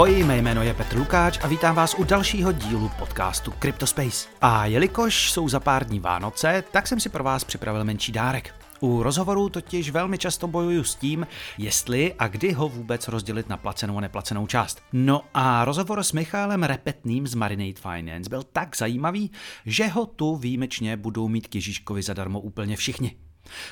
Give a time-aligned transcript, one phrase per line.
[0.00, 4.28] Ahoj, mé jméno je Petr Lukáč a vítám vás u dalšího dílu podcastu CryptoSpace.
[4.40, 8.54] A jelikož jsou za pár dní Vánoce, tak jsem si pro vás připravil menší dárek.
[8.80, 11.26] U rozhovorů totiž velmi často bojuju s tím,
[11.58, 14.82] jestli a kdy ho vůbec rozdělit na placenou a neplacenou část.
[14.92, 19.30] No a rozhovor s Michálem Repetným z Marinate Finance byl tak zajímavý,
[19.66, 23.16] že ho tu výjimečně budou mít k Ježíškovi zadarmo úplně všichni.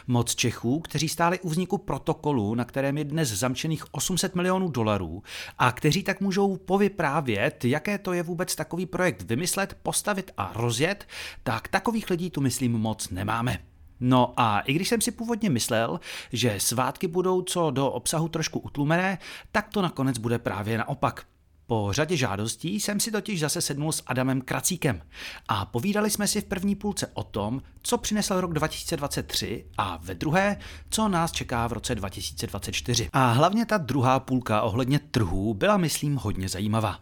[0.06, 5.22] Moc Čechů, kteří stáli u vzniku protokolu, na kterém je dnes zamčených 800 milionů dolarů
[5.58, 11.06] a kteří tak můžou povyprávět, jaké to je vůbec takový projekt vymyslet, postavit a rozjet,
[11.42, 13.58] tak takových lidí tu myslím moc nemáme.
[14.00, 16.00] No a i když jsem si původně myslel,
[16.32, 19.18] že svátky budou co do obsahu trošku utlumené,
[19.52, 21.26] tak to nakonec bude právě naopak.
[21.70, 25.02] Po řadě žádostí jsem si totiž zase sednul s Adamem Kracíkem
[25.48, 30.14] a povídali jsme si v první půlce o tom, co přinesl rok 2023 a ve
[30.14, 30.56] druhé,
[30.90, 33.08] co nás čeká v roce 2024.
[33.12, 36.98] A hlavně ta druhá půlka ohledně trhů byla, myslím, hodně zajímavá.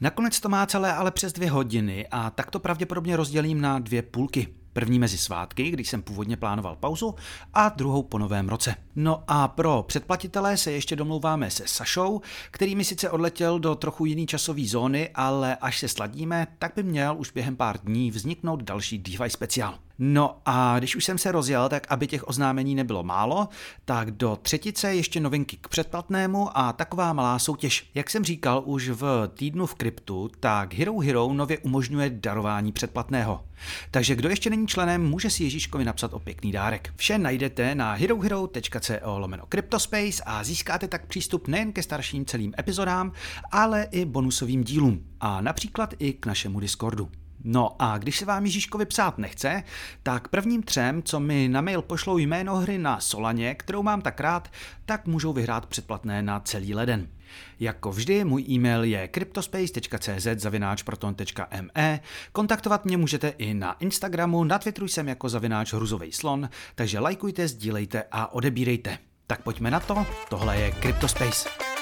[0.00, 4.02] Nakonec to má celé ale přes dvě hodiny a tak to pravděpodobně rozdělím na dvě
[4.02, 4.63] půlky.
[4.74, 7.14] První mezi svátky, když jsem původně plánoval pauzu,
[7.54, 8.74] a druhou po novém roce.
[8.96, 14.04] No a pro předplatitelé se ještě domlouváme se Sašou, který mi sice odletěl do trochu
[14.04, 18.62] jiný časové zóny, ale až se sladíme, tak by měl už během pár dní vzniknout
[18.62, 19.78] další DeFi speciál.
[19.98, 23.48] No a když už jsem se rozjel, tak aby těch oznámení nebylo málo,
[23.84, 27.90] tak do třetice ještě novinky k předplatnému a taková malá soutěž.
[27.94, 33.44] Jak jsem říkal už v týdnu v kryptu, tak Hero Hero nově umožňuje darování předplatného.
[33.90, 36.92] Takže kdo ještě není členem, může si Ježíškovi napsat o pěkný dárek.
[36.96, 43.12] Vše najdete na herohero.co lomeno Cryptospace a získáte tak přístup nejen ke starším celým epizodám,
[43.52, 47.10] ale i bonusovým dílům a například i k našemu Discordu.
[47.44, 49.62] No a když se vám Ježíškovi psát nechce,
[50.02, 54.20] tak prvním třem, co mi na mail pošlou jméno hry na Solaně, kterou mám tak
[54.20, 54.48] rád,
[54.86, 57.08] tak můžou vyhrát předplatné na celý leden.
[57.60, 62.00] Jako vždy, můj e-mail je cryptospace.cz zavináčproton.me.
[62.32, 67.48] Kontaktovat mě můžete i na Instagramu, na Twitteru jsem jako zavináč hruzovej slon, takže lajkujte,
[67.48, 68.98] sdílejte a odebírejte.
[69.26, 71.73] Tak pojďme na to, tohle je Cryptospace.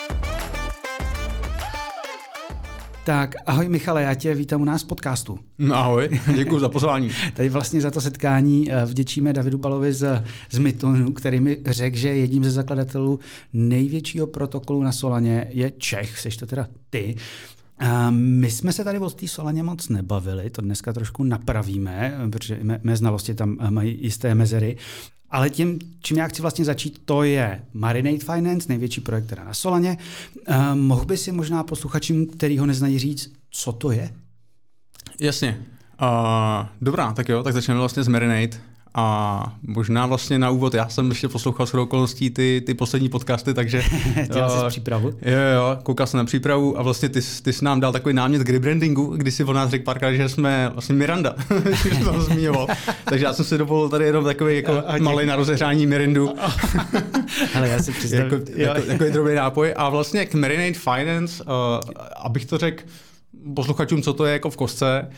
[3.05, 5.39] Tak ahoj Michale, já tě vítám u nás v podcastu.
[5.59, 7.11] No, ahoj, děkuji za pozvání.
[7.35, 11.97] Tady vlastně za to setkání eh, vděčíme Davidu Balovi z, z Mytonu, který mi řekl,
[11.97, 13.21] že jedním ze zakladatelů
[13.53, 17.17] největšího protokolu na Solaně je Čech, jsi to teda ty.
[17.79, 22.59] A my jsme se tady o té Solaně moc nebavili, to dneska trošku napravíme, protože
[22.63, 24.77] mé, mé znalosti tam mají jisté mezery.
[25.33, 29.55] Ale tím, čím já chci vlastně začít, to je Marinate Finance, největší projekt teda na
[29.55, 29.99] Solaně.
[30.49, 34.15] Uh, mohl by si možná posluchačům, který ho neznají říct, co to je?
[35.21, 35.67] Jasně.
[36.03, 38.72] Uh, dobrá, tak jo, tak začneme vlastně s Marinate.
[38.95, 43.55] A možná vlastně na úvod, já jsem ještě poslouchal s okolností ty, ty poslední podcasty,
[43.55, 43.83] takže...
[44.33, 45.09] Dělal jsi uh, přípravu?
[45.09, 48.43] Jo, jo, koukal jsem na přípravu a vlastně ty, ty jsi nám dal takový námět
[48.43, 51.35] k rebrandingu, kdy si o nás řekl párkrát, že jsme vlastně Miranda,
[51.89, 52.67] že to zmiňoval.
[53.05, 56.35] takže já jsem si dovolil tady jenom takový jako malý na rozehrání Mirindu.
[57.55, 58.23] Ale já si přiznám.
[58.23, 59.75] jako, jako, jako, drobný nápoj.
[59.77, 61.51] A vlastně k Marinate Finance, uh,
[62.17, 62.83] abych to řekl
[63.55, 65.09] posluchačům, co to je jako v kostce,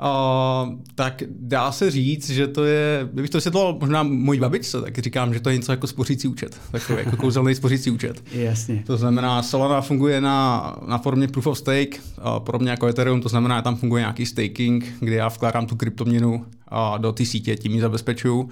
[0.00, 4.98] Uh, tak dá se říct, že to je, kdybych to vysvětloval možná mojí babičce, tak
[4.98, 8.24] říkám, že to je něco jako spořící účet, takový jako kouzelný spořící účet.
[8.32, 8.82] Jasně.
[8.86, 13.28] To znamená, Solana funguje na, na formě proof of stake, uh, podobně jako Ethereum, to
[13.28, 17.56] znamená, že tam funguje nějaký staking, kdy já vkládám tu kryptoměnu uh, do té sítě,
[17.56, 18.48] tím ji zabezpečuju.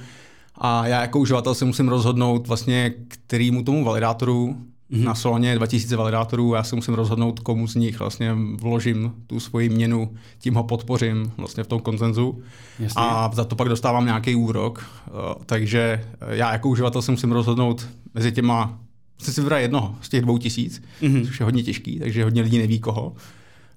[0.59, 4.57] A já jako uživatel se musím rozhodnout vlastně, kterýmu tomu validátoru
[4.92, 5.04] Mm-hmm.
[5.04, 9.69] Na Solaně 2000 validátorů, já se musím rozhodnout, komu z nich vlastně vložím tu svoji
[9.69, 12.42] měnu, tím ho podpořím vlastně v tom koncenzu
[12.78, 13.02] Jasně.
[13.02, 14.86] a za to pak dostávám nějaký úrok.
[15.06, 15.10] Eh,
[15.47, 18.78] takže já jako uživatel se musím rozhodnout mezi těma,
[19.19, 21.26] musím si vybrat jednoho z těch dvou tisíc, mm-hmm.
[21.26, 23.12] což je hodně těžký, takže hodně lidí neví koho.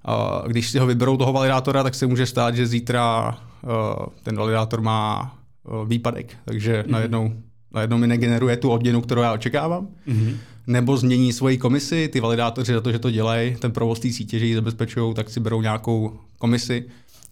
[0.05, 3.67] A když si ho vyberou toho validátora, tak se může stát, že zítra eh,
[4.23, 5.35] ten validátor má
[5.65, 6.91] eh, výpadek, takže mm-hmm.
[6.91, 7.33] najednou,
[7.73, 9.88] najednou mi negeneruje tu odměnu, kterou já očekávám.
[10.07, 10.35] Mm-hmm
[10.69, 14.39] nebo změní svoji komisi, ty validátoři za to, že to dělají, ten provoz té sítě,
[14.39, 16.86] že ji zabezpečují, tak si berou nějakou komisi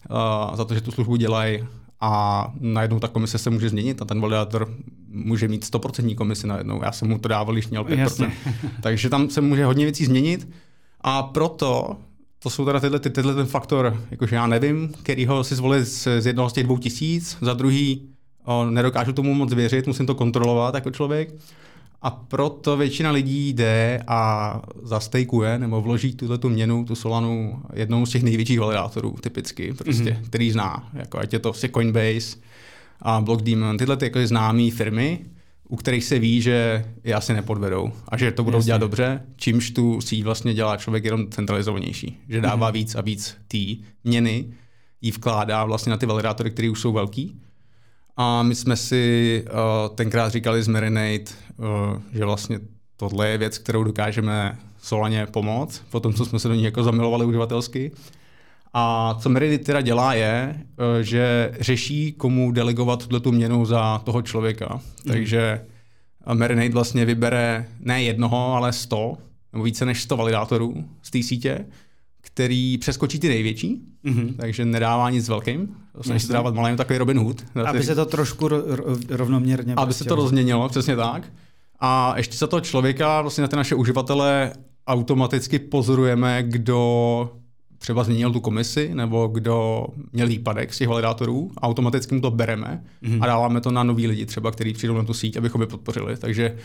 [0.10, 1.64] uh, za to, že tu službu dělají
[2.02, 4.74] a najednou ta komise se může změnit a ten validátor
[5.08, 6.82] může mít 100% komisi najednou.
[6.84, 7.98] Já jsem mu to dával, když měl 5%.
[7.98, 8.32] Jasně.
[8.82, 10.50] Takže tam se může hodně věcí změnit
[11.02, 11.98] a proto
[12.40, 16.26] to jsou teda tyhle, tyhle ten faktor, jakože já nevím, kterýho si zvolit z, z
[16.26, 18.10] jednoho z těch dvou tisíc, za druhý
[18.46, 21.34] o, nedokážu tomu moc věřit, musím to kontrolovat jako člověk.
[22.02, 28.06] A proto většina lidí jde a zastejkuje nebo vloží tuhle tu měnu, tu Solanu, jednou
[28.06, 30.26] z těch největších validátorů typicky, prostě, mm-hmm.
[30.26, 30.90] který zná.
[30.94, 32.38] Jako ať je to prostě Coinbase
[33.02, 35.20] a Block Demon, tyhle ty jako známé firmy.
[35.70, 38.68] u kterých se ví, že je asi nepodvedou a že to budou Jasně.
[38.68, 42.74] dělat dobře, čímž tu síť vlastně dělá člověk jenom centralizovanější, že dává mm-hmm.
[42.74, 43.58] víc a víc té
[44.04, 44.46] měny,
[45.02, 47.42] jí vkládá vlastně na ty validátory, které už jsou velký.
[48.18, 51.32] A my jsme si uh, tenkrát říkali z Marinate,
[52.14, 52.60] že vlastně
[52.98, 56.84] tohle je věc, kterou dokážeme Solaně pomoct, po tom, co jsme se do ní jako
[56.84, 57.92] zamilovali uživatelsky.
[58.74, 64.22] A co Meredith teda dělá je, eh, že řeší, komu delegovat tuto měnu za toho
[64.22, 64.80] člověka.
[65.06, 65.12] Mm.
[65.12, 65.62] Takže
[66.34, 69.18] Marinate vlastně vybere ne jednoho, ale sto,
[69.54, 71.66] nebo více než 100 validátorů z té sítě,
[72.22, 74.36] který přeskočí ty největší, mm-hmm.
[74.38, 77.44] takže nedává nic velkým, snaží se dávat malým takový Robin Hood.
[77.66, 78.50] Aby se to trošku
[79.10, 79.74] rovnoměrně...
[79.76, 81.32] Aby se to rozměnilo, přesně tak.
[81.80, 84.54] A ještě za toho člověka, vlastně na ty naše uživatele
[84.88, 87.32] automaticky pozorujeme, kdo
[87.78, 92.84] třeba změnil tu komisi, nebo kdo měl výpadek z těch validátorů, automaticky mu to bereme
[93.04, 93.24] mm-hmm.
[93.24, 96.18] a dáváme to na nový lidi, třeba, který přijdou na tu síť, abychom je podpořili.
[96.18, 96.58] Takže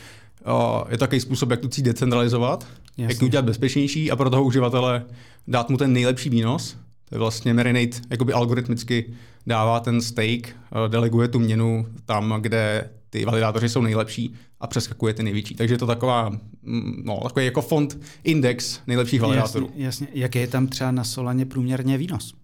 [0.46, 3.04] uh, je to takový způsob, jak tu síť decentralizovat, Jasně.
[3.04, 5.04] jak to udělat bezpečnější a pro toho uživatele
[5.48, 6.76] dát mu ten nejlepší výnos.
[7.08, 9.14] To je vlastně Marinate jakoby algoritmicky
[9.46, 15.14] dává ten stake, uh, deleguje tu měnu tam, kde ty validátoři jsou nejlepší a přeskakuje
[15.14, 15.54] ty největší.
[15.54, 16.30] Takže je to taková,
[16.62, 19.66] mm, no, takový jako fond index nejlepších validátorů.
[19.66, 20.06] Jasně, jasně.
[20.12, 22.34] Jaký je tam třeba na Solaně průměrně výnos?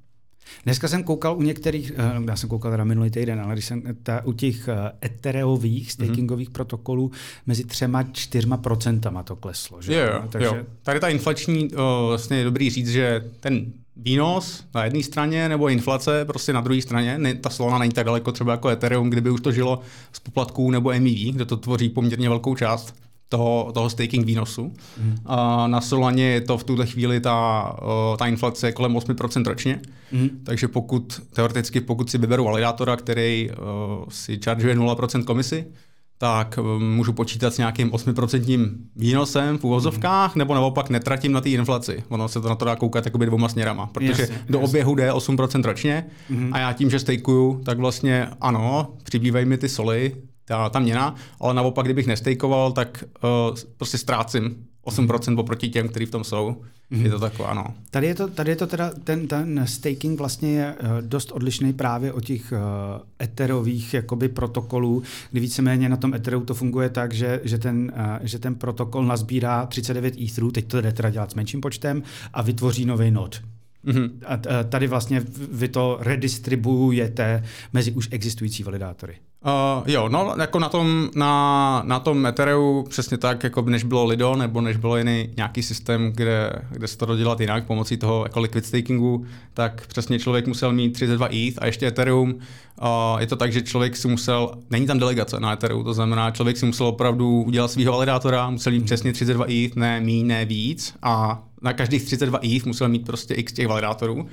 [0.64, 3.82] Dneska jsem koukal u některých, eh, já jsem koukal teda minulý týden, ale když jsem
[4.02, 6.52] ta, u těch eh, etereových stakingových mm-hmm.
[6.52, 7.10] protokolů
[7.46, 9.82] mezi třema, čtyřma procentama to kleslo.
[9.82, 9.94] Že?
[9.94, 10.46] Jo, jo, Takže...
[10.46, 10.56] jo.
[10.82, 15.68] Tady ta inflační, o, vlastně je dobrý říct, že ten výnos na jedné straně nebo
[15.68, 17.18] inflace prostě na druhé straně.
[17.18, 19.80] Ne, ta Solana není tak daleko třeba jako Ethereum, kdyby už to žilo
[20.12, 22.94] z poplatků nebo MEV, kde to tvoří poměrně velkou část
[23.28, 24.72] toho, toho staking výnosu.
[25.00, 25.16] Mm.
[25.26, 27.76] A na Solaně je to v tuhle chvíli ta,
[28.18, 29.80] ta inflace kolem 8% ročně.
[30.12, 30.30] Mm.
[30.44, 33.56] Takže pokud teoreticky, pokud si vyberu validátora, který uh,
[34.08, 35.66] si chargeuje 0% komisi,
[36.18, 40.38] tak eh, můžu počítat s nějakým 8% výnosem v úvozovkách, mm.
[40.38, 42.02] nebo naopak netratím na té inflaci.
[42.08, 44.58] Ono se to na to dá koukat jakoby dvouma směrama, protože jasně, do jasně.
[44.58, 46.54] oběhu jde 8% ročně mm.
[46.54, 51.14] a já tím, že stejkuju, tak vlastně ano, přibývají mi ty soly, ta, ta měna,
[51.40, 54.56] ale naopak, kdybych nestejkoval, tak uh, prostě ztrácím
[54.86, 56.56] 8% oproti těm, kteří v tom jsou.
[56.92, 57.04] Mm-hmm.
[57.04, 57.74] Je to takové, ano.
[57.90, 61.72] Tady je to, tady je to teda, ten, ten staking vlastně je uh, dost odlišný
[61.72, 62.58] právě od těch uh,
[63.22, 68.26] eterových jakoby protokolů, kdy víceméně na tom eteru to funguje tak, že, že, ten, uh,
[68.26, 72.02] že ten protokol nazbírá 39 etherů, teď to jde teda dělat s menším počtem,
[72.32, 73.42] a vytvoří nový nod.
[73.86, 74.10] Mm-hmm.
[74.26, 79.16] A tady vlastně vy to redistribuujete mezi už existující validátory.
[79.44, 84.04] Uh, jo, no jako na tom, na, na tom Ethereum přesně tak, jako než bylo
[84.04, 88.22] Lido, nebo než bylo jiný nějaký systém, kde, kde se to dodělat jinak pomocí toho
[88.22, 92.34] jako liquid stakingu, tak přesně člověk musel mít 32 ETH a ještě Ethereum.
[92.82, 96.30] Uh, je to tak, že člověk si musel, není tam delegace na Ethereum, to znamená,
[96.30, 100.44] člověk si musel opravdu udělat svého validátora, musel mít přesně 32 ETH, ne mí, ne
[100.44, 104.28] víc a na každých 32 ETH musel mít prostě x těch validátorů.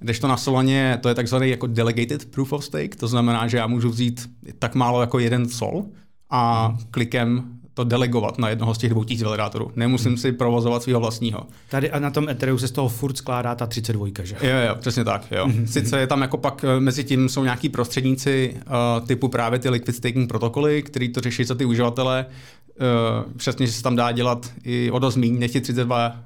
[0.00, 3.56] Když to na Solaně, to je takzvaný jako delegated proof of stake, to znamená, že
[3.56, 5.86] já můžu vzít tak málo jako jeden sol
[6.30, 6.78] a hmm.
[6.90, 9.72] klikem to delegovat na jednoho z těch dvou tisíc validátorů.
[9.76, 11.46] Nemusím si provozovat svého vlastního.
[11.68, 14.36] Tady a na tom Ethereum se z toho furt skládá ta 32, že?
[14.42, 15.24] Jo, jo, přesně tak.
[15.30, 15.46] Jo.
[15.46, 15.64] Mm-hmm.
[15.64, 19.68] Sice je tam jako pak eh, mezi tím jsou nějaký prostředníci uh, typu právě ty
[19.68, 22.26] liquid staking protokoly, který to řeší za ty uživatele.
[22.80, 26.16] Uh, přesně, že se tam dá dělat i o dost méně, než 32,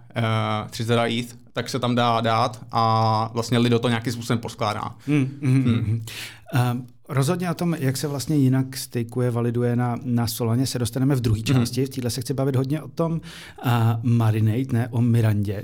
[0.62, 4.94] uh, 32 ETH, tak se tam dá dát a vlastně Lido to nějakým způsobem poskládá.
[5.06, 6.04] Hmm, hmm, hmm.
[6.52, 6.86] Hmm.
[7.08, 11.20] Rozhodně o tom, jak se vlastně jinak stejkuje, validuje na, na Solaně, se dostaneme v
[11.20, 11.60] druhé hmm.
[11.60, 11.86] části.
[11.86, 15.62] V téhle se chci bavit hodně o tom uh, Marinate, ne o Mirandě.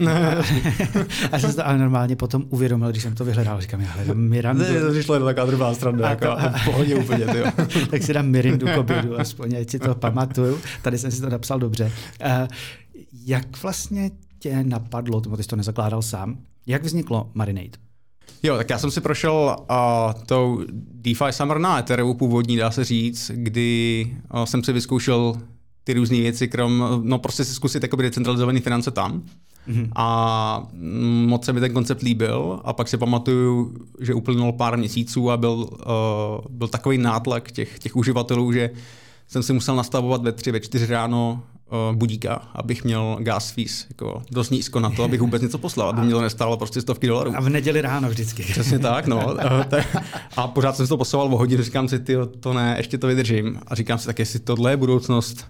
[1.33, 3.61] a jsem to ale normálně potom uvědomil, když jsem to vyhledal.
[3.61, 4.63] Říkám, já hledám Mirandu.
[4.63, 7.27] Ne, to přišlo taková druhá strana, jako to, v pohodě úplně.
[7.27, 7.47] Tyjo.
[7.91, 10.59] tak si dám Mirindu k obědu, aspoň ať si to pamatuju.
[10.83, 11.93] Tady jsem si to napsal dobře.
[12.25, 12.49] Uh,
[13.27, 17.90] jak vlastně tě napadlo, ty jsi to nezakládal sám, jak vzniklo Marinate?
[18.43, 22.85] Jo, tak já jsem si prošel uh, tou DeFi Summer na Ethereum původní, dá se
[22.85, 25.35] říct, kdy uh, jsem si vyzkoušel
[25.85, 29.23] ty různé věci, krom, no prostě si zkusit jakoby decentralizované finance tam.
[29.69, 29.89] Mm-hmm.
[29.97, 30.69] A
[31.27, 35.37] moc se mi ten koncept líbil a pak si pamatuju, že uplynulo pár měsíců a
[35.37, 35.67] byl, uh,
[36.51, 38.71] byl takový nátlak těch, těch uživatelů, že
[39.31, 41.43] jsem si musel nastavovat ve tři, ve čtyři ráno
[41.91, 45.89] uh, budíka, abych měl gas fees jako dost nízko na to, abych vůbec něco poslal,
[45.89, 47.33] aby mě to nestálo prostě stovky dolarů.
[47.37, 48.43] A v neděli ráno vždycky.
[48.43, 49.37] Přesně tak, no.
[50.37, 53.07] a pořád jsem si to poslal o hodinu, říkám si, ty, to ne, ještě to
[53.07, 53.61] vydržím.
[53.67, 55.47] A říkám si, tak jestli tohle je budoucnost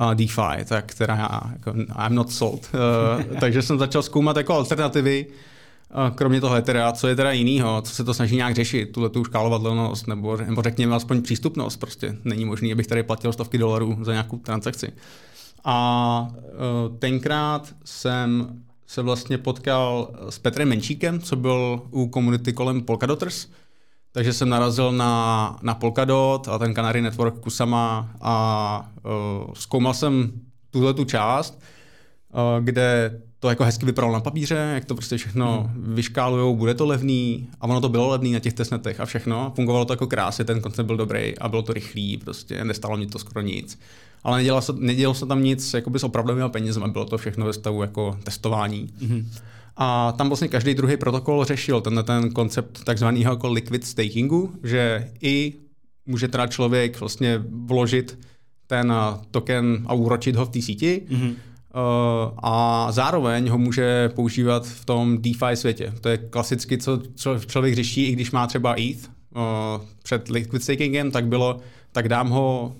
[0.00, 1.70] uh, DeFi, tak teda já, jako,
[2.06, 2.70] I'm not sold.
[2.74, 5.26] Uh, takže jsem začal zkoumat jako alternativy,
[6.14, 9.24] kromě toho teda, co je teda jinýho, co se to snaží nějak řešit, tuhle tu
[9.24, 14.12] škálovatelnost, nebo, nebo řekněme aspoň přístupnost, prostě není možný, abych tady platil stovky dolarů za
[14.12, 14.92] nějakou transakci.
[15.64, 22.82] A uh, tenkrát jsem se vlastně potkal s Petrem Menšíkem, co byl u komunity kolem
[22.82, 23.48] Polkadoters,
[24.12, 30.32] takže jsem narazil na, na Polkadot a ten Canary Network Kusama a uh, zkoumal jsem
[30.70, 31.62] tuhle tu část,
[32.32, 35.94] uh, kde to jako hezky vypadalo na papíře, jak to prostě všechno hmm.
[35.94, 39.52] vyškálujou, bude to levný a ono to bylo levný na těch testnetech a všechno.
[39.56, 43.06] Fungovalo to jako krásně, ten koncept byl dobrý a bylo to rychlý, prostě nestalo mi
[43.06, 43.78] to skoro nic.
[44.22, 47.52] Ale nedělalo se, nedělalo se tam nic jakoby s opravdovými penězmi, bylo to všechno ve
[47.52, 48.88] stavu jako testování.
[49.00, 49.30] Hmm.
[49.76, 55.10] A tam vlastně každý druhý protokol řešil ten, ten koncept takzvaného jako liquid stakingu, že
[55.20, 55.54] i
[56.06, 58.18] může teda člověk vlastně vložit
[58.66, 58.92] ten
[59.30, 61.53] token a úročit ho v té síti, mm-hmm Eh,
[62.42, 65.92] a zároveň ho může používat v tom DeFi světě.
[66.00, 67.02] To je klasicky, co,
[67.46, 69.42] člověk řeší, i když má třeba ETH uh,
[70.02, 71.56] před liquid stakingem, tak bylo,
[71.92, 72.76] tak dám ho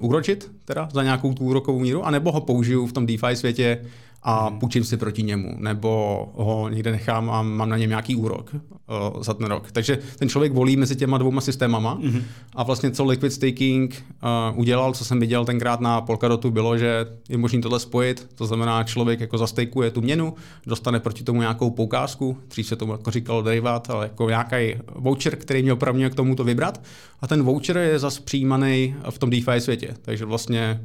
[0.00, 3.84] úročit teda za nějakou tu úrokovou míru, anebo ho použiju v tom DeFi světě
[4.22, 4.58] a hmm.
[4.58, 9.22] půjčím si proti němu, nebo ho někde nechám a mám na něm nějaký úrok uh,
[9.22, 9.72] za ten rok.
[9.72, 12.22] Takže ten člověk volí mezi těma dvouma systémama hmm.
[12.54, 14.04] a vlastně co Liquid Staking
[14.52, 18.46] uh, udělal, co jsem viděl tenkrát na Polkadotu, bylo, že je možné tohle spojit, to
[18.46, 20.34] znamená člověk jako zastejkuje tu měnu,
[20.66, 25.36] dostane proti tomu nějakou poukázku, dřív se tomu jako říkalo derivát, ale jako nějaký voucher,
[25.36, 26.82] který mě opravňuje k tomu to vybrat
[27.20, 30.80] a ten voucher je zase přijímaný v tom DeFi světě, takže vlastně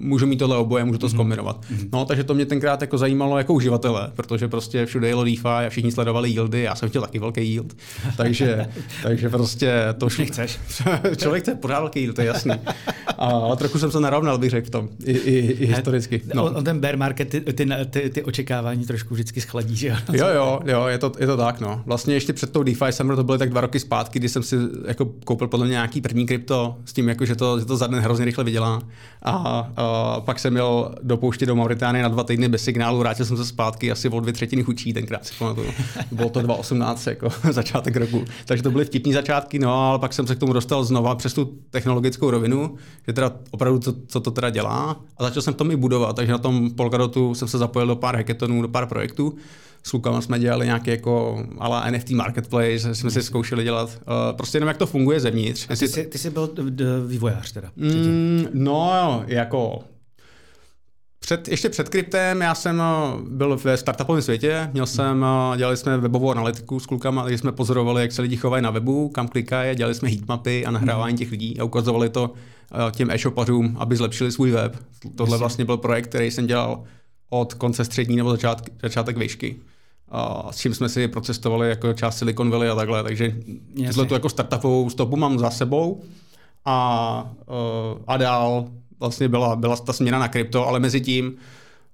[0.00, 1.10] můžu mít tohle oboje, můžu to mm-hmm.
[1.10, 1.60] zkombinovat.
[1.60, 1.88] Mm-hmm.
[1.92, 5.68] No, takže to mě tenkrát jako zajímalo jako uživatele, protože prostě všude jelo DeFi a
[5.68, 7.76] všichni sledovali yieldy, já jsem chtěl taky velký yield,
[8.16, 8.66] takže,
[9.02, 10.24] takže prostě to šlo.
[10.24, 10.58] Chceš.
[11.16, 12.52] Člověk chce pořád velký yield, to je jasný.
[13.22, 16.22] A trochu jsem se narovnal, bych řekl v tom, i, i, i historicky.
[16.34, 16.44] No.
[16.44, 19.96] On, ten bear market ty, ty, ty, ty, očekávání trošku vždycky schladí, že jo?
[20.12, 21.82] Jo, jo, jo, je to, je to tak, no.
[21.86, 24.56] Vlastně ještě před tou DeFi Summer to byly tak dva roky zpátky, kdy jsem si
[24.86, 27.86] jako koupil podle mě nějaký první krypto s tím, jako, že, to, že to za
[27.86, 28.82] den hrozně rychle vydělá.
[29.22, 29.32] A,
[29.76, 33.36] a pak jsem měl do pouště do Mauritánie na dva týdny bez signálu, vrátil jsem
[33.36, 35.70] se zpátky asi o dvě třetiny chučí, tenkrát si pamatuju.
[36.12, 38.24] Bylo to 2018 jako začátek roku.
[38.44, 41.34] Takže to byly vtipní začátky, no ale pak jsem se k tomu dostal znova přes
[41.34, 42.74] tu technologickou rovinu,
[43.12, 45.00] že teda opravdu co, co to teda dělá.
[45.16, 47.96] A začal jsem v tom i budovat, takže na tom Polkadotu jsem se zapojil do
[47.96, 49.34] pár hackathonů, do pár projektů
[49.82, 54.56] s klukama jsme dělali nějaký jako ala NFT marketplace, jsme si zkoušeli dělat uh, prostě
[54.56, 55.66] jenom jak to funguje zevnitř.
[55.70, 56.50] A ty, jsi, ty jsi byl
[57.06, 57.70] vývojář teda?
[57.76, 59.78] Mm, no jako
[61.22, 62.84] před, ještě před kryptem já jsem eh,
[63.28, 67.52] byl ve startupovém světě, měl jsem, eh, dělali jsme webovou analytiku s klukama, takže jsme
[67.52, 71.30] pozorovali, jak se lidi chovají na webu, kam klikají, dělali jsme heatmapy a nahrávání těch
[71.30, 74.76] lidí a ukazovali to eh, těm e-shopařům, aby zlepšili svůj web.
[75.14, 76.84] Tohle vlastně byl projekt, který jsem dělal
[77.30, 79.56] od konce střední nebo začátek, začátek výšky.
[80.08, 83.36] A s čím jsme si procestovali jako část Silicon Valley a takhle, takže
[83.86, 86.02] tohle tu jako startupovou stopu mám za sebou
[86.64, 87.30] a,
[88.06, 88.68] a dál
[89.02, 91.34] vlastně byla, byla ta směna na krypto, ale mezi tím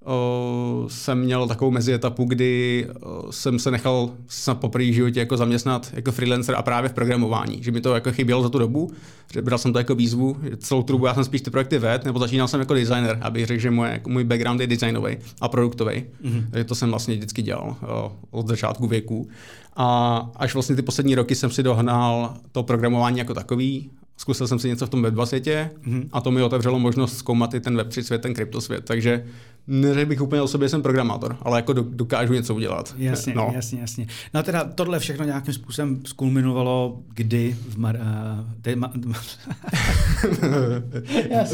[0.04, 5.36] uh, jsem měl takovou mezietapu, kdy uh, jsem se nechal snad po první životě jako
[5.36, 8.92] zaměstnat jako freelancer a právě v programování, že mi to jako chybělo za tu dobu,
[9.32, 12.04] že bral jsem to jako výzvu, celou tu dobu já jsem spíš ty projekty ved,
[12.04, 15.48] nebo začínal jsem jako designer, abych řekl, že moje, jako můj background je designový a
[15.48, 16.04] produktový.
[16.24, 16.44] Mm-hmm.
[16.50, 19.28] Takže to jsem vlastně vždycky dělal uh, od začátku věku.
[19.76, 24.58] A až vlastně ty poslední roky jsem si dohnal to programování jako takový, zkusil jsem
[24.58, 26.08] si něco v tom Web2 světě mm-hmm.
[26.12, 28.84] a to mi otevřelo možnost zkoumat i ten Web3 svět, ten kryptosvět.
[28.84, 29.24] Takže
[29.68, 32.94] neřekl bych úplně o sobě, jsem programátor, ale jako dokážu něco udělat.
[32.98, 33.50] Jasně, no.
[33.54, 34.06] jasně, jasně.
[34.34, 37.96] No a teda tohle všechno nějakým způsobem skulminovalo kdy v Mar...
[37.96, 38.92] Uh, ma,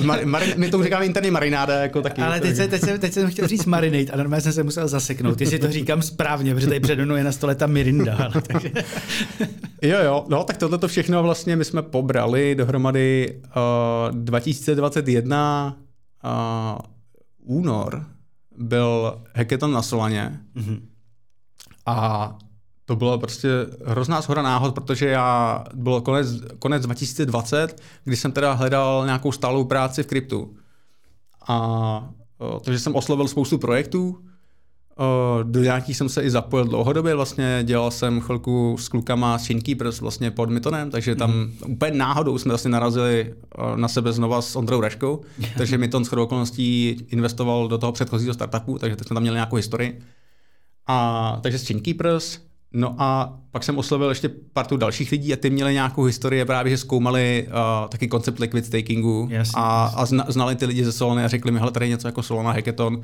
[0.05, 2.23] mar, mar, my tomu říkáme interní marináda, jako taky.
[2.23, 4.89] Ale teď, se, teď, jsem, teď jsem chtěl říct marinate a normálně jsem se musel
[4.89, 8.17] zaseknout, jestli to říkám správně, protože tady přede mnou je na stole ta mirinda.
[8.17, 8.71] Ale, takže...
[9.83, 13.41] jo, jo, no tak tohle to všechno vlastně my jsme pobrali dohromady
[14.11, 15.77] uh, 2021
[16.25, 16.94] uh,
[17.45, 18.07] únor
[18.57, 20.81] byl hackathon na Solaně mm-hmm.
[21.87, 22.39] a
[22.85, 23.49] to bylo prostě
[23.87, 29.65] hrozná shoda náhod, protože já, bylo konec, konec 2020, kdy jsem teda hledal nějakou stálou
[29.65, 30.57] práci v kryptu.
[31.49, 32.09] A
[32.65, 34.19] takže jsem oslovil spoustu projektů,
[35.43, 40.01] do nějakých jsem se i zapojil dlouhodobě, vlastně dělal jsem chvilku s klukama z Shinkeepers
[40.01, 41.53] vlastně pod Mitonem, takže tam mm.
[41.67, 43.35] úplně náhodou jsme vlastně narazili
[43.77, 45.21] na sebe znova s Ondrou Raškou,
[45.59, 49.57] takže Miton s okolností investoval do toho předchozího startupu, takže teď jsme tam měli nějakou
[49.57, 50.01] historii.
[50.87, 52.39] A takže s Shinkeepers,
[52.75, 56.71] No a pak jsem oslovil ještě partu dalších lidí a ty měli nějakou historii právě,
[56.71, 60.93] že zkoumali uh, taky koncept liquid stakingu jasně, a, a zna, znali ty lidi ze
[60.93, 63.03] Solony a řekli mi, hele, tady je něco jako Solana Hackathon,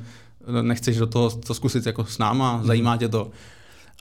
[0.61, 2.65] nechceš do toho to zkusit jako s náma, mm.
[2.65, 3.31] zajímá tě to.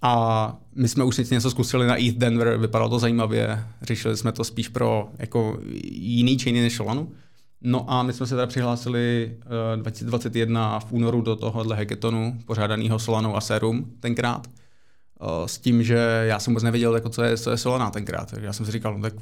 [0.03, 4.45] A my jsme už něco zkusili na ETH Denver, vypadalo to zajímavě, řešili jsme to
[4.45, 5.59] spíš pro jako
[5.93, 7.13] jiný chainy než Solanu.
[7.63, 9.33] No a my jsme se teda přihlásili
[9.75, 14.47] uh, 2021 v únoru do tohohle hackathonu, pořádaného Solanou a Serum tenkrát.
[15.23, 18.31] Uh, s tím, že já jsem vůbec nevěděl, jako, co, je, co je Solana tenkrát.
[18.31, 19.15] Takže já jsem si říkal, no, tak,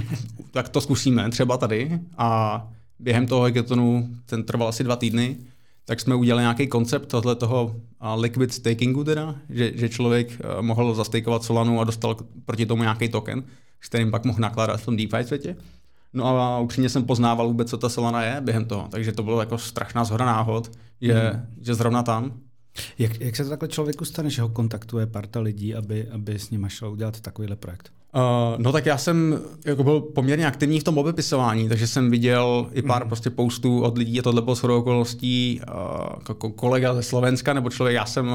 [0.50, 2.00] tak to zkusíme třeba tady.
[2.18, 2.62] A
[2.98, 5.36] během toho hackathonu, ten trval asi dva týdny,
[5.84, 7.76] tak jsme udělali nějaký koncept tohle toho
[8.14, 13.08] liquid stakingu teda, že, že člověk uh, mohl zastejkovat Solanu a dostal proti tomu nějaký
[13.08, 13.42] token,
[13.80, 15.56] s kterým pak mohl nakládat v tom DeFi světě.
[16.12, 19.40] No a upřímně jsem poznával vůbec, co ta Solana je během toho, takže to bylo
[19.40, 21.46] jako strašná zhoda náhod, že, mm.
[21.60, 22.32] že zrovna tam.
[22.98, 26.50] Jak, jak se to takhle člověku stane, že ho kontaktuje parta lidí, aby, aby s
[26.50, 27.90] ním šel udělat takovýhle projekt?
[28.14, 32.66] Uh, no tak já jsem jako byl poměrně aktivní v tom obepisování, takže jsem viděl
[32.72, 33.08] i pár mm.
[33.08, 35.74] prostě postů od lidí a tohle bylo shodou okolností uh,
[36.28, 38.34] jako kolega ze Slovenska nebo člověk, já jsem uh,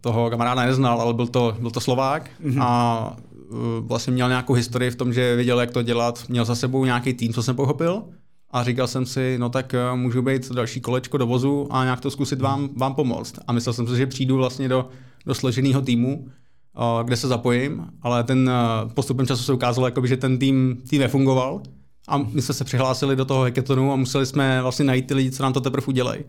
[0.00, 2.62] toho kamaráda neznal, ale byl to, byl to Slovák mm.
[2.62, 3.16] a
[3.52, 6.84] Eh, vlastně měl nějakou historii v tom, že věděl, jak to dělat, měl za sebou
[6.84, 8.02] nějaký tým, co jsem pochopil,
[8.50, 12.00] a říkal jsem si, no tak eh, můžu být další kolečko do vozu a nějak
[12.00, 13.38] to zkusit vám, vám pomoct.
[13.46, 14.88] A myslel jsem si, že přijdu vlastně do,
[15.26, 18.50] do složeného týmu, eh, kde se zapojím, ale ten
[18.94, 21.62] postupem času se ukázalo, jakoby, že ten tým, tým nefungoval
[22.08, 25.30] a my jsme se přihlásili do toho hackathonu a museli jsme vlastně najít ty lidi,
[25.30, 26.24] co nám to teprve udělají.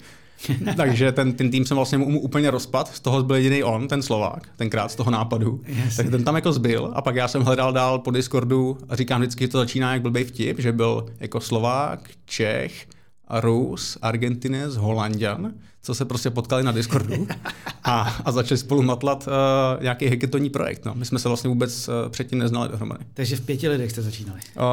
[0.77, 4.01] Takže ten, ten tým jsem vlastně mu úplně rozpad, z toho byl jediný on, ten
[4.01, 5.62] Slovák, tenkrát z toho nápadu.
[5.67, 5.96] Yes.
[5.96, 9.22] Tak ten tam jako zbyl a pak já jsem hledal dál po Discordu a říkám
[9.22, 12.88] vždycky, že to začíná jak blbý vtip, že byl jako Slovák, Čech,
[13.29, 17.27] Rus, Argentinec, Holandian, co se prostě potkali na Discordu
[17.84, 20.86] a, a začali spolu matlat uh, nějaký hackathonní projekt.
[20.86, 20.93] No.
[20.96, 23.05] My jsme se vlastně vůbec uh, předtím neznali dohromady.
[23.13, 24.39] Takže v pěti lidech jste začínali?
[24.58, 24.63] Uh,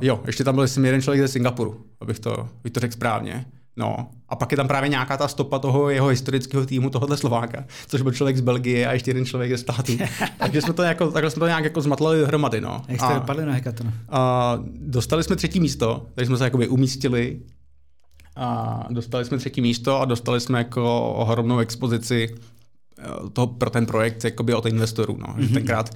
[0.00, 3.46] jo, ještě tam byl jsem jeden člověk ze Singapuru, abych to, abych to řekl správně.
[3.78, 7.64] No, a pak je tam právě nějaká ta stopa toho jeho historického týmu, tohohle Slováka,
[7.86, 9.92] což byl člověk z Belgie a ještě jeden člověk ze státu.
[10.38, 12.60] Takže jsme to jako, takhle jsme to nějak jako zmatlali dohromady.
[12.60, 12.82] No.
[12.88, 13.92] Jak jste dopadli na hackathonu?
[14.08, 17.40] A dostali jsme třetí místo, takže jsme se jakoby umístili
[18.36, 22.34] a dostali jsme třetí místo a dostali jsme jako ohromnou expozici
[22.98, 25.16] eh, toho, pro ten projekt jakoby od investorů.
[25.18, 25.34] No.
[25.34, 25.54] Mm-hmm.
[25.54, 25.90] Tenkrát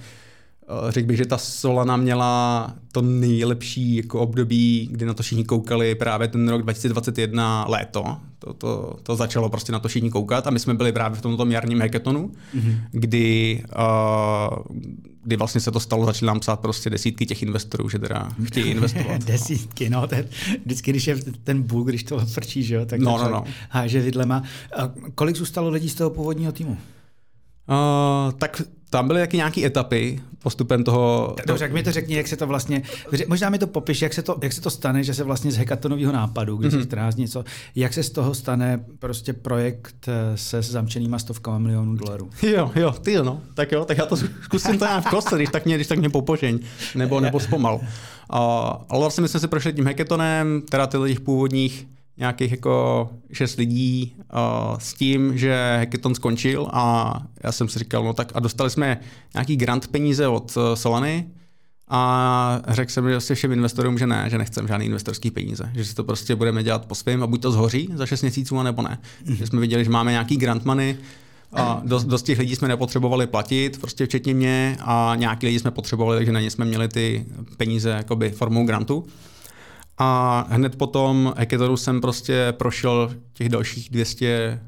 [0.88, 5.94] řekl bych, že ta Solana měla to nejlepší jako období, kdy na to všichni koukali
[5.94, 8.16] právě ten rok 2021 léto.
[8.38, 11.22] To, to, to začalo prostě na to všichni koukat a my jsme byli právě v
[11.22, 12.78] tomto jarním hackathonu, mm-hmm.
[12.90, 14.76] kdy, uh,
[15.22, 18.66] kdy vlastně se to stalo, začali nám psát prostě desítky těch investorů, že teda chtějí
[18.70, 19.24] investovat.
[19.24, 20.06] desítky, no.
[20.06, 20.28] Ten,
[20.64, 23.44] vždycky, když je ten bůh, když to frčí, že jo, tak no, no, no.
[23.68, 24.42] háže vidlema.
[24.76, 26.78] A kolik zůstalo lidí z toho původního týmu?
[27.68, 31.35] Uh, tak tam byly taky nějaké etapy postupem toho...
[31.46, 32.83] Dobře, jak mi to řekni, jak se to vlastně...
[33.29, 35.57] Možná mi to popiš, jak se to, jak se to stane, že se vlastně z
[35.57, 36.81] hekatonového nápadu, když mm-hmm.
[36.81, 41.96] se 14 něco, jak se z toho stane prostě projekt eh, se zamčenýma stovkama milionů
[41.96, 42.31] dolarů.
[42.42, 43.40] Jo, jo, ty jo, no.
[43.55, 45.98] Tak jo, tak já to zkusím to nějak v kostce, když tak mě, když tak
[45.98, 46.59] mě popožeň,
[46.94, 47.74] nebo, nebo zpomal.
[47.74, 47.81] Uh,
[48.88, 51.87] ale vlastně my jsme si prošli tím hackatonem, teda těch původních
[52.20, 58.04] nějakých jako šest lidí uh, s tím, že hackathon skončil a já jsem si říkal,
[58.04, 59.00] no tak a dostali jsme
[59.35, 61.26] nějaký grant peníze od uh, Solany
[61.88, 65.94] a řekl jsem vlastně všem investorům, že ne, že nechcem žádný investorský peníze, že si
[65.94, 68.98] to prostě budeme dělat po svém a buď to zhoří za 6 měsíců, nebo ne.
[69.24, 69.37] Mm-hmm.
[69.37, 70.96] Že jsme viděli, že máme nějaký grant money,
[71.52, 75.70] a dost, dost těch lidí jsme nepotřebovali platit, prostě včetně mě, a nějaký lidi jsme
[75.70, 79.06] potřebovali, takže na ně jsme měli ty peníze jakoby formou grantu.
[79.98, 84.61] A hned potom hackathonu jsem prostě prošel těch dalších 200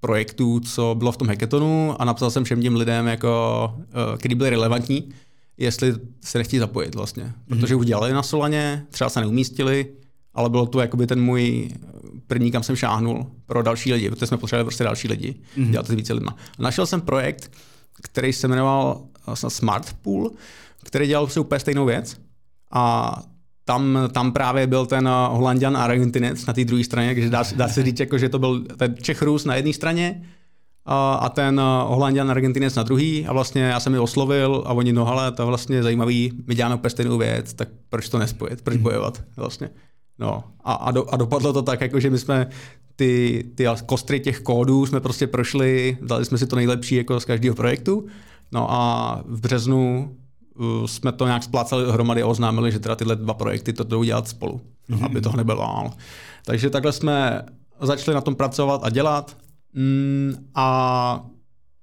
[0.00, 4.34] projektů, co bylo v tom hackathonu a napsal jsem všem těm lidem, jako, eh, který
[4.34, 5.08] byli relevantní,
[5.58, 7.32] jestli se nechtějí zapojit vlastně.
[7.48, 7.78] Protože mm-hmm.
[7.78, 9.86] už dělali na Solaně, třeba se neumístili,
[10.34, 11.70] ale bylo to jakoby ten můj
[12.26, 15.70] první, kam jsem šáhnul pro další lidi, protože jsme potřebovali prostě další lidi, mm-hmm.
[15.70, 16.36] dělat to s více lidma.
[16.58, 17.52] A našel jsem projekt,
[18.02, 20.30] který se jmenoval vlastně Smart Pool,
[20.84, 22.16] který dělal si úplně stejnou věc
[22.72, 23.22] a
[23.68, 27.68] tam, tam právě byl ten eh, Holandian Argentinec na té druhé straně, takže dá, dá
[27.68, 30.22] se říct, jako, že to byl ten Čech Rus na jedné straně
[30.84, 33.26] a, a ten eh, Holandian Argentinec na druhý.
[33.26, 36.54] A vlastně já jsem je oslovil a oni, no ale to je vlastně zajímavý, my
[36.54, 38.82] děláme úplně stejnou věc, tak proč to nespojit, proč mhm.
[38.82, 39.22] bojovat?
[39.36, 39.70] Vlastně.
[40.18, 40.44] No.
[40.64, 42.46] A, a, do, a dopadlo to tak, jako že my jsme
[42.96, 47.24] ty, ty kostry těch kódů jsme prostě prošli, dali jsme si to nejlepší jako z
[47.24, 48.06] každého projektu,
[48.52, 50.16] no a v březnu
[50.86, 54.28] jsme to nějak splácali dohromady a oznámili, že teda tyhle dva projekty to jdou dělat
[54.28, 55.04] spolu, mm-hmm.
[55.04, 55.92] aby toho nebylo málo.
[56.44, 57.42] Takže takhle jsme
[57.80, 59.36] začali na tom pracovat a dělat
[59.72, 61.26] mm, a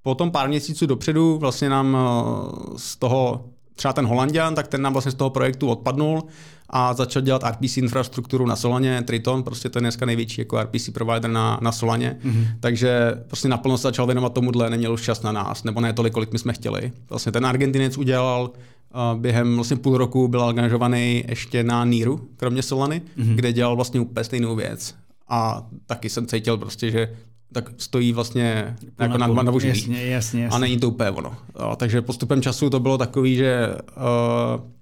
[0.02, 4.92] potom pár měsíců dopředu vlastně nám uh, z toho třeba ten Holandian, tak ten nám
[4.92, 6.22] vlastně z toho projektu odpadnul
[6.70, 10.88] a začal dělat RPC infrastrukturu na Solaně, Triton, prostě to je dneska největší jako RPC
[10.88, 12.46] provider na, na Solaně, mm-hmm.
[12.60, 16.12] takže prostě naplno se začal věnovat tomuhle, neměl už čas na nás, nebo ne tolik,
[16.12, 16.92] kolik my jsme chtěli.
[17.08, 18.50] Vlastně ten Argentinec udělal
[18.94, 23.34] uh, během vlastně půl roku byl angažovaný ještě na Níru, kromě Solany, mm-hmm.
[23.34, 24.94] kde dělal vlastně úplně stejnou věc.
[25.28, 27.08] A taky jsem cítil prostě, že
[27.52, 30.48] tak stojí vlastně jako na, jako na, na jasně, jasně, jasně.
[30.48, 31.34] A není to úplně ono.
[31.54, 34.74] A, takže postupem času to bylo takový, že uh,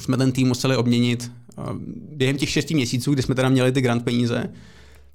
[0.00, 1.30] jsme ten tým museli obměnit
[2.12, 4.50] během těch šesti měsíců, kdy jsme teda měli ty grant peníze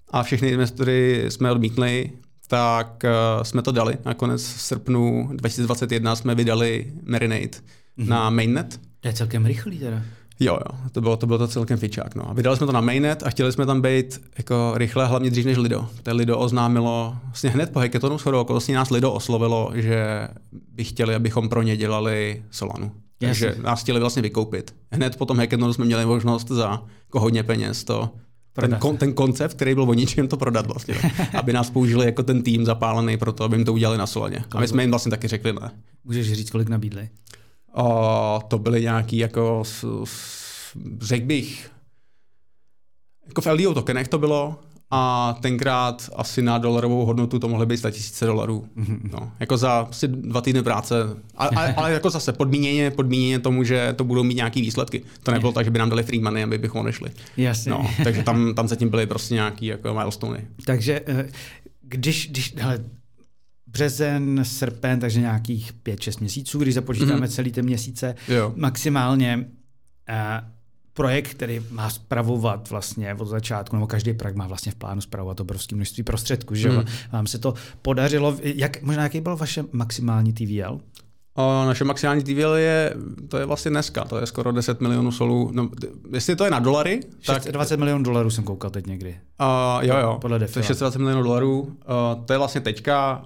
[0.09, 2.11] a všechny investory jsme odmítli,
[2.47, 3.97] tak uh, jsme to dali.
[4.05, 8.07] Nakonec v srpnu 2021 jsme vydali Marinade mm-hmm.
[8.07, 8.79] na mainnet.
[8.99, 10.01] To je celkem rychlý teda.
[10.39, 12.15] Jo, jo, to bylo to, bylo to celkem fičák.
[12.15, 12.33] No.
[12.33, 15.57] Vydali jsme to na mainnet a chtěli jsme tam být jako rychle, hlavně dřív než
[15.57, 15.87] Lido.
[16.03, 21.15] To Lido oznámilo, vlastně hned po hackathonu shodou okolností nás Lido oslovilo, že by chtěli,
[21.15, 22.91] abychom pro ně dělali Solanu.
[23.27, 24.75] Takže nás chtěli vlastně vykoupit.
[24.91, 28.09] Hned po tom hackathonu jsme měli možnost za jako hodně peněz to
[28.53, 30.95] ten, kon, ten koncept, který byl o ničem to prodat vlastně.
[31.33, 34.43] aby nás použili jako ten tým zapálený pro to, aby jim to udělali na Solaně.
[34.51, 35.71] A my jsme jim vlastně taky řekli ne.
[36.03, 37.09] Můžeš říct, kolik nabídli?
[37.73, 39.63] A to byly nějaký jako,
[41.01, 41.71] řekl bych,
[43.27, 44.59] jako v LDO tokenech to bylo,
[44.91, 48.67] a tenkrát asi na dolarovou hodnotu to mohly být 100 tisíce dolarů.
[48.77, 48.99] Mm-hmm.
[49.13, 50.95] No, jako za asi dva týdny práce,
[51.35, 55.03] ale, ale, ale jako zase podmíněně, podmíněně tomu, že to budou mít nějaké výsledky.
[55.23, 57.11] To nebylo tak, že by nám dali free money, aby bychom odešli.
[57.37, 57.71] Jasně.
[57.71, 60.45] No, takže tam, tam zatím byly prostě nějaké jako milestone.
[60.65, 61.29] Takže eh,
[61.81, 62.79] když, když hele,
[63.67, 67.35] březen, srpen, takže nějakých 5-6 měsíců, když započítáme mm-hmm.
[67.35, 68.53] celý ty měsíce, jo.
[68.55, 69.37] maximálně
[70.09, 70.47] uh,
[70.93, 75.39] projekt, který má spravovat vlastně od začátku, nebo každý projekt má vlastně v plánu spravovat
[75.39, 76.85] obrovské množství prostředků, že mm.
[77.11, 78.37] vám se to podařilo.
[78.43, 80.79] Jak, možná jaký byl vaše maximální TVL?
[81.35, 82.93] O, naše maximální TVL je,
[83.27, 85.49] to je vlastně dneska, to je skoro 10 milionů solů.
[85.53, 85.69] No,
[86.13, 87.79] jestli to je na dolary, 620 tak...
[87.79, 89.17] milionů dolarů jsem koukal teď někdy.
[89.41, 91.61] Uh, jo, jo, podle to je 620 milionů dolarů.
[91.61, 93.25] Uh, to je vlastně teďka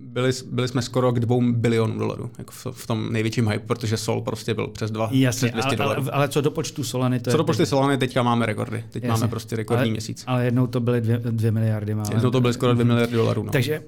[0.00, 3.96] byli, byli jsme skoro k dvou bilionům dolarů, jako v, v tom největším hype, protože
[3.96, 7.20] Sol prostě byl přes dva, Jasně, přes 200 ale, ale, ale, co do počtu Solany?
[7.20, 8.84] To co do počtu Solany, teďka máme rekordy.
[8.90, 9.20] Teď Jasně.
[9.20, 10.24] máme prostě rekordní ale, měsíc.
[10.26, 11.94] Ale jednou to byly dvě, dvě miliardy.
[11.94, 12.14] Máme.
[12.14, 13.42] Jednou to byly skoro dvě miliardy dolarů.
[13.42, 13.52] No.
[13.52, 13.82] Takže,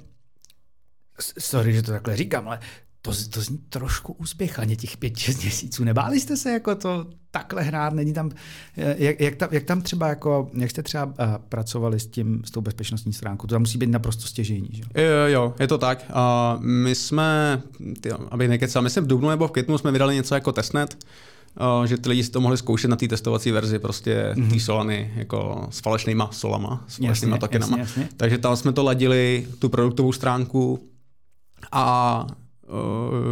[1.39, 2.59] sorry, že to takhle říkám, ale
[3.07, 5.85] to, to zní trošku úspěchaně těch pět, šest měsíců.
[5.85, 7.93] Nebáli jste se jako to takhle hrát?
[7.93, 8.31] Není tam,
[8.77, 11.13] jak, jak, tam, jak tam třeba jako, jak jste třeba uh,
[11.49, 13.47] pracovali s tím, s tou bezpečnostní stránkou?
[13.47, 14.83] To tam musí být naprosto stěžení, že?
[14.95, 16.11] Jo, jo, je to tak.
[16.11, 17.63] Uh, my jsme,
[18.01, 20.99] ty, aby nekecal, my jsme v Dubnu nebo v květnu jsme vydali něco jako testnet,
[21.79, 24.53] uh, že ty lidi si to mohli zkoušet na té testovací verzi prostě mm-hmm.
[24.53, 27.79] té Solany jako s falešnýma solama, s falešnýma tokenama.
[27.79, 28.17] Jasně, jasně.
[28.17, 30.79] Takže tam jsme to ladili, tu produktovou stránku
[31.73, 32.46] a Eh,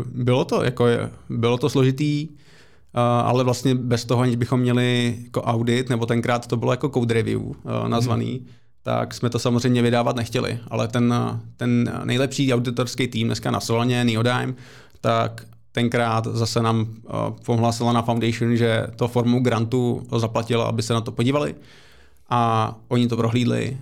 [0.05, 5.19] bylo to, jako je, bylo to složitý, eh, ale vlastně bez toho, aniž bychom měli
[5.25, 8.47] jako audit, nebo tenkrát to bylo jako code review eh, nazvaný, hmm.
[8.83, 10.59] tak jsme to samozřejmě vydávat nechtěli.
[10.69, 11.15] Ale ten,
[11.57, 14.55] ten nejlepší auditorský tým dneska na Solaně, Neodime,
[15.01, 16.87] tak tenkrát zase nám
[17.47, 21.55] pomohla Solana Foundation, že to formu grantu zaplatila, aby se na to podívali.
[22.31, 23.77] A oni to prohlídli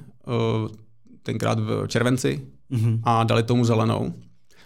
[1.22, 3.00] tenkrát v červenci mm-hmm.
[3.04, 4.14] a dali tomu zelenou.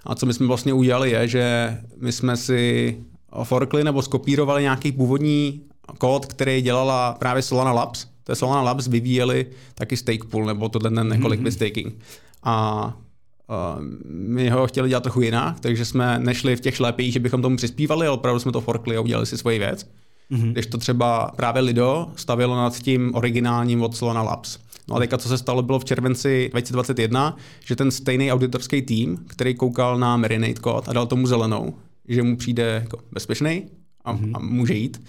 [0.07, 2.97] A co my jsme vlastně udělali je, že my jsme si
[3.43, 5.61] forkli nebo skopírovali nějaký původní
[5.99, 8.07] kód, který dělala právě Solana Labs.
[8.25, 11.51] To je Solana Labs vyvíjeli taky stake pool, nebo tohle ten několik mm-hmm.
[11.51, 11.95] staking.
[12.43, 12.97] A
[13.49, 17.43] Uh, my ho chtěli dělat trochu jinak, takže jsme nešli v těch šlépích, že bychom
[17.43, 19.91] tomu přispívali, ale opravdu jsme to forkli a udělali si svoji věc.
[20.31, 20.53] Mm-hmm.
[20.53, 24.59] Když to třeba právě Lido stavilo nad tím originálním od Solana Labs.
[24.89, 29.17] No a teďka, co se stalo, bylo v červenci 2021, že ten stejný auditorský tým,
[29.27, 31.75] který koukal na Marinate kód a dal tomu zelenou,
[32.09, 33.67] že mu přijde jako bezpečný
[34.05, 34.31] a, mm-hmm.
[34.35, 35.03] a může jít,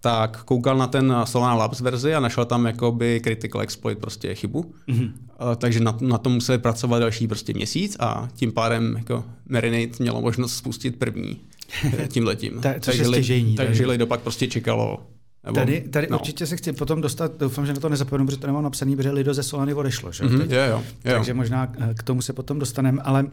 [0.00, 4.74] tak koukal na ten Solana Labs verzi a našel tam jakoby critical exploit, prostě chybu.
[4.88, 5.04] Mm-hmm.
[5.04, 9.92] Uh, takže na, na tom museli pracovat další prostě měsíc a tím pádem jako Marinate
[9.98, 11.40] mělo možnost spustit první
[12.08, 12.60] tímhletím.
[12.60, 15.00] Ta, takže, stěžení, takže Lido pak prostě čekalo
[15.44, 16.18] nebo, tady tady no.
[16.18, 19.10] určitě se chci potom dostat, doufám, že na to nezapomenu, protože to nemám napsaný, protože
[19.10, 20.12] Lido ze Solany odešlo.
[20.12, 20.24] Že?
[20.24, 21.12] Mm-hmm, jo, jo, jo.
[21.14, 23.26] Takže možná eh, k tomu se potom dostaneme, ale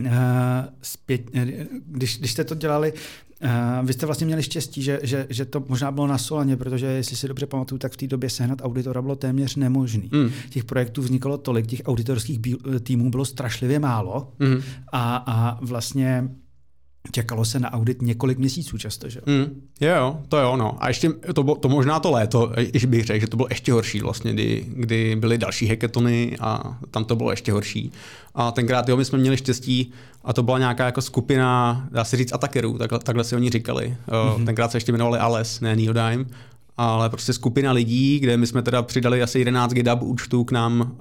[0.00, 0.06] uh,
[0.82, 5.26] zpět, eh, když, když jste to dělali, uh, vy jste vlastně měli štěstí, že, že,
[5.30, 8.30] že to možná bylo na Solaně, protože jestli si dobře pamatuju, tak v té době
[8.30, 10.10] sehnat auditora bylo téměř nemožný.
[10.12, 10.30] Mm.
[10.50, 12.38] Těch projektů vznikalo tolik, těch auditorských
[12.82, 14.62] týmů bylo strašlivě málo mm.
[14.92, 16.28] a, a vlastně
[17.10, 19.20] čekalo se na audit několik měsíců často, že?
[19.26, 20.76] Mm, jo, to jo, no.
[20.80, 24.00] A ještě to, to možná to léto, když bych řekl, že to bylo ještě horší
[24.00, 27.92] vlastně, kdy, kdy byly další heketony a tam to bylo ještě horší.
[28.34, 29.92] A tenkrát jo, my jsme měli štěstí
[30.24, 33.96] a to byla nějaká jako skupina, dá se říct, atakerů, takhle, takhle si oni říkali.
[34.08, 34.44] Mm-hmm.
[34.44, 36.24] Tenkrát se ještě jmenovali ALES, ne Neodime
[36.76, 40.96] ale prostě skupina lidí, kde my jsme teda přidali asi 11 GitHub účtů k nám,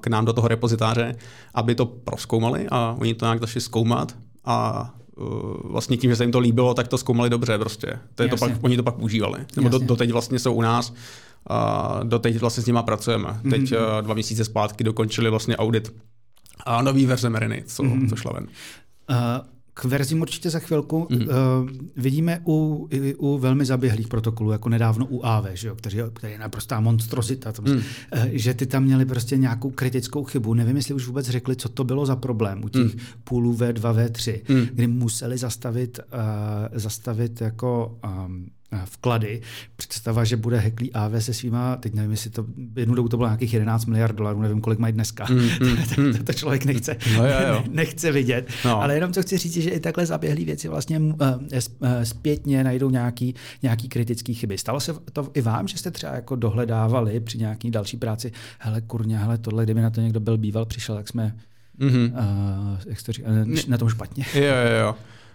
[0.00, 1.14] k nám do toho repozitáře,
[1.54, 4.90] aby to proskoumali a oni to nějak začali zkoumat a
[5.64, 7.98] vlastně tím, že se jim to líbilo, tak to zkoumali dobře prostě.
[8.14, 9.40] To je to pak, oni to pak užívali.
[9.56, 10.94] Nebo do, doteď vlastně jsou u nás
[11.46, 13.28] a doteď vlastně s nima pracujeme.
[13.28, 13.50] Mm-hmm.
[13.50, 13.80] Teď mhm.
[14.00, 15.94] dva měsíce zpátky dokončili vlastně audit
[16.66, 18.08] a nový verze Meriny, co, mm-hmm.
[18.08, 18.46] co šla ven.
[19.10, 19.16] Uh,
[19.74, 21.06] k verzím určitě za chvilku.
[21.10, 21.16] Mm.
[21.16, 21.26] Uh,
[21.96, 26.38] vidíme u, u velmi zaběhlých protokolů, jako nedávno u AV, že jo, který, který je
[26.38, 27.72] naprostá monstrozita, mm.
[27.76, 27.82] uh,
[28.32, 30.54] že ty tam měli prostě nějakou kritickou chybu.
[30.54, 33.00] Nevím, jestli už vůbec řekli, co to bylo za problém u těch mm.
[33.24, 34.66] půlů V2, V3, mm.
[34.72, 38.46] kdy museli zastavit, uh, zastavit jako um,
[38.84, 39.40] vklady.
[39.76, 43.28] Představa, že bude heklý AV se svýma, teď nevím, jestli to jednu dobu to bylo
[43.28, 45.26] nějakých 11 miliard dolarů, nevím, kolik mají dneska.
[45.30, 45.76] Mm, mm,
[46.12, 47.64] to, to, to člověk nechce, no, jo, jo.
[47.70, 48.48] nechce vidět.
[48.64, 48.82] No.
[48.82, 51.16] Ale jenom co chci říct, že i takhle zaběhlé věci vlastně uh,
[52.02, 54.58] zpětně najdou nějaký, nějaký kritický chyby.
[54.58, 58.80] Stalo se to i vám, že jste třeba jako dohledávali při nějaký další práci, hele
[58.80, 61.36] kurně, hele tohle, kdyby na to někdo byl býval, přišel, jak jsme
[61.80, 62.12] mm-hmm.
[62.12, 63.30] uh, jak to říká,
[63.68, 64.24] na tom špatně.
[64.34, 64.94] Jo, jo, jo.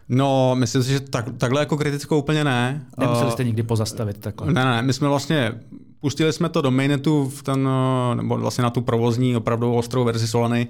[0.10, 2.86] No, myslím si, že tak, takhle jako kritickou úplně ne.
[2.98, 4.54] Nemuseli jste nikdy pozastavit takhle?
[4.54, 5.54] Ne, ne, my jsme vlastně,
[6.00, 7.70] pustili jsme to do mainnetu v ten,
[8.14, 10.68] nebo vlastně na tu provozní opravdu ostrou verzi Solany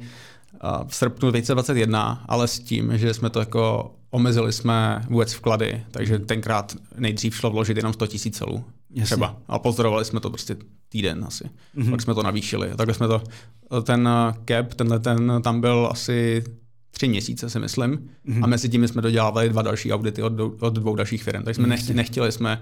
[0.87, 6.19] v srpnu 2021, ale s tím, že jsme to jako omezili jsme vůbec vklady, takže
[6.19, 8.63] tenkrát nejdřív šlo vložit jenom 100 tisíc celů.
[8.89, 9.05] Jasně.
[9.05, 9.35] Třeba.
[9.47, 10.55] A pozdorovali jsme to prostě
[10.89, 11.43] týden asi.
[11.77, 11.91] Mm-hmm.
[11.91, 12.69] Pak jsme to navýšili.
[12.75, 13.21] Takhle jsme to,
[13.83, 14.09] ten
[14.49, 16.43] cap, tenhle ten tam byl asi
[16.97, 18.09] tři měsíce, si myslím.
[18.27, 18.43] Mm-hmm.
[18.43, 21.43] A mezi tím jsme dodělávali dva další audity od, od dvou dalších firm.
[21.43, 22.61] Takže jsme nechtěli, nechtěli jsme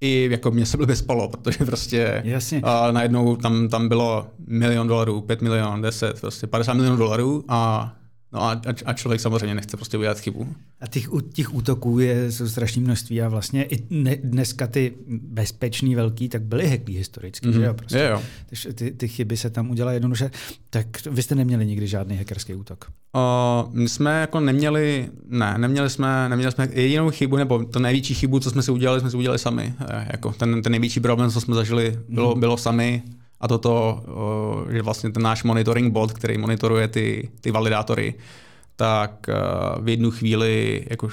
[0.00, 2.60] i jako mě se blbě spalo, protože prostě Jasně.
[2.64, 7.92] A najednou tam, tam bylo milion dolarů, pět milion, deset, prostě 50 milionů dolarů a
[8.32, 10.54] No a, a člověk samozřejmě nechce prostě udělat chybu.
[10.80, 15.94] A těch, těch útoků je jsou strašné množství a vlastně i ne, dneska ty bezpečný
[15.94, 17.52] velký, tak byly heklí historicky, mm-hmm.
[17.52, 17.74] že jo?
[17.74, 17.98] Prostě.
[17.98, 18.22] Je, jo.
[18.74, 20.30] Ty, ty chyby se tam udělají jednoduše.
[20.70, 22.90] Tak vy jste neměli nikdy žádný hackerský útok?
[23.14, 28.14] Uh, my jsme jako neměli, ne, neměli jsme, neměli jsme jedinou chybu, nebo to největší
[28.14, 29.74] chybu, co jsme si udělali, jsme si udělali sami.
[29.88, 32.40] E, jako ten, ten největší problém, co jsme zažili, bylo, mm.
[32.40, 33.02] bylo sami
[33.42, 34.02] a toto,
[34.70, 38.14] že vlastně ten náš monitoring bot, který monitoruje ty, ty validátory,
[38.76, 39.26] tak
[39.80, 41.08] v jednu chvíli jako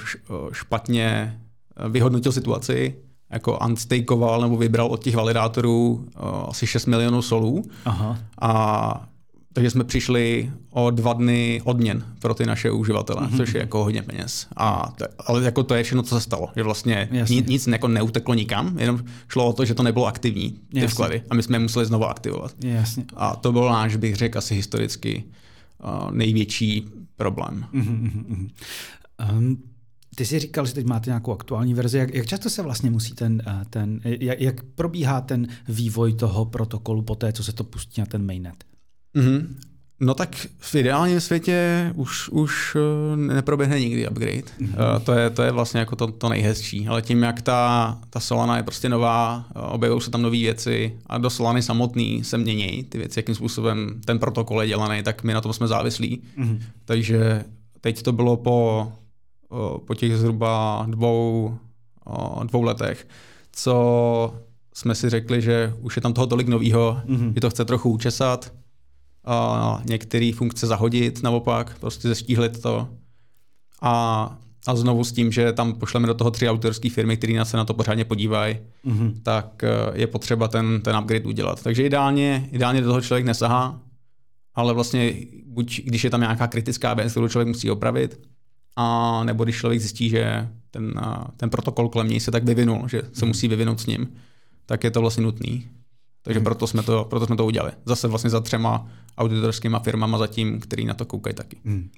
[0.52, 1.40] špatně
[1.88, 2.94] vyhodnotil situaci,
[3.30, 6.06] jako unstakeoval nebo vybral od těch validátorů
[6.48, 7.64] asi 6 milionů solů.
[7.84, 8.18] Aha.
[8.40, 9.08] A
[9.52, 13.36] takže jsme přišli o dva dny odměn pro ty naše uživatele, mm-hmm.
[13.36, 14.46] což je jako hodně peněz.
[14.56, 16.48] A to, ale jako to je všechno, co se stalo.
[16.56, 20.50] Že vlastně nic, nic jako neuteklo nikam, jenom šlo o to, že to nebylo aktivní,
[20.50, 20.88] ty Jasně.
[20.88, 21.22] vklady.
[21.30, 22.54] A my jsme je museli znovu aktivovat.
[22.64, 23.04] Jasně.
[23.16, 25.24] A to byl náš, bych řekl, asi historicky
[25.84, 26.84] uh, největší
[27.16, 27.66] problém.
[27.74, 28.48] Mm-hmm.
[29.32, 29.62] Um,
[30.16, 31.98] ty jsi říkal, že teď máte nějakou aktuální verzi.
[31.98, 36.44] Jak, jak často se vlastně musí ten, eh, ten jak, jak probíhá ten vývoj toho
[36.44, 38.69] protokolu po té, co se to pustí na ten mainnet?
[39.14, 39.46] Mm-hmm.
[40.02, 44.42] No tak v ideálním světě už, už eh, neproběhne nikdy upgrade.
[44.60, 45.00] Mm-hmm.
[45.04, 46.88] To, je, to je vlastně jako to, to nejhezčí.
[46.88, 50.98] Ale tím, jak ta, ta Solana je prostě nová, eh, objevují se tam nové věci
[51.06, 55.24] a do Solany samotný se mění ty věci, jakým způsobem ten protokol je dělaný, tak
[55.24, 56.22] my na tom jsme závislí.
[56.38, 56.60] Mm-hmm.
[56.84, 57.44] Takže
[57.80, 58.92] teď to bylo po,
[59.86, 61.54] po těch zhruba dvou,
[62.44, 63.08] dvou letech,
[63.52, 64.34] co
[64.74, 67.32] jsme si řekli, že už je tam toho tolik nového, mm-hmm.
[67.34, 68.52] že to chce trochu učesat,
[69.24, 72.88] a některé funkce zahodit, naopak, prostě zeštíhlit to.
[73.82, 77.56] A, a znovu s tím, že tam pošleme do toho tři autorské firmy, které se
[77.56, 79.12] na to pořádně podívají, mm-hmm.
[79.22, 81.62] tak eh, je potřeba ten, ten upgrade udělat.
[81.62, 83.80] Takže ideálně, ideálně do toho člověk nesahá,
[84.54, 85.14] ale vlastně
[85.46, 88.20] buď když je tam nějaká kritická věc, kterou člověk musí opravit,
[88.76, 92.88] a nebo když člověk zjistí, že ten, eh, ten protokol kolem něj se tak vyvinul,
[92.88, 93.28] že se mm.
[93.28, 94.08] musí vyvinout s ním,
[94.66, 95.68] tak je to vlastně nutný.
[96.22, 96.44] Takže hmm.
[96.44, 97.72] proto, jsme to, proto jsme to udělali.
[97.84, 98.86] Zase vlastně za třema
[99.18, 101.60] auditorskými firmama zatím, který na to koukají taky.
[101.64, 101.90] Hmm.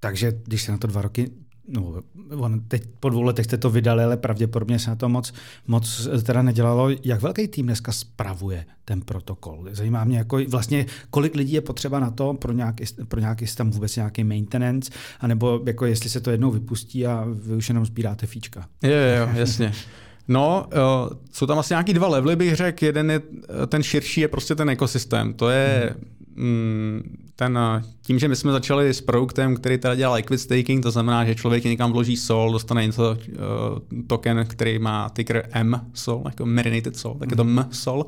[0.00, 1.30] Takže když se na to dva roky
[1.68, 2.02] No,
[2.36, 5.32] on teď po dvou letech jste to vydali, ale pravděpodobně se na to moc,
[5.66, 6.88] moc teda nedělalo.
[7.04, 9.64] Jak velký tým dneska spravuje ten protokol?
[9.72, 13.70] Zajímá mě, jako vlastně, kolik lidí je potřeba na to pro nějaký, pro nějaký tam
[13.70, 18.26] vůbec nějaký maintenance, anebo jako jestli se to jednou vypustí a vy už jenom sbíráte
[18.26, 18.68] fíčka.
[18.82, 19.72] Jo, jo, jasně.
[20.28, 22.84] No, uh, jsou tam asi nějaký dva levely, bych řekl.
[22.84, 23.22] Jeden je,
[23.66, 25.34] ten širší je prostě ten ekosystém.
[25.34, 25.94] To je,
[26.34, 27.58] mm, ten,
[28.02, 31.34] tím, že my jsme začali s produktem, který teda dělá liquid staking, to znamená, že
[31.34, 36.96] člověk někam vloží sol, dostane něco uh, token, který má ticker M sol, jako marinated
[36.96, 38.06] sol, tak je to M sol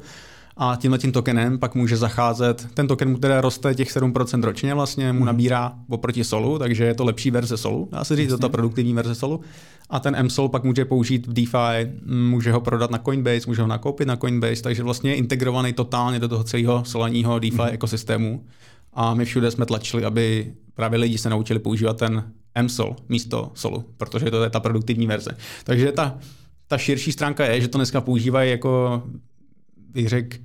[0.57, 4.75] a tímhle tím tokenem pak může zacházet, ten token mu teda roste těch 7% ročně
[4.75, 5.27] vlastně, mu mhm.
[5.27, 8.95] nabírá oproti solu, takže je to lepší verze solu, dá se říct, to ta produktivní
[8.95, 9.40] verze solu.
[9.90, 13.69] A ten MSOL pak může použít v DeFi, může ho prodat na Coinbase, může ho
[13.69, 17.73] nakoupit na Coinbase, takže vlastně je integrovaný totálně do toho celého soleního DeFi mm-hmm.
[17.73, 18.45] ekosystému.
[18.92, 23.85] A my všude jsme tlačili, aby právě lidi se naučili používat ten MSOL místo solu,
[23.97, 25.31] protože to je ta produktivní verze.
[25.64, 26.19] Takže ta,
[26.69, 29.03] ta širší stránka je, že to dneska používají jako
[29.97, 30.37] bych řekl,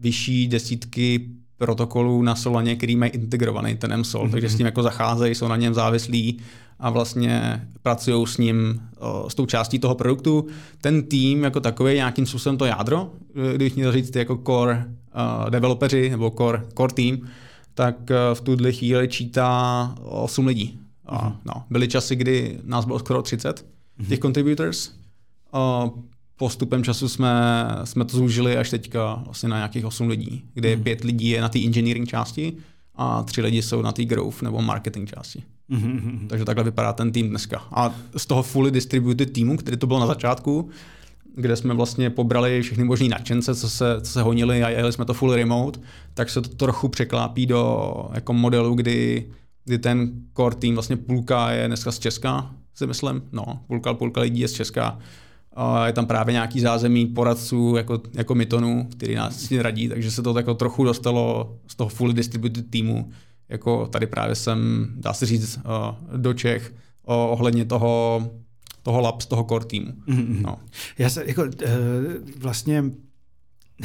[0.00, 4.30] vyšší desítky protokolů na Solaně, který mají integrovaný ten MSOL, mm-hmm.
[4.30, 6.38] takže s tím jako zacházejí, jsou na něm závislí
[6.78, 8.82] a vlastně pracují s ním,
[9.28, 10.46] s tou částí toho produktu.
[10.80, 13.10] Ten tým jako takový, nějakým způsobem to jádro,
[13.56, 17.28] když měl říct jako core uh, developeři nebo core, core team,
[17.74, 20.80] tak uh, v tuhle chvíli čítá 8 lidí.
[21.06, 21.36] Mm-hmm.
[21.44, 23.66] No, byly časy, kdy nás bylo skoro 30
[24.00, 24.08] mm-hmm.
[24.08, 24.92] těch contributors.
[25.54, 25.90] Uh,
[26.38, 30.82] postupem času jsme, jsme to zúžili až teďka vlastně na nějakých 8 lidí, kde mm.
[30.82, 32.56] pět lidí je na té engineering části
[32.94, 35.42] a tři lidi jsou na té growth nebo marketing části.
[35.70, 36.26] Mm-hmm.
[36.28, 37.62] Takže takhle vypadá ten tým dneska.
[37.72, 40.70] A z toho fully distributed týmu, který to bylo na začátku,
[41.36, 45.04] kde jsme vlastně pobrali všechny možný nadšence, co se, co se honili a jeli jsme
[45.04, 45.80] to full remote,
[46.14, 49.28] tak se to trochu překlápí do jako modelu, kdy,
[49.64, 54.20] kdy ten core tým, vlastně půlka je dneska z Česka, si myslím, no, půlka, půlka
[54.20, 54.98] lidí je z Česka
[55.86, 60.22] je tam právě nějaký zázemí poradců jako, jako Mytonu, který nás s radí, takže se
[60.22, 63.10] to jako trochu dostalo z toho fully distributed týmu.
[63.48, 65.60] Jako tady právě jsem, dá se říct,
[66.16, 68.22] do Čech ohledně toho,
[68.82, 69.92] toho lab z toho core týmu.
[70.08, 70.42] Mm-hmm.
[70.42, 70.58] No.
[70.98, 71.68] Já se jako eh,
[72.38, 72.84] vlastně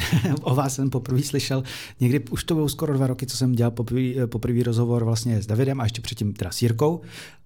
[0.42, 1.62] o vás jsem poprvé slyšel,
[2.00, 5.46] někdy už to bylo skoro dva roky, co jsem dělal poprvý, poprvý rozhovor vlastně s
[5.46, 7.00] Davidem a ještě předtím teda s Jirkou.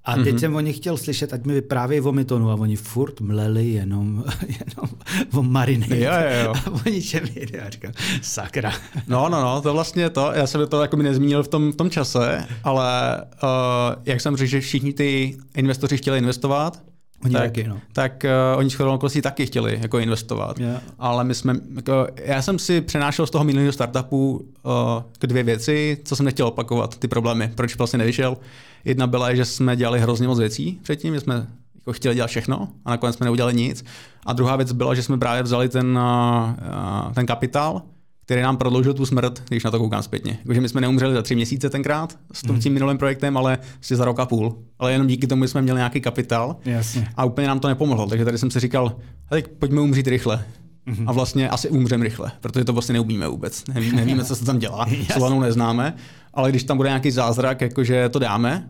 [0.04, 0.38] A teď mm-hmm.
[0.38, 4.24] jsem o nich chtěl slyšet, ať mi vyprávějí o Mytonu a oni furt mleli jenom,
[4.48, 4.90] jenom
[5.34, 5.98] o Marinade.
[5.98, 6.54] Jo, jo, jo.
[6.66, 7.60] A o ničem jde.
[7.60, 8.72] A říkám, sakra.
[9.08, 11.76] No, no, no, to vlastně to, já jsem to jako mi nezmínil v tom, v
[11.76, 16.82] tom čase, ale uh, jak jsem řekl, že všichni ty investoři chtěli investovat,
[17.24, 17.80] Oni tak, taky, no.
[17.92, 20.58] tak uh, oni shodou okolností taky chtěli jako investovat.
[20.58, 20.82] Yeah.
[20.98, 24.72] Ale my jsme, jako, já jsem si přenášel z toho minulého startupu uh,
[25.20, 28.36] dvě věci, co jsem nechtěl opakovat, ty problémy, proč vlastně nevyšel.
[28.84, 32.68] Jedna byla, že jsme dělali hrozně moc věcí předtím, že jsme jako chtěli dělat všechno
[32.84, 33.84] a nakonec jsme neudělali nic.
[34.26, 37.82] A druhá věc byla, že jsme právě vzali ten, uh, ten kapitál,
[38.28, 40.38] který nám prodloužil tu smrt, když na to koukám zpětně.
[40.40, 43.96] Jakože my jsme neumřeli za tři měsíce tenkrát s tím, tím minulým projektem, ale si
[43.96, 44.58] za rok a půl.
[44.78, 47.08] Ale jenom díky tomu jsme měli nějaký kapitál Jasně.
[47.16, 48.06] a úplně nám to nepomohlo.
[48.06, 48.96] Takže tady jsem si říkal,
[49.28, 50.44] tak pojďme umřít rychle.
[50.86, 51.04] Mm-hmm.
[51.06, 53.64] A vlastně asi umřem rychle, protože to vlastně neumíme vůbec.
[53.74, 55.94] Nevíme, nevíme co se tam dělá, Solanou neznáme,
[56.34, 58.68] ale když tam bude nějaký zázrak, jakože to dáme,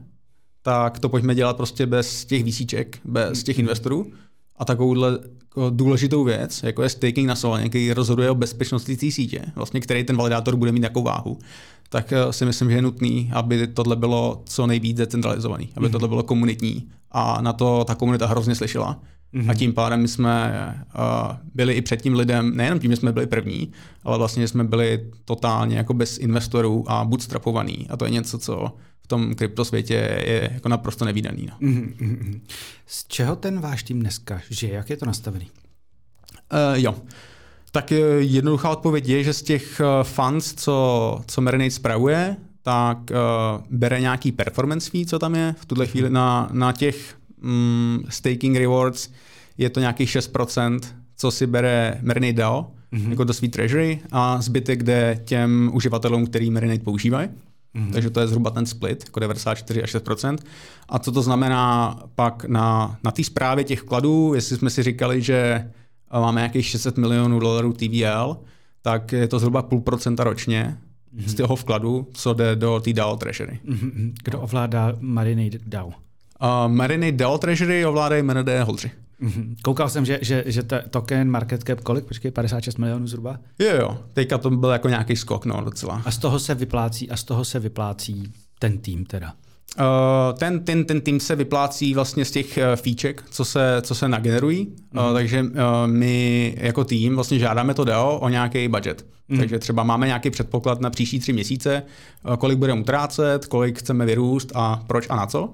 [0.62, 4.06] tak to pojďme dělat prostě bez těch výsíček, bez těch investorů
[4.58, 5.18] a takovouhle
[5.58, 9.80] jako důležitou věc, jako je staking na Solaně, který rozhoduje o bezpečnosti té sítě, vlastně
[9.80, 11.38] který ten validátor bude mít nějakou váhu,
[11.88, 15.92] tak eh, si myslím, že je nutný, aby tohle bylo co nejvíc decentralizovaný, aby mm-hmm.
[15.92, 19.00] tohle bylo komunitní a na to ta komunita hrozně slyšela.
[19.34, 19.50] Mm-hmm.
[19.50, 23.12] A tím pádem my jsme uh, byli i před tím lidem, nejenom tím, že jsme
[23.12, 23.72] byli první,
[24.04, 27.86] ale vlastně jsme byli totálně jako bez investorů a bootstrapovaný.
[27.90, 28.72] A to je něco, co
[29.08, 29.94] tom kryptosvětě
[30.24, 31.48] je jako naprosto nevýdaný.
[31.50, 31.68] No.
[31.68, 32.40] Mm-hmm.
[32.86, 34.74] Z čeho ten váš tým dneska žije?
[34.74, 35.50] Jak je to nastavený?
[36.52, 36.94] Uh, jo.
[37.72, 43.64] Tak jednoduchá odpověď je, že z těch eh, funds, co, co Marinade spravuje, tak uh,
[43.70, 45.54] bere nějaký performance fee, co tam je.
[45.58, 49.10] V tuhle chvíli na, na těch um, staking rewards
[49.58, 50.80] je to nějakých 6%,
[51.16, 53.10] co si bere Marinade DAO, mm-hmm.
[53.10, 57.28] jako do svý treasury, a zbytek jde těm uživatelům, který Marinade používají.
[57.74, 57.92] Mm-hmm.
[57.92, 60.38] Takže to je zhruba ten split, jako 94 až 6%
[60.88, 65.22] A co to znamená pak na, na té zprávě těch vkladů, jestli jsme si říkali,
[65.22, 68.36] že eh, máme nějakých 600 milionů dolarů TVL,
[68.82, 70.78] tak je to zhruba půl procenta ročně
[71.16, 71.26] mm-hmm.
[71.26, 73.60] z toho vkladu, co jde do té DAO Treasury.
[73.68, 74.12] Mm-hmm.
[74.24, 75.88] Kdo ovládá Marinade DAO?
[75.88, 75.94] Uh,
[76.66, 78.90] Marinade DAO Treasury ovládají MND holdři.
[79.22, 79.54] Mm-hmm.
[79.62, 82.04] Koukal jsem, že, že, že ta token market cap kolik?
[82.04, 83.38] Počkej, 56 milionů zhruba?
[83.58, 83.98] Jo, jo.
[84.12, 86.02] Teďka to byl jako nějaký skok, no, docela.
[86.04, 89.32] A z toho se vyplácí, a z toho se vyplácí ten tým teda?
[89.78, 93.94] Uh, ten, ten, ten tým se vyplácí vlastně z těch uh, fíček, co se, co
[93.94, 95.04] se nagenerují, mm.
[95.04, 95.48] uh, takže uh,
[95.86, 99.06] my jako tým vlastně žádáme to DEO o nějaký budget.
[99.28, 99.38] Mm.
[99.38, 101.82] Takže třeba máme nějaký předpoklad na příští tři měsíce,
[102.28, 105.52] uh, kolik budeme utrácet, kolik chceme vyrůst a proč a na co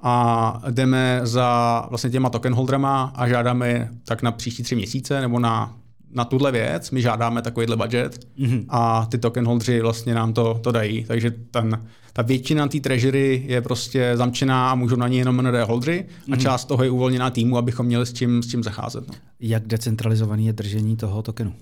[0.00, 5.38] a jdeme za vlastně těma token holderama a žádáme tak na příští tři měsíce nebo
[5.38, 5.76] na
[6.16, 8.64] na tuhle věc, my žádáme takovýhle budget mm-hmm.
[8.68, 11.04] a ty token holdři vlastně nám to, to dají.
[11.04, 15.68] Takže ten, ta většina té treasury je prostě zamčená a můžou na ní jenom ND
[15.68, 16.32] holdři mm-hmm.
[16.32, 16.40] a mhm.
[16.40, 19.08] část toho je uvolněná týmu, abychom měli s čím, s čím zacházet.
[19.08, 19.14] No.
[19.40, 21.52] Jak decentralizovaný je držení toho tokenu?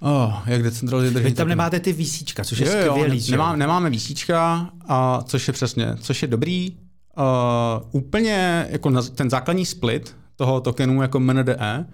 [0.00, 1.48] Oh, jak decentralizovaný držení Vy tam tokenu?
[1.48, 3.18] nemáte ty VCčka, což je jo, skvělý.
[3.18, 6.76] Jo, nemá, nemáme VCčka, a což je přesně, což je dobrý.
[7.18, 11.86] Uh, úplně jako na, ten základní split toho tokenu jako MNDE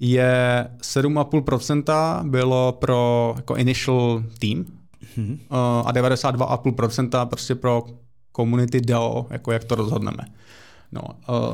[0.00, 4.64] je 7,5% bylo pro jako initial team
[5.18, 5.38] mm-hmm.
[5.84, 7.84] a 92,5% prostě pro
[8.36, 10.24] community DAO, jako jak to rozhodneme.
[10.92, 11.02] No,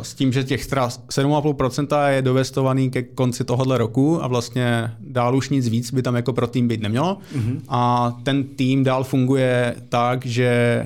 [0.03, 5.49] s tím, že těch 7,5% je dovestovaný ke konci tohohle roku a vlastně dál už
[5.49, 7.19] nic víc by tam jako pro tým být nemělo.
[7.37, 7.61] Mm-hmm.
[7.69, 10.83] A ten tým dál funguje tak, že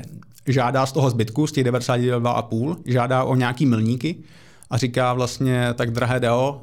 [0.46, 4.16] žádá z toho zbytku, z těch 92,5, žádá o nějaký milníky
[4.70, 6.60] a říká vlastně, tak drahé DAO,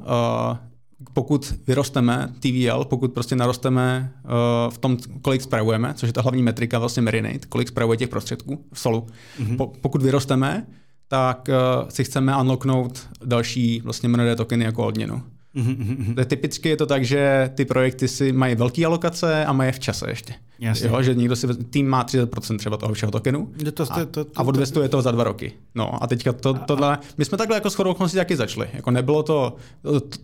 [1.12, 4.30] pokud vyrosteme TVL, pokud prostě narosteme uh,
[4.70, 8.64] v tom, kolik spravujeme, což je ta hlavní metrika vlastně Marinate, kolik spravuje těch prostředků
[8.72, 9.06] v solu,
[9.40, 9.56] mm-hmm.
[9.56, 10.66] po, pokud vyrosteme,
[11.08, 15.22] tak uh, si chceme unlocknout další vlastně MND tokeny jako odměnu.
[15.56, 16.24] Mm-hmm.
[16.24, 20.10] Typicky je to tak, že ty projekty si mají velké alokace a mají v čase
[20.10, 20.34] ještě.
[20.60, 20.88] Jasně.
[20.88, 24.30] Jo, že někdo si, tým má 30% třeba toho všeho tokenu to, to, to, to,
[24.36, 25.52] a odvestuje to za dva roky.
[25.74, 28.68] No a teďka to, tohle, my jsme takhle jako shodou okolností taky začali.
[28.72, 29.56] Jako nebylo to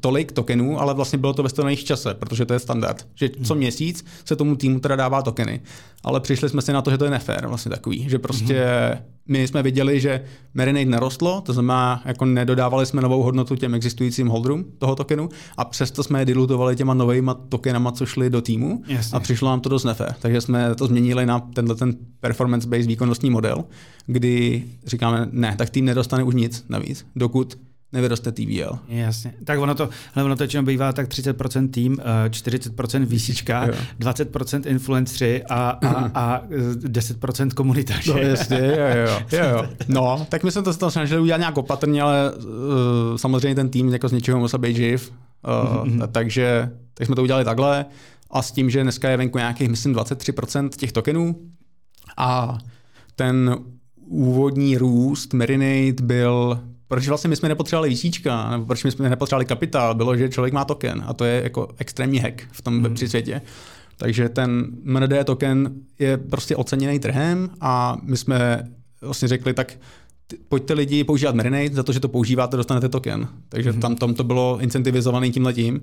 [0.01, 3.07] tolik tokenů, ale vlastně bylo to ve v čase, protože to je standard.
[3.15, 3.59] Že co hmm.
[3.59, 5.61] měsíc se tomu týmu teda dává tokeny.
[6.05, 9.03] Ale přišli jsme si na to, že to je nefér vlastně takový, že prostě hmm.
[9.29, 10.25] my jsme viděli, že
[10.55, 15.65] Marinade nerostlo, to znamená, jako nedodávali jsme novou hodnotu těm existujícím holderům toho tokenu a
[15.65, 19.17] přesto jsme je dilutovali těma novými tokenama, co šli do týmu Jasně.
[19.17, 23.31] a přišlo nám to dost nefér takže jsme to změnili na tenhle ten performance-based výkonnostní
[23.31, 23.65] model,
[24.07, 27.59] kdy říkáme, ne, tak tým nedostane už nic navíc, dokud
[27.93, 28.79] nevyroste TVL.
[28.89, 29.35] Jasně.
[29.45, 31.97] Tak ono to, ale ono to bývá tak 30% tým,
[32.31, 33.69] 40% eh, výsička,
[34.01, 37.95] 20% influenceri a, a, a 10% komunita.
[38.09, 39.67] No jasně, jo, jo, jo, jo.
[39.89, 43.89] No, tak my jsme to, to snažili udělat nějak opatrně, ale uh, samozřejmě ten tým
[43.89, 46.09] jako z něčeho musel být živ, uh, mm-hmm.
[46.13, 47.85] takže tak jsme to udělali takhle
[48.31, 51.37] a s tím, že dneska je venku nějakých, myslím, 23% těch tokenů
[52.17, 52.59] a
[53.17, 53.57] ten
[54.07, 59.45] úvodní růst Marinate byl proč vlastně my jsme nepotřebovali výsíčka, nebo proč my jsme nepotřebovali
[59.45, 62.85] kapitál, bylo, že člověk má token a to je jako extrémní hack v tom mm.
[62.85, 63.43] Web3 světě.
[63.97, 68.69] Takže ten MND token je prostě oceněný trhem a my jsme
[69.01, 69.73] vlastně řekli, tak
[70.49, 73.29] pojďte lidi používat Marinate, za to, že to používáte, dostanete token.
[73.49, 73.81] Takže mm-hmm.
[73.81, 75.81] tam, tam to bylo incentivizované tím letím.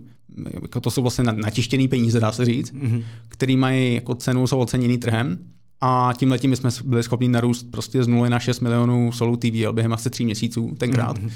[0.54, 3.04] Jako to jsou vlastně natištěné peníze, dá se říct, mm-hmm.
[3.28, 5.38] který mají jako cenu, jsou oceněný trhem.
[5.82, 9.74] A tím letím jsme byli schopni narůst prostě z 0 na 6 milionů solů TVL
[9.74, 11.18] během asi tří měsíců tenkrát.
[11.18, 11.32] Mm-hmm.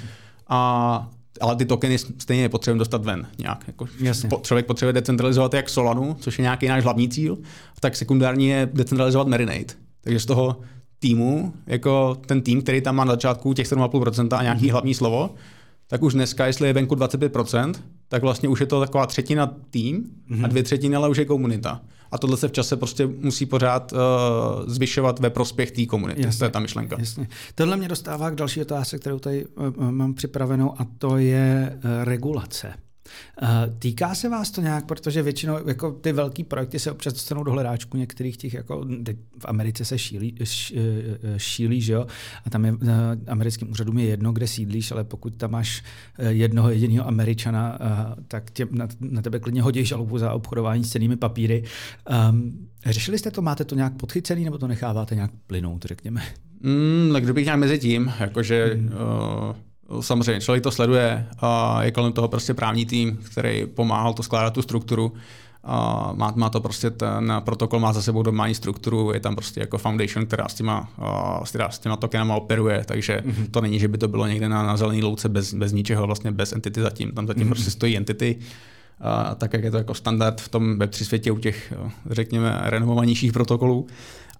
[0.47, 1.09] A
[1.41, 3.63] ale ty tokeny stejně je potřeba dostat ven nějak.
[3.67, 4.29] Jako Jasně.
[4.41, 7.37] Člověk potřebuje decentralizovat jak Solanu, což je nějaký náš hlavní cíl,
[7.79, 9.73] tak sekundární je decentralizovat Marinate.
[10.01, 10.59] Takže z toho
[10.99, 14.71] týmu, jako ten tým, který tam má na začátku těch 7,5% a nějaký mm-hmm.
[14.71, 15.29] hlavní slovo,
[15.87, 17.73] tak už dneska, jestli je venku 25%,
[18.07, 20.45] tak vlastně už je to taková třetina tým mm-hmm.
[20.45, 21.81] a dvě třetiny ale už je komunita.
[22.11, 23.99] A tohle se v čase prostě musí pořád uh,
[24.65, 26.21] zvyšovat ve prospěch té komunity.
[26.21, 26.95] Jasně, to je ta myšlenka.
[26.99, 27.27] Jasně.
[27.55, 32.03] Tohle mě dostává k další otázce, kterou tady uh, mám připravenou, a to je uh,
[32.03, 32.73] regulace.
[33.41, 33.47] Eh,
[33.79, 37.51] týká se vás to nějak, protože většinou jako ty velký projekty se občas dostanou do
[37.51, 38.85] hledáčku některých těch, jako
[39.39, 40.45] v Americe se šílí, eh,
[40.75, 42.07] eh, šílí, že jo,
[42.45, 42.73] a tam je
[43.27, 45.83] americkým úřadům je jedno, kde sídlíš, ale pokud tam máš
[46.27, 47.79] jednoho jediného Američana,
[48.27, 51.63] tak tě, na, na tebe klidně hodí žalobu za obchodování s cenými papíry.
[52.29, 56.21] Um, řešili jste to, máte to nějak podchycený, nebo to necháváte nějak plynout, řekněme?
[56.61, 58.85] Mm, tak kdybych nějak mezi tím, jakože mm.
[58.87, 59.55] uh,
[59.99, 64.53] Samozřejmě, člověk to sleduje a je kolem toho prostě právní tým, který pomáhal to skládat
[64.53, 65.13] tu strukturu.
[65.63, 69.59] A má, má to prostě ten protokol, má za sebou domální strukturu, je tam prostě
[69.59, 70.89] jako foundation, která s těma,
[71.49, 73.51] která s těma tokenama operuje, takže mm-hmm.
[73.51, 76.31] to není, že by to bylo někde na, na zelený louce bez, bez ničeho, vlastně
[76.31, 77.11] bez entity zatím.
[77.11, 77.49] Tam zatím mm-hmm.
[77.49, 78.39] prostě stojí entity,
[79.01, 81.73] a, tak jak je to jako standard v tom Web3 světě u těch,
[82.09, 83.87] řekněme, renovovanějších protokolů.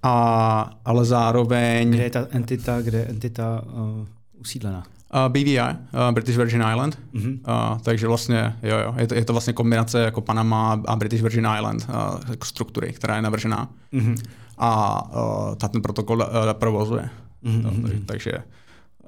[0.03, 1.89] A, ale zároveň...
[1.89, 4.05] Kde je ta entita, kde je entita uh,
[4.39, 4.83] usídlená?
[5.14, 7.39] Uh, BVI, uh, British Virgin Island, mm-hmm.
[7.47, 11.22] uh, takže vlastně, jo, jo, je to, je to vlastně kombinace jako Panama a British
[11.22, 14.18] Virgin Island uh, jako struktury, která je navržená mm-hmm.
[14.58, 17.10] a uh, ta ten protokol uh, provozuje.
[17.43, 17.62] Mm-hmm.
[17.62, 18.32] No, takže, takže,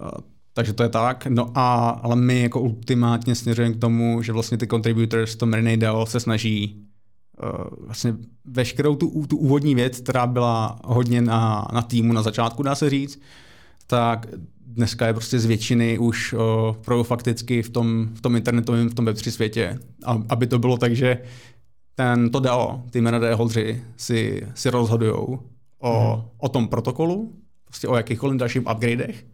[0.01, 0.09] uh,
[0.53, 4.57] takže to je tak, no a, ale my jako ultimátně směřujeme k tomu, že vlastně
[4.57, 6.85] ty contributors, to Marinade se snaží
[7.43, 12.63] uh, vlastně veškerou tu, tu úvodní věc, která byla hodně na, na týmu na začátku,
[12.63, 13.21] dá se říct,
[13.87, 14.27] tak
[14.69, 16.35] dneska je prostě z většiny už
[16.85, 19.79] pro fakticky v tom, v tom internetovém, v tom Web3 světě.
[20.05, 21.17] A, aby to bylo tak, že
[21.95, 25.13] ten, to DAO, ty MND holdři si, si rozhodují
[25.79, 26.23] o, hmm.
[26.37, 27.33] o tom protokolu,
[27.65, 29.25] prostě o jakýchkoliv dalších upgradech,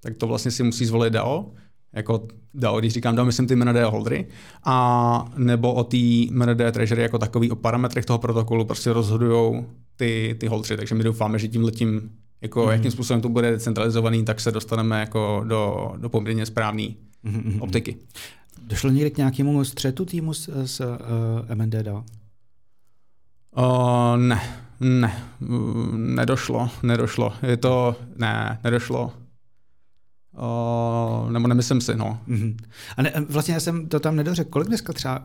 [0.00, 1.50] tak to vlastně si musí zvolit DAO,
[1.92, 4.26] jako DAO, když říkám DAO, myslím ty MND holdry,
[4.64, 5.96] a nebo o té
[6.30, 9.64] MND treasury jako takový, o parametrech toho protokolu prostě rozhodují
[9.96, 12.10] ty, ty holdři, takže my doufáme, že tím letím
[12.42, 12.72] jako mm-hmm.
[12.72, 17.58] jakým způsobem to bude decentralizovaný, tak se dostaneme jako do, do poměrně správné mm-hmm.
[17.60, 17.96] optiky.
[18.62, 20.96] Došlo někdy k nějakému střetu týmu s, s uh,
[21.48, 22.04] eh, MND DAO?
[23.56, 24.40] Uh, ne,
[24.80, 25.22] ne,
[25.96, 27.32] nedošlo, nedošlo.
[27.42, 29.12] Je to, ne, nedošlo.
[30.38, 32.18] Uh, nebo nemyslím si, no.
[32.28, 32.56] Mm-hmm.
[32.96, 34.50] A ne, vlastně já jsem to tam nedořekl.
[34.50, 35.22] Kolik dneska třeba,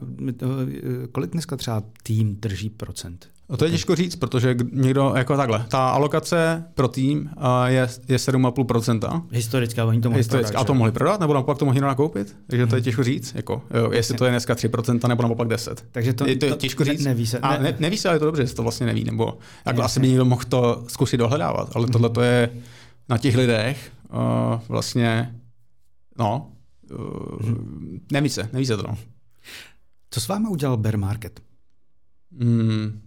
[1.11, 3.27] kolik dneska třeba tým drží procent?
[3.49, 7.29] No to je těžko říct, protože někdo, jako takhle, ta alokace pro tým
[7.65, 9.21] je, je 7,5%.
[9.31, 10.61] Historicky, oni to mohli Historicky, prodat.
[10.61, 12.35] A to mohli prodat, nebo naopak to mohli nakoupit?
[12.47, 12.83] Takže to je mhm.
[12.83, 15.85] těžko říct, jako, jo, jestli to je dneska 3% nebo naopak 10.
[15.91, 17.05] Takže to, je, to, je těžko říct.
[17.05, 19.03] Neví se, ne, a ne, neví se, ale je to dobře, že to vlastně neví,
[19.03, 22.49] nebo jako asi by někdo mohl to zkusit dohledávat, ale tohle to je
[23.09, 25.35] na těch lidech uh, vlastně,
[26.17, 26.51] no,
[26.91, 28.07] uh, hmm.
[28.11, 28.83] neví se, neví se to.
[28.87, 28.97] No.
[30.09, 31.39] Co s vámi udělal bear market?
[32.39, 33.01] Hmm,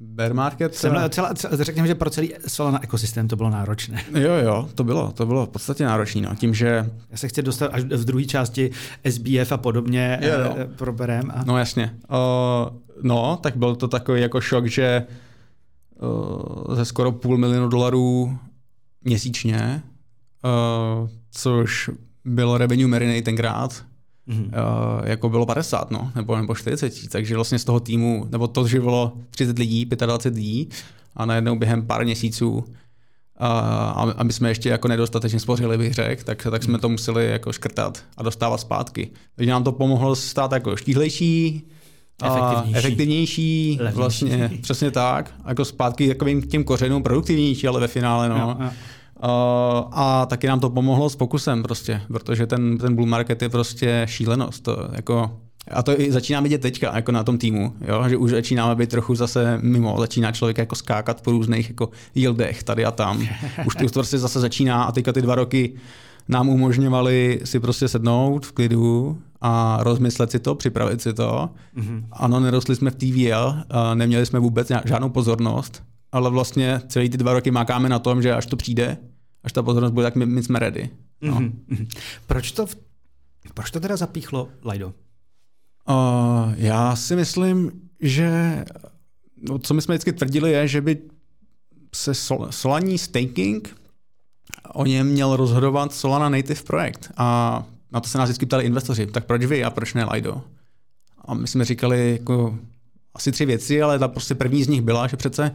[0.00, 0.74] Bear market...
[0.74, 4.04] Jsem, celá, celá, řekněme, že pro celý Solana ekosystém to bylo náročné.
[4.14, 6.20] Jo, jo, to bylo, to bylo v podstatě náročné.
[6.20, 6.34] No.
[6.34, 6.90] Tím, že...
[7.10, 8.70] Já se chci dostat až v druhé části
[9.08, 10.54] SBF a podobně jo, jo.
[10.58, 11.30] Eh, proberem.
[11.34, 11.44] A...
[11.44, 11.94] No jasně.
[12.10, 15.06] Uh, no, tak byl to takový jako šok, že
[16.00, 18.38] uh, ze skoro půl milionu dolarů
[19.04, 19.82] měsíčně,
[20.44, 21.90] uh, což
[22.24, 23.84] bylo revenue Marinate tenkrát,
[24.28, 24.44] mm-hmm.
[24.44, 28.66] uh, jako bylo 50, no, nebo, nebo 40, takže vlastně z toho týmu, nebo to
[28.66, 30.68] živilo 30 lidí, 25 lidí
[31.16, 32.64] a najednou během pár měsíců
[33.38, 37.30] a, a my jsme ještě jako nedostatečně spořili, bych řekl, tak, tak jsme to museli
[37.30, 39.10] jako škrtat a dostávat zpátky.
[39.36, 41.62] Takže nám to pomohlo stát jako štíhlejší,
[42.24, 48.36] efektivnější, efektivnější vlastně, přesně tak, jako zpátky takovým těm kořenům produktivnější, ale ve finále, no.
[48.36, 48.70] Jo, jo.
[49.20, 54.02] A taky nám to pomohlo s pokusem prostě, protože ten, ten bull market je prostě
[54.08, 54.62] šílenost.
[54.62, 55.40] To, jako,
[55.70, 58.08] a to i začíná vidět teďka jako na tom týmu, jo?
[58.08, 62.62] že už začínáme být trochu zase mimo, začíná člověk jako skákat po různých jako yieldech
[62.62, 63.28] tady a tam.
[63.66, 65.74] Už to prostě zase začíná a teďka ty dva roky
[66.28, 71.50] nám umožňovali si prostě sednout v klidu a rozmyslet si to, připravit si to.
[71.76, 72.04] Mm-hmm.
[72.12, 73.54] Ano, nerostli jsme v TVL,
[73.94, 75.82] neměli jsme vůbec žádnou pozornost,
[76.16, 78.96] ale vlastně celý ty dva roky mákáme na tom, že až to přijde,
[79.44, 80.90] až ta pozornost bude, tak my, my jsme ready.
[81.20, 81.40] No.
[81.40, 81.88] Mm-hmm.
[82.26, 82.66] Proč, to,
[83.54, 84.86] proč to teda zapíchlo Lido?
[84.86, 88.64] Uh, já si myslím, že
[89.48, 90.98] no, co my jsme vždycky tvrdili je, že by
[91.94, 93.76] se sol, Solaní staking
[94.74, 97.12] o něm měl rozhodovat Solana Native projekt.
[97.16, 100.42] A na to se nás vždycky ptali investoři, tak proč vy a proč ne Lido?
[101.24, 102.58] A my jsme říkali jako
[103.14, 105.54] asi tři věci, ale ta prostě první z nich byla, že přece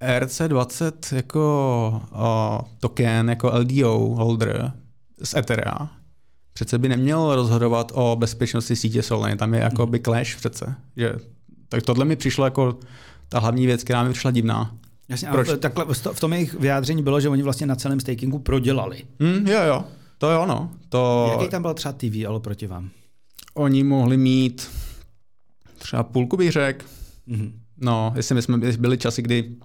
[0.00, 4.72] ERC20 jako uh, token, jako LDO holder
[5.22, 5.88] z Etherea,
[6.52, 9.36] přece by neměl rozhodovat o bezpečnosti sítě Solany.
[9.36, 10.74] Tam je jako by clash přece.
[10.96, 11.14] Že,
[11.68, 12.78] tak tohle mi přišlo jako
[13.28, 14.76] ta hlavní věc, která mi přišla divná.
[15.08, 15.48] Jasně, Proč?
[15.58, 19.04] takhle v tom jejich vyjádření bylo, že oni vlastně na celém stakingu prodělali.
[19.20, 19.84] Hmm, jo, jo.
[20.18, 20.70] To jo, no.
[20.88, 21.28] To...
[21.32, 22.90] Jaký tam byl třeba TV, ale proti vám?
[23.54, 24.70] Oni mohli mít
[25.78, 26.86] třeba půlku bych řekl.
[27.28, 27.52] Mm-hmm.
[27.76, 29.56] No, jestli my jsme byli časy, kdy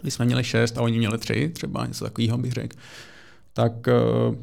[0.00, 2.76] kdy jsme měli šest a oni měli tři, třeba něco takového bych řekl,
[3.52, 4.34] tak uh,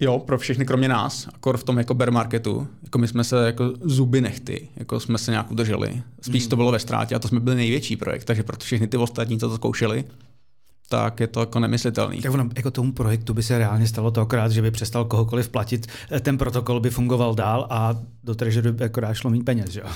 [0.00, 3.46] jo, pro všechny kromě nás, akor v tom jako bear marketu, jako my jsme se
[3.46, 6.02] jako zuby nechty, jako jsme se nějak udrželi.
[6.20, 6.50] Spíš mm.
[6.50, 9.38] to bylo ve ztrátě a to jsme byli největší projekt, takže pro všechny ty ostatní,
[9.38, 10.04] co to zkoušeli,
[10.88, 12.22] tak je to jako nemyslitelný.
[12.22, 15.48] Tak ono, jako tomu projektu by se reálně stalo to akorát, že by přestal kohokoliv
[15.48, 15.86] platit,
[16.20, 19.86] ten protokol by fungoval dál a do treasury by akorát šlo mít peněz, že jo?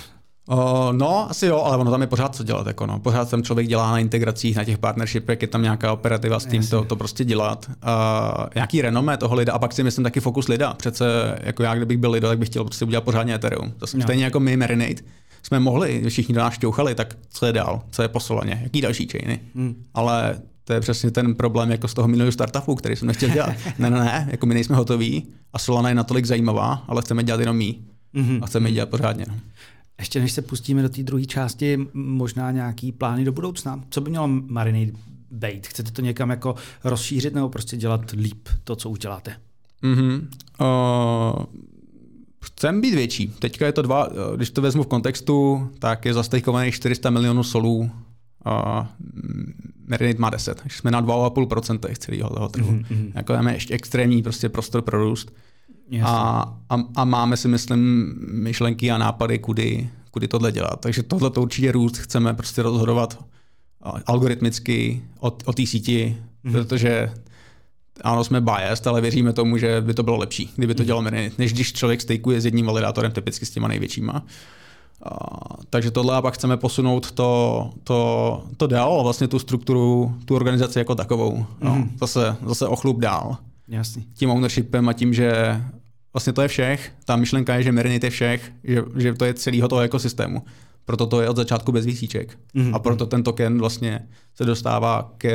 [0.48, 2.66] Uh, no, asi jo, ale ono tam je pořád co dělat.
[2.66, 2.98] Jako no.
[2.98, 6.66] Pořád tam člověk dělá na integracích, na těch partnershipech, je tam nějaká operativa s tím
[6.66, 7.70] to, to prostě dělat.
[7.70, 10.74] Uh, nějaký renomé toho lida a pak si myslím taky fokus lida.
[10.74, 11.04] Přece
[11.42, 13.70] jako já, kdybych byl lido, tak bych chtěl prostě udělat pořádně Ethereum.
[13.70, 14.02] To no.
[14.02, 15.02] stejně jako my Marinate
[15.42, 19.08] jsme mohli, všichni do nás šťouchali, tak co je dál, co je posolaně, jaký další
[19.08, 19.40] chainy.
[19.54, 19.74] Hmm.
[19.94, 23.52] Ale to je přesně ten problém jako z toho minulého startupu, který jsem nechtěl dělat.
[23.78, 27.40] ne, ne, ne, jako my nejsme hotoví a Solana je natolik zajímavá, ale chceme dělat
[27.40, 27.74] jenom my.
[28.14, 28.38] Mm-hmm.
[28.42, 29.24] A chceme dělat pořádně.
[29.28, 29.34] No.
[29.98, 33.84] Ještě než se pustíme do té druhé části, možná nějaký plány do budoucna.
[33.90, 34.92] Co by mělo Marinade
[35.30, 35.66] být?
[35.66, 39.36] Chcete to někam jako rozšířit nebo prostě dělat líp to, co už děláte?
[39.82, 40.26] Mm-hmm.
[40.60, 41.44] Uh,
[42.44, 43.28] chcem být větší.
[43.38, 47.90] Teďka je to dva, když to vezmu v kontextu, tak je zastejkovaných 400 milionů solů
[48.46, 48.86] uh,
[49.86, 52.72] Marinate má 10, takže jsme na 2,5% celého toho trhu.
[52.72, 53.12] Mm-hmm.
[53.14, 55.32] Jako máme ještě extrémní prostě prostor pro růst.
[56.00, 60.80] A, a, a, máme si, myslím, myšlenky a nápady, kudy, kudy tohle dělat.
[60.80, 63.24] Takže tohle to určitě růst chceme prostě rozhodovat
[64.06, 66.52] algoritmicky o, o té síti, mm-hmm.
[66.52, 67.12] protože
[68.00, 70.86] ano, jsme biased, ale věříme tomu, že by to bylo lepší, kdyby to mhm.
[70.86, 74.22] dělal Marinate, než když člověk stejkuje s jedním validátorem, typicky s těma největšíma.
[75.06, 80.36] Uh, takže tohle a pak chceme posunout to, to, to dál, vlastně tu strukturu, tu
[80.36, 81.46] organizaci jako takovou.
[81.60, 81.90] No, mhm.
[82.00, 83.36] zase, zase ochlup dál.
[83.68, 84.06] Jasný.
[84.14, 85.60] Tím ownershipem a tím, že
[86.12, 86.92] vlastně to je všech.
[87.04, 90.42] Ta myšlenka je, že Marinate je všech, že, že to je celého toho ekosystému.
[90.84, 92.38] Proto to je od začátku bez výsíček.
[92.54, 92.74] Mm-hmm.
[92.74, 95.28] A proto ten token vlastně se dostává k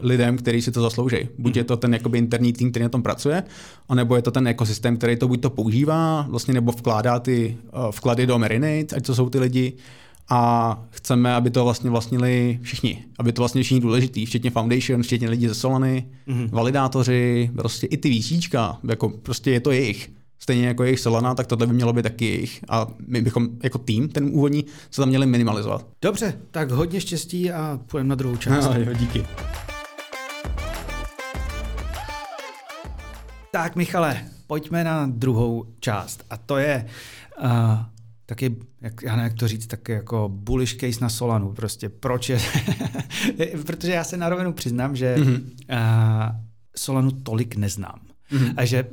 [0.00, 1.28] lidem, kteří si to zaslouží.
[1.38, 3.42] Buď je to ten jakoby interní tým, který na tom pracuje,
[3.88, 7.90] anebo je to ten ekosystém, který to buď to používá, vlastně nebo vkládá ty uh,
[7.90, 9.72] vklady do Marinate, ať to jsou ty lidi,
[10.28, 13.04] a chceme, aby to vlastně vlastnili všichni.
[13.18, 16.48] Aby to vlastně všichni důležitý, včetně Foundation, včetně lidí ze Solany, mm-hmm.
[16.50, 20.10] validátoři, prostě i ty výsíčka, jako prostě je to jejich
[20.42, 22.64] stejně jako jejich Solana, tak tohle by mělo být taky jejich.
[22.68, 25.86] A my bychom jako tým, ten úvodní, se tam měli minimalizovat.
[26.02, 28.68] Dobře, tak hodně štěstí a půjdeme na druhou část.
[28.68, 29.26] No, jo, díky.
[33.50, 36.24] Tak Michale, pojďme na druhou část.
[36.30, 36.86] A to je
[37.44, 37.50] uh,
[38.26, 41.52] taky, jak, já nevím, jak to říct, tak jako bullish case na Solanu.
[41.52, 42.40] Prostě proč je...
[43.66, 45.40] Protože já se na rovinu přiznám, že mm-hmm.
[45.40, 46.36] uh,
[46.76, 48.11] Solanu tolik neznám.
[48.32, 48.54] Mm-hmm.
[48.56, 48.86] A že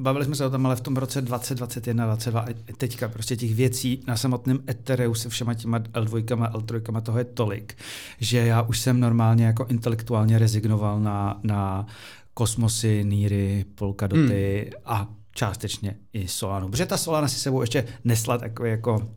[0.00, 4.02] bavili jsme se o tom, ale v tom roce 2021, 2022, teďka prostě těch věcí
[4.06, 7.74] na samotném Ethereu se všema těma L2, L3 toho je tolik,
[8.20, 11.86] že já už jsem normálně jako intelektuálně rezignoval na, na
[12.34, 14.82] kosmosy, níry, polkadoty mm.
[14.84, 16.68] a částečně i Solanu.
[16.68, 19.08] Protože ta Solana si sebou ještě nesla takový jako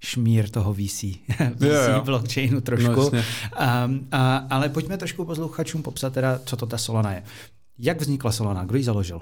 [0.00, 1.02] šmír toho VC,
[1.54, 2.02] VC jo, jo.
[2.04, 3.00] blockchainu trošku.
[3.00, 7.22] No, um, a, ale pojďme trošku posluchačům popsat teda, co to ta Solana je.
[7.82, 8.64] Jak vznikla Solana?
[8.64, 9.20] Kdo ji založil?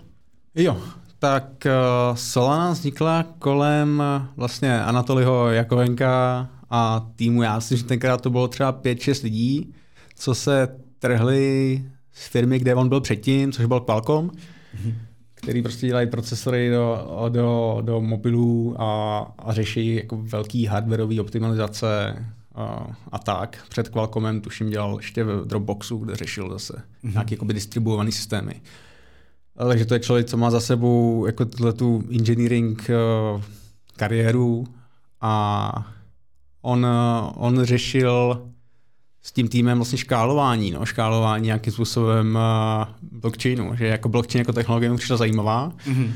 [0.54, 0.76] Jo,
[1.18, 7.42] tak uh, Solana vznikla kolem uh, vlastně Anatoliho Jakovenka a týmu.
[7.42, 9.74] Já myslím, že tenkrát to bylo třeba 5-6 lidí,
[10.14, 14.94] co se trhli z firmy, kde on byl předtím, což byl Qualcomm, mm-hmm.
[15.34, 22.16] který prostě dělají procesory do, do, do mobilů a, a řeší jako velký hardwareový optimalizace
[23.12, 23.58] a, tak.
[23.68, 27.12] Před Qualcommem tuším dělal ještě v Dropboxu, kde řešil zase mm-hmm.
[27.12, 28.60] nějaké jakoby distribuované systémy.
[29.68, 32.90] Takže to je člověk, co má za sebou jako tu engineering
[33.34, 33.42] uh,
[33.96, 34.66] kariéru
[35.20, 35.86] a
[36.62, 38.42] on, uh, on řešil
[39.22, 42.88] s tím týmem vlastně škálování, no, škálování nějakým způsobem uh,
[43.20, 46.10] blockchainu, že jako blockchain jako technologie mu přišla zajímavá, mm-hmm.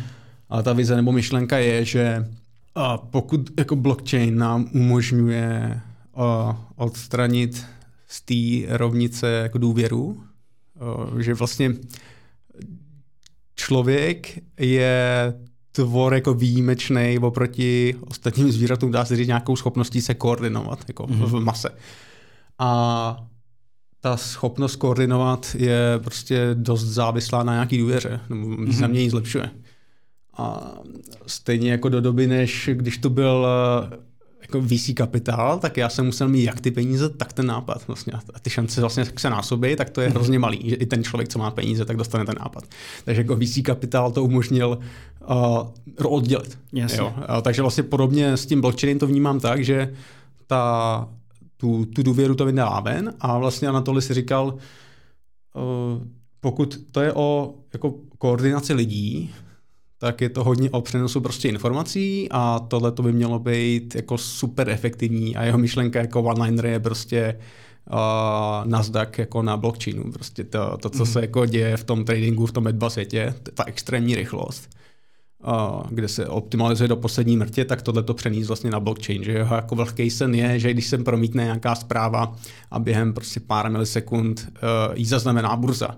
[0.49, 2.29] ale ta vize nebo myšlenka je, že
[2.77, 5.81] uh, pokud jako blockchain nám umožňuje
[6.77, 7.67] odstranit
[8.09, 10.23] z té rovnice jako důvěru,
[11.19, 11.75] že vlastně
[13.55, 15.35] člověk je
[15.73, 21.27] tvor jako výjimečný oproti ostatním zvířatům, dá se říct nějakou schopností se koordinovat jako mm-hmm.
[21.27, 21.69] v mase.
[22.59, 23.27] A
[24.01, 28.89] ta schopnost koordinovat je prostě dost závislá na nějaký důvěře, nebo mm-hmm.
[28.89, 29.51] mě ji zlepšuje.
[30.37, 30.75] A
[31.27, 33.47] stejně jako do doby, než když to byl
[34.55, 37.87] jako VC kapitál, tak já jsem musel mít jak ty peníze, tak ten nápad.
[37.87, 38.13] Vlastně.
[38.35, 41.29] A ty šance vlastně se násobí, tak to je hrozně malý, že i ten člověk,
[41.29, 42.65] co má peníze, tak dostane ten nápad.
[43.05, 44.79] Takže jako VC kapitál to umožnil
[46.01, 46.59] uh, oddělit.
[46.73, 47.15] Jo?
[47.17, 49.95] Uh, takže vlastně podobně s tím blockchainem to vnímám tak, že
[50.47, 51.09] ta,
[51.57, 56.03] tu, tu důvěru to vydává ven a vlastně Anatoly si říkal, uh,
[56.41, 59.31] pokud to je o jako koordinaci lidí,
[60.03, 64.19] tak je to hodně o přenosu prostě informací a tohle to by mělo být jako
[64.19, 67.39] super efektivní a jeho myšlenka jako one-liner je prostě
[67.93, 67.99] uh,
[68.65, 70.13] Nasdaq jako na blockchainu.
[70.13, 71.07] Prostě to, to co mm.
[71.07, 74.71] se jako děje v tom tradingu, v tom Web2 světě, ta extrémní rychlost,
[75.47, 79.25] uh, kde se optimalizuje do poslední mrtě, tak tohle to přenést vlastně na blockchain.
[79.25, 82.37] Že jeho jako velký sen je, že když se promítne nějaká zpráva
[82.71, 85.97] a během prostě pár milisekund uh, jí zaznamená burza,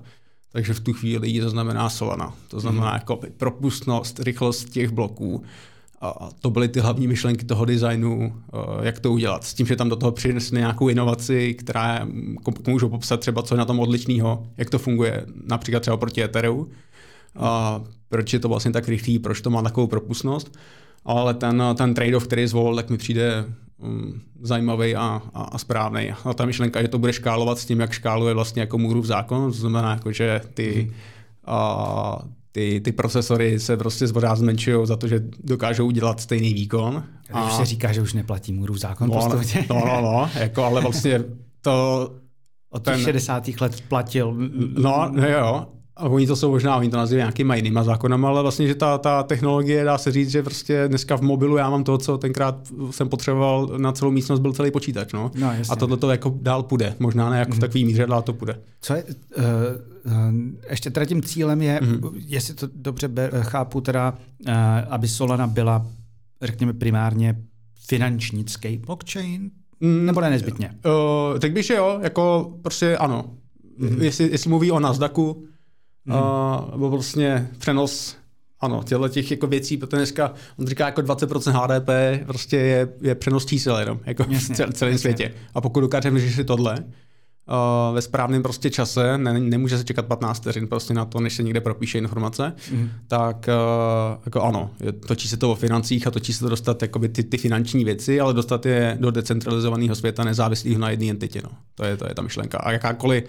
[0.54, 2.34] takže v tu chvíli ji zaznamená Solana.
[2.48, 2.94] To znamená mm.
[2.94, 5.42] jako propustnost, rychlost těch bloků.
[6.00, 9.44] A to byly ty hlavní myšlenky toho designu, eh, jak to udělat.
[9.44, 12.06] S tím, že tam do toho přinesli nějakou inovaci, která
[12.66, 16.68] můžu popsat třeba, co je na tom odlišného, jak to funguje, například třeba proti Ethereu.
[17.36, 20.58] A proč je to vlastně tak rychlý, proč to má takovou propustnost.
[21.04, 23.44] Ale ten, ten trade-off, který zvolil, tak mi přijde
[23.78, 26.12] um, zajímavý a, a, a správný.
[26.24, 29.52] A ta myšlenka, že to bude škálovat s tím, jak škáluje vlastně jako Můrův zákon,
[29.52, 30.94] to znamená, jako, že ty, mm.
[31.46, 32.18] a,
[32.52, 37.04] ty, ty procesory se prostě zvořád zmenšují za to, že dokážou udělat stejný výkon.
[37.32, 39.08] A už se říká, že už neplatí Můrův zákon.
[39.08, 39.28] No,
[39.70, 41.24] no, no, no, jako, ale vlastně
[41.60, 42.10] to
[42.70, 43.04] od těch ten...
[43.04, 43.48] 60.
[43.60, 44.34] let platil.
[44.78, 45.66] No, no jo,
[45.96, 48.98] a oni to jsou možná, oni to nazývají nějakýma jinýma zákonama, ale vlastně, že ta,
[48.98, 52.68] ta technologie, dá se říct, že prostě dneska v mobilu já mám to, co tenkrát
[52.90, 55.12] jsem potřeboval na celou místnost, byl celý počítač.
[55.12, 55.30] No.
[55.34, 56.94] No, a tohle to jako dál půjde.
[56.98, 57.60] Možná ne jako v mhm.
[57.60, 58.60] takový míře, ale to půjde.
[58.80, 59.42] Co je, uh,
[60.70, 62.00] ještě teda tím cílem je, mm.
[62.14, 64.14] jestli to dobře ber, chápu, teda,
[64.48, 64.54] uh,
[64.88, 65.86] aby Solana byla,
[66.42, 67.36] řekněme, primárně
[67.86, 70.70] finančnický blockchain, mm, nebo ne nezbytně?
[70.86, 73.24] Uh, tak bych, že jo, jako prostě ano.
[73.78, 74.02] Mm.
[74.02, 75.44] Jestli, jestli mluví o Nasdaqu,
[76.06, 76.14] Mm.
[76.14, 78.16] Uh, nebo vlastně přenos
[78.60, 81.88] ano, těchto těch jako věcí, protože dneska on říká jako 20% HDP
[82.26, 84.98] prostě je, je přenos čísel jenom, jako jasně, v cel, celém jasně.
[84.98, 85.34] světě.
[85.54, 90.40] A pokud dokážeme řešit tohle uh, ve správném prostě čase, ne, nemůže se čekat 15
[90.40, 92.90] vteřin prostě na to, než se někde propíše informace, mm.
[93.08, 94.70] tak uh, jako ano,
[95.06, 98.20] točí se to o financích a točí se to dostat jakoby ty, ty finanční věci,
[98.20, 101.40] ale dostat je do decentralizovaného světa nezávislého na jedné entitě.
[101.44, 101.50] No.
[101.74, 102.58] To, je, to je ta myšlenka.
[102.58, 103.24] A jakákoliv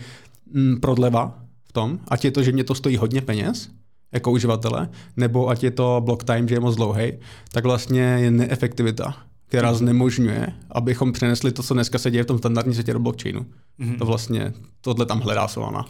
[0.53, 1.44] mm, prodleva
[1.76, 3.69] tom, ať je to, že mě to stojí hodně peněz,
[4.11, 7.13] jako uživatele, nebo ať je to block time, že je moc dlouhý,
[7.51, 9.17] tak vlastně je neefektivita,
[9.47, 9.78] která mm.
[9.78, 13.45] znemožňuje, abychom přenesli to, co dneska se děje v tom standardním světě do blockchainu.
[13.78, 13.95] Mm.
[13.95, 15.86] To vlastně, tohle tam hledá Solana.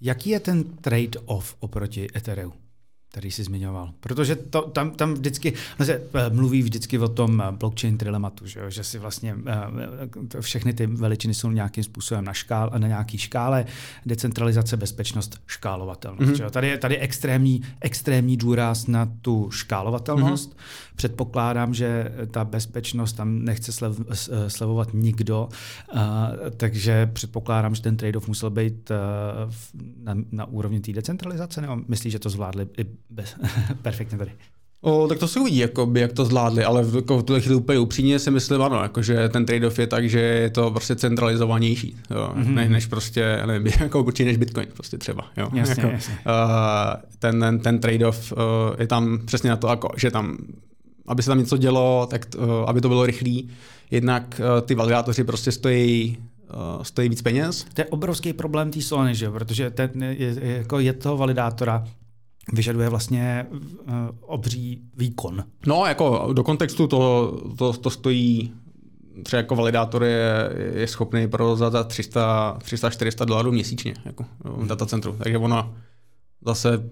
[0.00, 2.52] Jaký je ten trade-off oproti Ethereum?
[3.10, 3.92] Který jsi zmiňoval.
[4.00, 8.46] Protože to, tam, tam vždycky no se eh, mluví vždycky o tom eh, blockchain trilematu,
[8.46, 13.18] že, že si vlastně eh, všechny ty veličiny jsou nějakým způsobem na, škál, na nějaký
[13.18, 13.66] škále,
[14.06, 16.32] decentralizace, bezpečnost, škálovatelnost.
[16.32, 16.44] Mm-hmm.
[16.44, 16.50] Že?
[16.50, 20.50] Tady, je, tady extrémní, extrémní důraz na tu škálovatelnost.
[20.50, 20.90] Mm-hmm.
[20.96, 24.00] Předpokládám, že ta bezpečnost tam nechce slev,
[24.48, 25.48] slevovat nikdo,
[26.56, 28.90] takže předpokládám, že ten trade-off musel být
[30.02, 33.34] na, na úrovni té decentralizace, nebo myslíš, že to zvládli i bez,
[33.82, 34.30] perfektně tady.
[34.82, 37.56] O, tak to se uvidí, jakoby, jak to zvládli, ale v, jako, v tuhle chvíli
[37.56, 40.96] úplně upřímně si myslím, ano, jako, že ten trade-off je tak, že je to prostě
[40.96, 42.54] centralizovanější, jo, mm-hmm.
[42.54, 45.24] ne, než prostě, nevím, jako určitě než Bitcoin prostě třeba.
[45.36, 46.14] Jo, jasně, jako, jasně.
[46.14, 48.38] Uh, ten, ten, ten trade-off uh,
[48.78, 50.38] je tam přesně na to, jako, že tam,
[51.06, 53.50] aby se tam něco dělo, tak uh, aby to bylo rychlý,
[53.90, 56.18] jednak uh, ty validátoři prostě stojí
[56.82, 57.66] stojí víc peněz.
[57.74, 59.30] To je obrovský problém té Solany, že?
[59.30, 61.84] protože ten, je, je, jako je toho validátora
[62.52, 63.60] vyžaduje vlastně uh,
[64.20, 65.44] obří výkon.
[65.66, 68.52] No, jako do kontextu to, to, to stojí
[69.22, 75.16] třeba jako validátor je, je schopný provozovat za 300-400 dolarů měsíčně jako v datacentru.
[75.18, 75.74] Takže ono
[76.46, 76.90] zase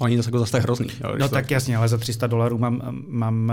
[0.00, 0.86] to není zase jako zase tak hrozný.
[1.04, 1.54] Jo, no tak to...
[1.54, 3.52] jasně, ale za 300 dolarů mám, mám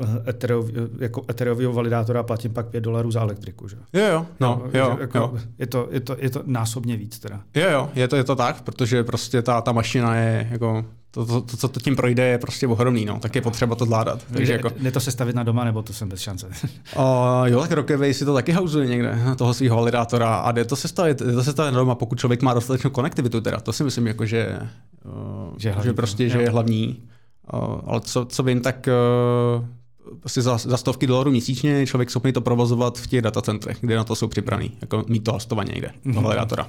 [0.00, 0.66] uh, eterov,
[0.98, 3.68] jako eterového validátora a platím pak 5 dolarů za elektriku.
[3.68, 3.76] Že?
[3.92, 5.38] Jo, jo, no, jo, jo, jako, jo.
[5.58, 7.40] Je, to, je, to, je to násobně víc teda.
[7.54, 10.84] Jo, jo, je to, je to tak, protože prostě ta, ta mašina je jako
[11.18, 13.18] to, to, to, co to tím projde, je prostě ohromný, no.
[13.18, 14.20] tak je potřeba to zvládat.
[14.32, 14.70] Takže jako...
[14.80, 16.46] Jde to sestavit na doma, nebo to jsem bez šance?
[16.96, 17.02] uh,
[17.44, 21.22] jo, tak Rockaway si to taky hauzuje někde, toho svého validátora a jde to sestavit,
[21.22, 24.26] jde to sestavit na doma, pokud člověk má dostatečnou konektivitu, teda to si myslím, jako,
[24.26, 24.58] že,
[25.04, 26.30] uh, že, hlavní, že prostě, jo.
[26.30, 27.02] že je hlavní.
[27.52, 28.88] Uh, ale co, co vím, tak
[29.58, 29.64] uh,
[30.24, 34.04] asi za, za stovky dolarů měsíčně člověk schopný to provozovat v těch datacentrech, kde na
[34.04, 36.66] to jsou připravený, jako mít to hostovaně někde, mm-hmm.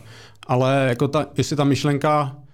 [0.48, 2.49] Ale jako ta, jestli ta myšlenka Eh,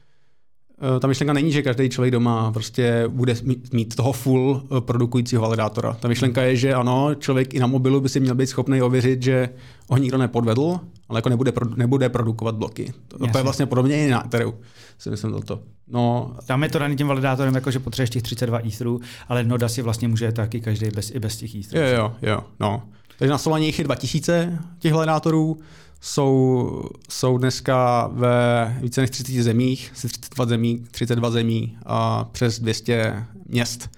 [0.99, 3.35] ta myšlenka není, že každý člověk doma prostě bude
[3.73, 5.93] mít toho full eh, produkujícího validátora.
[5.93, 9.23] Ta myšlenka je, že ano, člověk i na mobilu by si měl být schopný ověřit,
[9.23, 9.49] že
[9.89, 12.93] ho nikdo nepodvedl, ale jako nebude, nebude produkovat bloky.
[13.07, 14.53] To, to je vlastně podobně i na Ethereum,
[14.97, 15.59] si myslím toto.
[15.87, 19.69] No, Tam je to daný tím validátorem, jako že potřebuješ těch 32 etherů, ale Noda
[19.69, 21.87] si vlastně může taky každý bez, i bez těch etherů.
[21.87, 22.83] Jo, jo, jo, no.
[23.19, 25.57] Takže na Solaně jich je 2000 těch validátorů,
[26.05, 33.25] jsou, jsou dneska ve více než 30 zemích, 32 zemí, 32 zemí a přes 200
[33.45, 33.89] měst,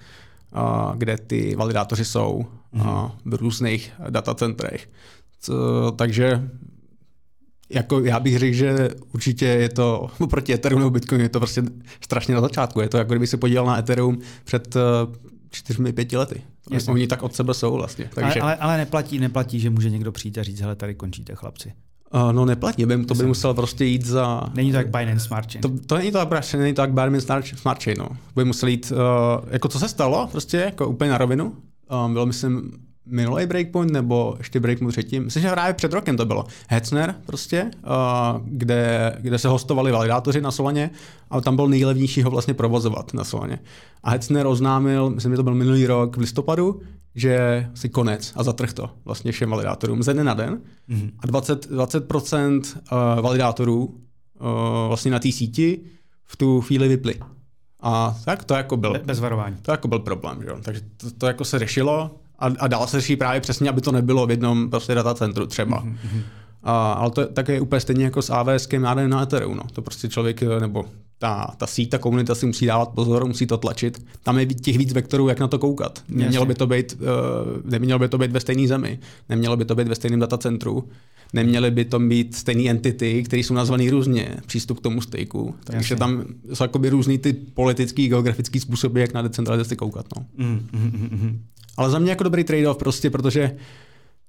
[0.53, 2.45] a, kde ty validátoři jsou
[2.79, 4.89] a v různých datacentrech.
[5.41, 5.53] Co,
[5.91, 6.49] takže
[7.69, 11.63] jako já bych řekl, že určitě je to proti Ethereum nebo Bitcoin je to prostě
[12.01, 12.81] strašně na začátku.
[12.81, 14.79] Je to jako kdyby se podíval na Ethereum před eh,
[15.49, 16.41] čtyřmi, pěti lety.
[16.71, 16.93] Jasně.
[16.93, 18.09] Oni tak od sebe jsou vlastně.
[18.13, 18.41] Takže...
[18.41, 21.73] Ale, ale, ale neplatí, neplatí, že může někdo přijít a říct, hele, tady končíte chlapci.
[22.13, 24.43] Uh, no neplatí, by, to by musel prostě jít za...
[24.53, 25.61] Není to jak Binance Smart Chain.
[25.61, 28.09] To, to není to tak, prostě, není to jak Binance Smart Chain, no.
[28.35, 28.97] By musel jít, uh,
[29.51, 31.55] jako co se stalo, prostě jako úplně na rovinu.
[32.05, 32.71] Um, bylo myslím
[33.09, 35.23] minulý breakpoint nebo ještě breakpoint předtím.
[35.23, 36.45] Myslím, že právě před rokem to bylo.
[36.69, 40.89] Hetzner prostě, uh, kde, kde se hostovali validátoři na Solaně
[41.29, 43.59] a tam byl nejlevnější ho vlastně provozovat na Solaně.
[44.03, 46.81] A Hetzner oznámil, myslím, že to byl minulý rok v listopadu,
[47.15, 50.61] že si konec a zatrh to vlastně všem validátorům ze dne na den.
[50.89, 51.11] Mm-hmm.
[51.19, 53.97] A 20, 20% uh, validátorů uh,
[54.87, 55.81] vlastně na té síti
[56.25, 57.15] v tu chvíli vyply.
[57.79, 59.01] A tak to jako byl...
[59.05, 59.55] Bez varování.
[59.61, 60.57] To jako byl problém, že jo.
[60.61, 63.91] Takže to, to jako se řešilo a, a dál se řeší právě přesně, aby to
[63.91, 65.83] nebylo v jednom prostě datacentru třeba.
[65.83, 66.21] Mm-hmm.
[66.63, 69.57] A, ale to také je úplně stejně jako s AWS jádrem na Ethereum.
[69.57, 69.63] No.
[69.73, 70.85] To prostě člověk, nebo
[71.19, 74.05] ta, ta síť, ta komunita si musí dávat pozor, musí to tlačit.
[74.23, 76.03] Tam je těch víc vektorů, jak na to koukat.
[76.09, 79.75] Nemělo by to být, uh, nemělo by to být ve stejné zemi, nemělo by to
[79.75, 80.89] být ve stejném datacentru,
[81.33, 85.55] neměly by to být stejné entity, které jsou nazvané různě, přístup k tomu stejku.
[85.63, 85.95] Takže Jasně.
[85.95, 86.23] tam
[86.53, 90.05] jsou jakoby různý ty politický, geografický způsoby, jak na decentralizaci koukat.
[90.17, 90.25] No.
[90.37, 91.43] Mm, mm, mm, mm.
[91.77, 93.57] Ale za mě jako dobrý trade-off prostě, protože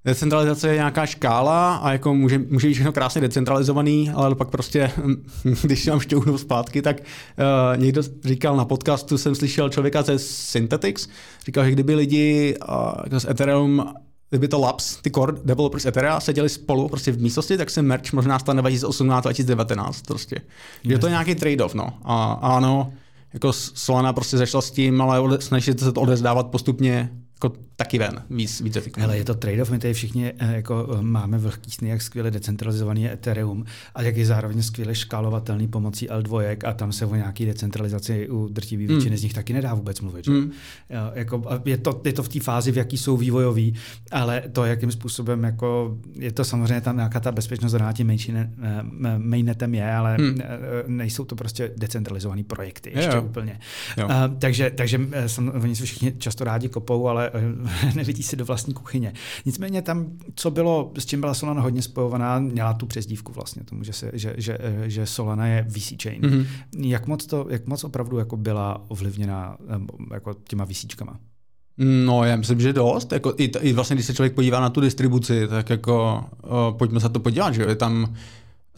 [0.05, 4.91] Decentralizace je nějaká škála a jako může, může být všechno krásně decentralizovaný, ale pak prostě,
[5.63, 11.09] když mám šťouhnu zpátky, tak uh, někdo říkal na podcastu, jsem slyšel člověka ze Synthetics,
[11.47, 13.95] říkal, že kdyby lidi uh, z Ethereum
[14.31, 18.13] kdyby to Labs, ty core developers Ethereum seděli spolu prostě v místnosti, tak se merch
[18.13, 20.37] možná stane 2018-2019 prostě.
[20.37, 20.93] Yes.
[20.93, 21.93] Je to nějaký trade-off, no.
[22.05, 22.93] A, a ano,
[23.33, 27.11] jako Solana prostě začala s tím, ale snaží se to odezdávat postupně
[27.45, 29.03] jako taky ven, víc, víc ethical.
[29.03, 32.31] Hele, je to trade-off, my tady všichni eh, jako eh, máme vlhký sny, jak skvěle
[32.31, 33.65] decentralizovaný Ethereum
[33.95, 38.49] a jak je zároveň skvěle škálovatelný pomocí L2 a tam se o nějaký decentralizaci u
[38.49, 39.17] drtivé většiny mm.
[39.17, 40.25] z nich taky nedá vůbec mluvit.
[40.25, 40.31] Že?
[40.31, 40.53] Mm.
[41.15, 43.75] Jako, je, to, je to v té fázi, v jaký jsou vývojový,
[44.11, 48.17] ale to, jakým způsobem jako, je to samozřejmě tam nějaká ta bezpečnost na tím
[49.19, 50.39] mainnetem je, ale mm.
[50.87, 53.23] nejsou to prostě decentralizované projekty ještě jo.
[53.23, 53.61] úplně.
[53.97, 54.07] Jo.
[54.07, 55.01] Uh, takže, takže
[55.63, 57.31] oni se všichni často rádi kopou, ale
[57.95, 59.13] nevidí se do vlastní kuchyně.
[59.47, 63.85] Nicméně tam, co bylo, s čím byla Solana hodně spojovaná, měla tu přezdívku vlastně tomu,
[63.85, 66.23] že, se, že, že, že Solana je VC chain.
[66.23, 66.47] Mm-hmm.
[66.79, 69.57] Jak moc to, jak moc opravdu jako byla ovlivněna
[70.13, 71.19] jako těma VCčkama?
[71.79, 73.13] No, já myslím, že dost.
[73.13, 77.01] Jako, i, i vlastně, když se člověk podívá na tu distribuci, tak jako uh, pojďme
[77.01, 78.15] se to podívat, že je tam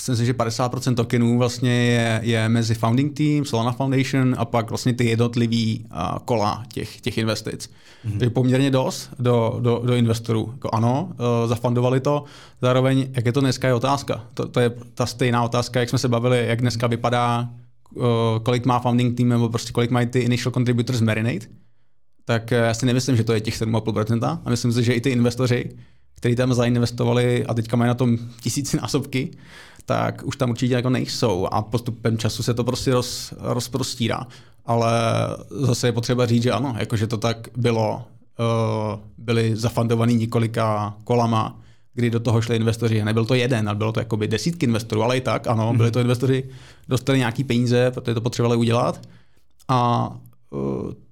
[0.00, 4.70] myslím si, že 50% tokenů vlastně je, je mezi founding team, Solana Foundation a pak
[4.70, 7.70] vlastně ty jednotlivý uh, kola těch, těch investic.
[7.70, 8.18] Mm-hmm.
[8.18, 10.50] Takže poměrně dost do, do, do investorů.
[10.52, 12.24] Jako ano, uh, zafundovali to,
[12.62, 14.24] zároveň, jak je to dneska, je otázka.
[14.34, 17.50] To, to je ta stejná otázka, jak jsme se bavili, jak dneska vypadá,
[17.94, 18.04] uh,
[18.42, 21.46] kolik má founding team, nebo prostě kolik mají ty initial contributors Marinate.
[22.24, 24.40] Tak uh, já si nemyslím, že to je těch 7,5%.
[24.44, 25.70] A myslím si, že i ty investoři,
[26.14, 29.30] kteří tam zainvestovali a teďka mají na tom tisícinásobky,
[29.84, 34.26] tak už tam určitě jako nejsou a postupem času se to prostě roz, rozprostírá.
[34.66, 34.92] Ale
[35.50, 41.60] zase je potřeba říct, že ano, jakože to tak bylo, uh, byli zafandovaní několika kolama,
[41.94, 43.04] kdy do toho šli investoři.
[43.04, 46.00] Nebyl to jeden, ale bylo to jakoby desítky investorů, ale i tak, ano, byli to
[46.00, 46.48] investoři,
[46.88, 49.00] dostali nějaký peníze, protože to potřebovali udělat.
[49.68, 50.10] A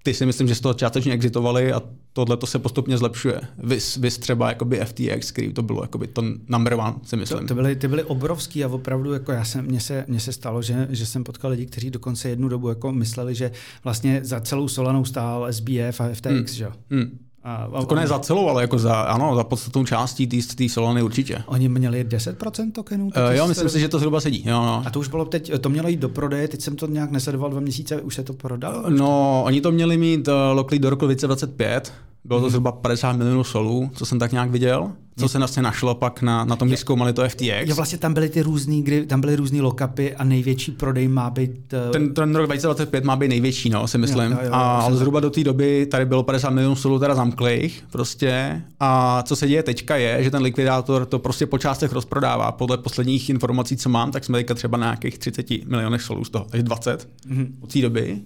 [0.02, 1.82] ty si myslím, že z toho částečně exitovali a
[2.12, 3.40] tohle to se postupně zlepšuje.
[3.58, 7.40] Vys, vys třeba jakoby FTX, který to bylo jakoby to number one, si myslím.
[7.40, 10.32] To, to byly, ty byly obrovský a opravdu jako já jsem, mně se, mně se
[10.32, 13.50] stalo, že, že jsem potkal lidi, kteří dokonce jednu dobu jako mysleli, že
[13.84, 16.46] vlastně za celou Solanou stál SBF a FTX, hmm.
[16.46, 16.66] že?
[16.90, 17.18] Hmm.
[17.44, 21.02] A, a, jako ne za celou, ale jako za, ano, za podstatnou částí té Solany
[21.02, 21.42] určitě.
[21.46, 23.04] Oni měli 10% tokenů?
[23.04, 24.42] Uh, jo, myslím si, že to zhruba sedí.
[24.46, 24.82] Jo, no.
[24.86, 27.50] A to už bylo teď, to mělo jít do prodeje, teď jsem to nějak nesledoval
[27.50, 28.90] dva měsíce, už se to prodalo?
[28.90, 31.92] No, oni to měli mít uh, lokally do roku 2025,
[32.28, 32.50] bylo to mhm.
[32.50, 34.92] zhruba 50 milionů solů, co jsem tak nějak viděl.
[35.18, 37.66] Co se vlastně našlo pak na, na tom, když zkoumali to FTX.
[37.66, 41.30] Jo, vlastně tam byly ty různý, kdy tam byly různý lockupy a největší prodej má
[41.30, 41.74] být...
[41.86, 41.92] Uh...
[41.92, 44.32] Ten, ten rok 2025 má být největší, no, si myslím.
[44.32, 47.14] Jo, jo, jo, a, ale zhruba do té doby tady bylo 50 milionů solů teda
[47.14, 48.62] zamklých prostě.
[48.80, 52.52] A co se děje teďka je, že ten likvidátor to prostě po částech rozprodává.
[52.52, 56.30] Podle posledních informací, co mám, tak jsme teďka třeba na nějakých 30 milionech solů z
[56.30, 57.48] toho, takže 20 mm-hmm.
[57.60, 58.18] od té doby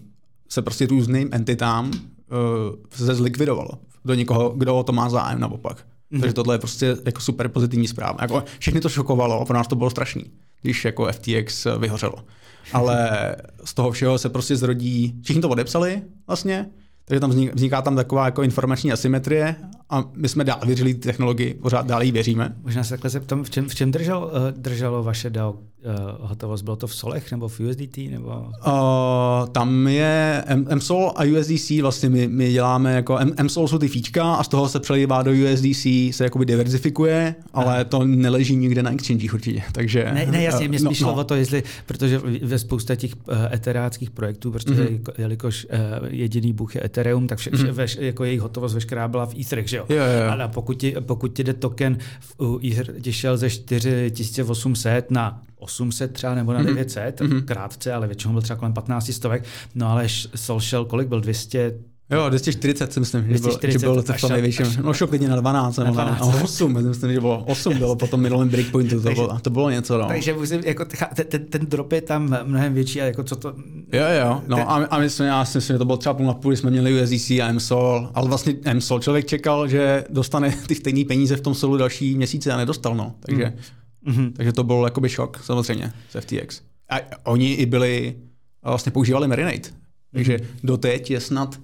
[0.49, 3.71] se prostě různým entitám uh, se zlikvidovalo
[4.05, 5.77] do někoho, kdo o to má zájem naopak.
[5.77, 6.21] Mm-hmm.
[6.21, 8.19] Takže tohle je prostě jako super pozitivní zpráva.
[8.21, 10.25] Jako všechny to šokovalo, pro nás to bylo strašný,
[10.63, 12.15] když jako FTX vyhořelo.
[12.73, 13.11] Ale
[13.65, 16.71] z toho všeho se prostě zrodí, všichni to odepsali vlastně,
[17.05, 19.57] takže tam vzniká tam taková jako informační asymetrie
[19.93, 22.55] a my jsme dál věřili technologii, pořád dál jí věříme.
[22.63, 25.59] Možná se takhle zeptám, v čem, v čem držel, uh, drželo vaše DAO uh,
[26.21, 26.65] hotovost?
[26.65, 27.97] Bylo to v Solech nebo v USDT?
[28.11, 28.47] Nebo...
[28.67, 28.73] Uh,
[29.53, 33.89] tam je M- MSOL a USDC, vlastně my, my děláme jako M- MSOL jsou ty
[33.89, 37.85] fíčka a z toho se přelívá do USDC, se jakoby diverzifikuje, ale Aha.
[37.85, 39.63] to neleží nikde na exchange určitě.
[39.73, 41.15] Takže, ne, ne jasně, mě spíš no, no.
[41.15, 45.13] o to, jestli, protože ve spousta těch uh, eteráckých projektů, prostě mm-hmm.
[45.19, 45.67] jelikož
[46.01, 47.73] uh, jediný Bůh je Ethereum, tak vše, vše, mm-hmm.
[47.73, 49.97] veš, jako jejich hotovost veškerá byla v Etherech, že jo?
[49.97, 50.31] jo, jo.
[50.31, 51.99] Ale pokud ti, pokud ti jde token
[52.39, 52.61] u
[53.03, 57.45] ti šel ze 4800 na 800 třeba nebo na 900, mm-hmm.
[57.45, 61.75] krátce, ale většinou byl třeba kolem 15 stovek, no ale Sol šel kolik byl, 200,
[62.11, 64.67] Jo, 240 si myslím, 240, že byl, že byl to v největším.
[64.83, 66.21] No šel klidně na 12, na 12.
[66.21, 69.71] Na 8, myslím, že bylo 8 bylo po tom minulém breakpointu, to, bylo, to bylo
[69.71, 69.99] něco.
[69.99, 70.09] No.
[70.09, 70.85] Takže musím, jako,
[71.29, 73.55] ten, ten, drop je tam mnohem větší a jako co to...
[73.93, 76.27] Jo, jo, no ten, a, a myslím, já si myslím, že to bylo třeba půl
[76.27, 80.75] na půl, jsme měli USDC a MSOL, ale vlastně MSOL člověk čekal, že dostane ty
[80.75, 83.15] stejné peníze v tom solu další měsíce a nedostal, no.
[83.21, 83.57] Takže hmm
[84.07, 84.33] Mm-hmm.
[84.33, 86.61] Takže to byl jakoby šok samozřejmě z FTX.
[86.91, 88.15] A oni i byli,
[88.63, 89.71] vlastně používali Marinate.
[90.13, 90.47] Takže mm-hmm.
[90.63, 91.61] doteď je snad,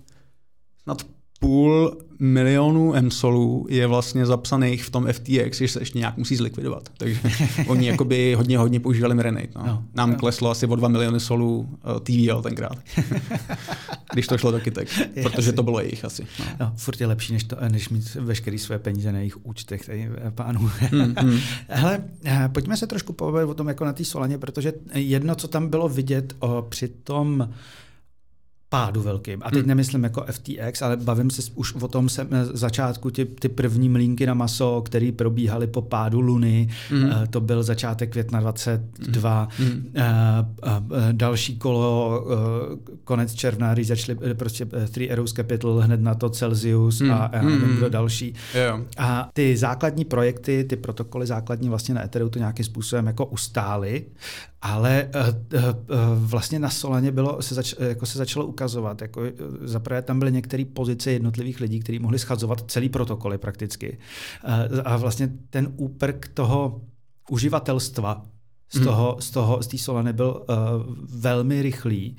[0.89, 1.03] snad
[1.41, 6.89] půl milionu MSOLů je vlastně zapsaných v tom FTX, že se ještě nějak musí zlikvidovat.
[6.97, 7.21] Takže
[7.67, 9.49] oni jakoby hodně, hodně používali Marinate.
[9.57, 9.67] No.
[9.67, 10.17] No, Nám no.
[10.17, 11.67] kleslo asi o 2 miliony solů uh,
[11.97, 12.79] eh, TVL tenkrát.
[14.13, 14.89] Když to šlo do kytek,
[15.23, 16.27] protože to bylo jejich asi.
[16.39, 16.45] No.
[16.61, 20.11] No, furt je lepší, než, to, než mít veškeré své peníze na jejich účtech tady,
[20.27, 20.71] eh, pánů.
[20.93, 21.39] mm, mm.
[21.69, 25.49] Hele, eh, pojďme se trošku povědět o tom jako na té Solaně, protože jedno, co
[25.49, 27.49] tam bylo vidět o, při tom
[28.69, 29.43] pádu velkým.
[29.45, 29.69] A teď hmm.
[29.69, 34.27] nemyslím jako FTX, ale bavím se už o tom se, začátku, ty, ty první mlínky
[34.27, 36.69] na maso, které probíhaly po pádu Luny.
[36.91, 37.05] Hmm.
[37.05, 39.49] Uh, to byl začátek května 22.
[39.59, 39.93] Hmm.
[39.97, 40.03] Uh,
[40.71, 46.31] uh, další kolo, uh, konec června, když začali prostě Three Arrows Capital, hned na to
[46.31, 47.11] Celsius hmm.
[47.11, 47.77] a, a nevím, hmm.
[47.77, 48.35] kdo další.
[48.55, 48.81] Yeah.
[48.99, 54.05] A ty základní projekty, ty protokoly základní vlastně na Ethereum to nějakým způsobem jako ustály
[54.63, 55.21] ale uh,
[55.61, 59.23] uh, vlastně na Solaně bylo, se, zač, jako se začalo ukazovat, jako
[59.61, 63.99] zaprvé tam byly některé pozice jednotlivých lidí, kteří mohli schazovat celý protokoly prakticky.
[64.85, 66.81] A vlastně ten úprk toho
[67.31, 68.27] uživatelstva
[68.73, 68.85] z hmm.
[68.85, 70.57] toho, z toho, z té Solany byl uh,
[71.21, 72.17] velmi rychlý.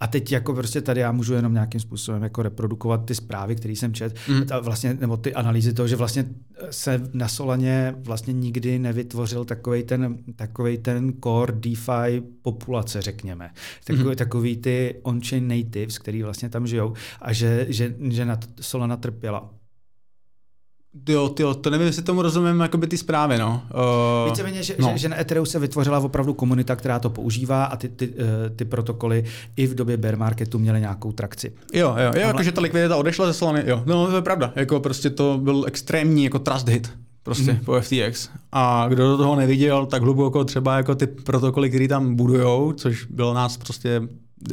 [0.00, 3.72] A teď jako prostě tady já můžu jenom nějakým způsobem jako reprodukovat ty zprávy, které
[3.76, 4.42] jsem čet, mm.
[4.52, 6.24] a vlastně, nebo ty analýzy toho, že vlastně
[6.70, 13.50] se na Solaně vlastně nikdy nevytvořil takový ten, takovej ten core DeFi populace, řekněme.
[13.84, 14.16] Takový, mm.
[14.16, 19.50] takový ty on-chain natives, který vlastně tam žijou a že, že, že na Solana trpěla.
[21.08, 23.62] Jo, tyjo, to nevím, jestli tomu rozumím jakoby ty zprávy, no.
[24.24, 24.88] Uh, Víceméně, že, no.
[24.92, 28.14] že, že na Ethereum se vytvořila opravdu komunita, která to používá a ty, ty, ty,
[28.18, 29.24] eh, ty protokoly
[29.56, 31.52] i v době bear marketu měly nějakou trakci.
[31.72, 34.80] Jo, jo, jo, jakože ta likvidita odešla ze Solany, jo, no to je pravda, jako
[34.80, 36.90] prostě to byl extrémní jako trust hit,
[37.22, 37.64] prostě mm-hmm.
[37.64, 38.28] po FTX.
[38.52, 43.04] A kdo do toho neviděl tak hluboko třeba jako ty protokoly, které tam budujou, což
[43.04, 44.02] bylo nás prostě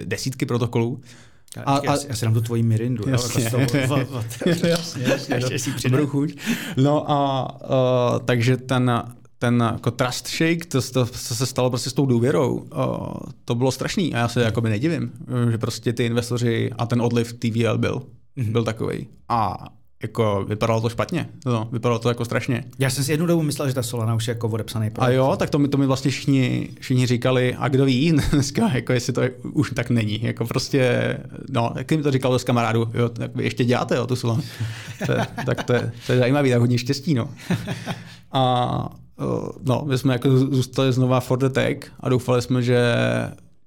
[0.05, 1.01] desítky protokolů,
[1.57, 3.09] a, a, já, si dám tu tvoji mirindu.
[3.09, 3.59] Jasně, jo,
[4.63, 6.37] jasně, jasně, jasně chuť.
[6.77, 9.03] No a uh, takže ten,
[9.39, 13.55] ten jako trust shake, to, to, to se stalo prostě s tou důvěrou, uh, to
[13.55, 15.11] bylo strašný a já se jakoby nedivím,
[15.51, 18.01] že prostě ty investoři a ten odliv TVL byl,
[18.37, 18.51] mm-hmm.
[18.51, 19.07] byl takový.
[19.29, 19.67] A
[20.03, 21.29] jako vypadalo to špatně.
[21.45, 22.63] No, vypadalo to jako strašně.
[22.79, 25.09] Já jsem si jednu dobu myslel, že ta Solana už je jako odepsaný projekt.
[25.09, 28.69] A jo, tak to mi, to mi vlastně všichni, všichni říkali, a kdo ví dneska,
[28.73, 29.21] jako jestli to
[29.53, 30.23] už tak není.
[30.23, 31.17] Jako prostě,
[31.49, 34.43] no, jak mi to říkal z kamarádu, jo, tak vy ještě děláte jo, tu Solanu.
[35.05, 35.13] To,
[35.45, 37.29] tak to je, to je zajímavý, tak hodně štěstí, no.
[38.31, 38.89] A
[39.65, 42.93] no, my jsme jako zůstali znova for the tech a doufali jsme, že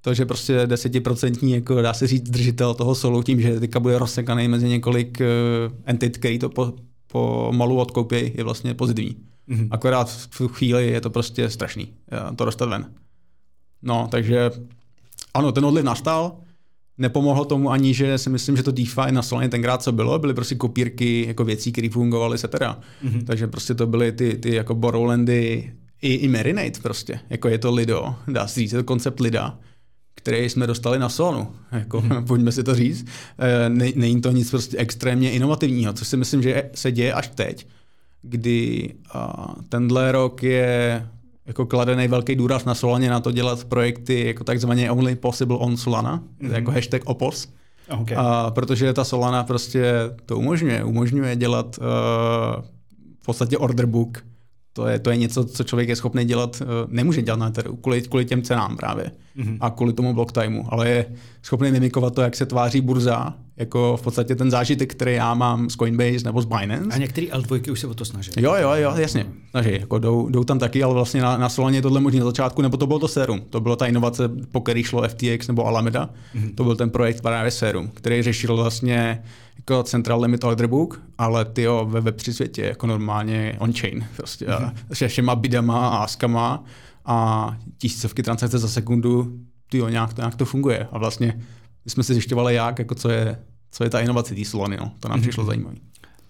[0.05, 3.99] to, že prostě desetiprocentní, jako dá se říct, držitel toho solu tím, že teďka bude
[3.99, 6.73] rozsekaný mezi několik uh, entit, který to po,
[7.07, 9.17] pomalu odkoupí, je vlastně pozitivní.
[9.49, 9.69] Mm-hmm.
[9.71, 11.93] Akorát v tu chvíli je to prostě strašný,
[12.37, 12.91] to dostat ven.
[13.83, 14.51] No, takže
[15.35, 16.37] ano, ten odliv nastal,
[16.99, 20.35] nepomohlo tomu ani, že si myslím, že to DeFi na Solaně tenkrát, co bylo, byly
[20.35, 22.81] prostě kopírky jako věcí, které fungovaly se teda.
[23.05, 23.25] Mm-hmm.
[23.25, 25.73] Takže prostě to byly ty, ty jako Borrowlandy
[26.03, 29.59] i, i Marinate prostě, jako je to Lido, dá se říct, je to koncept Lida
[30.15, 31.49] který jsme dostali na Sonu.
[31.73, 32.25] Jako, hmm.
[32.27, 33.07] Pojďme si to říct.
[33.39, 37.29] Eh, ne, není to nic prostě extrémně inovativního, což si myslím, že se děje až
[37.29, 37.67] teď,
[38.23, 38.91] kdy
[39.69, 41.07] tenhle rok je
[41.47, 45.77] jako kladený velký důraz na Solaně na to dělat projekty jako takzvaně only possible on
[45.77, 46.55] Solana, mm-hmm.
[46.55, 47.49] jako hashtag OPOS.
[48.01, 48.17] Okay.
[48.21, 49.93] A, protože ta Solana prostě
[50.27, 50.85] to umožňuje.
[50.85, 51.85] Umožňuje dělat uh,
[53.23, 54.25] v podstatě order book
[54.73, 57.77] to je, to je něco, co člověk je schopný dělat, eh, nemůže dělat na Ethereum
[57.77, 59.59] kvůli, kvůli těm cenám právě mm-hmm.
[59.61, 61.07] a kvůli tomu block timeu, ale je
[61.43, 65.71] schopný mimikovat to, jak se tváří burza, jako v podstatě ten zážitek, který já mám
[65.71, 66.89] z Coinbase nebo z Binance.
[66.91, 68.31] A některé L2 už se o to snaží.
[68.39, 69.27] Jo, jo, jo, jasně.
[69.51, 72.63] Snaží, jako jdou, jdou tam taky, ale vlastně na, na Solaně tohle možná na začátku,
[72.63, 73.41] nebo to bylo to Serum.
[73.51, 76.11] To byla ta inovace, po který šlo FTX nebo Alameda.
[76.35, 76.55] Mm-hmm.
[76.55, 79.23] To byl ten projekt právě Serum, který řešil vlastně
[79.57, 84.73] jako Central Limit Order Book, ale ty ve Web3 světě jako normálně on-chain, prostě, mm-hmm.
[84.93, 86.65] se všema bidama a askama
[87.05, 87.49] a
[87.79, 89.33] tisícovky transakce za sekundu,
[89.71, 90.89] ty nějak, nějak to funguje.
[90.93, 91.41] A vlastně
[91.85, 93.39] my jsme si zjišťovali, jak, jako co je,
[93.70, 94.93] co je ta inovace té Solany, no.
[95.01, 95.22] to nám mm-hmm.
[95.22, 95.76] přišlo zajímavé.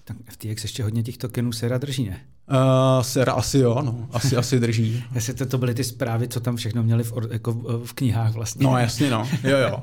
[0.04, 2.20] Tak FTX ještě hodně těch tokenů Sera drží, ne?
[2.50, 4.08] Uh, Sera asi jo, no.
[4.12, 5.04] Asi, asi drží.
[5.14, 8.32] Jestli to, to byly ty zprávy, co tam všechno měli v, jako v, v knihách
[8.32, 8.66] vlastně.
[8.66, 9.28] No jasně, no.
[9.44, 9.82] Jo, jo.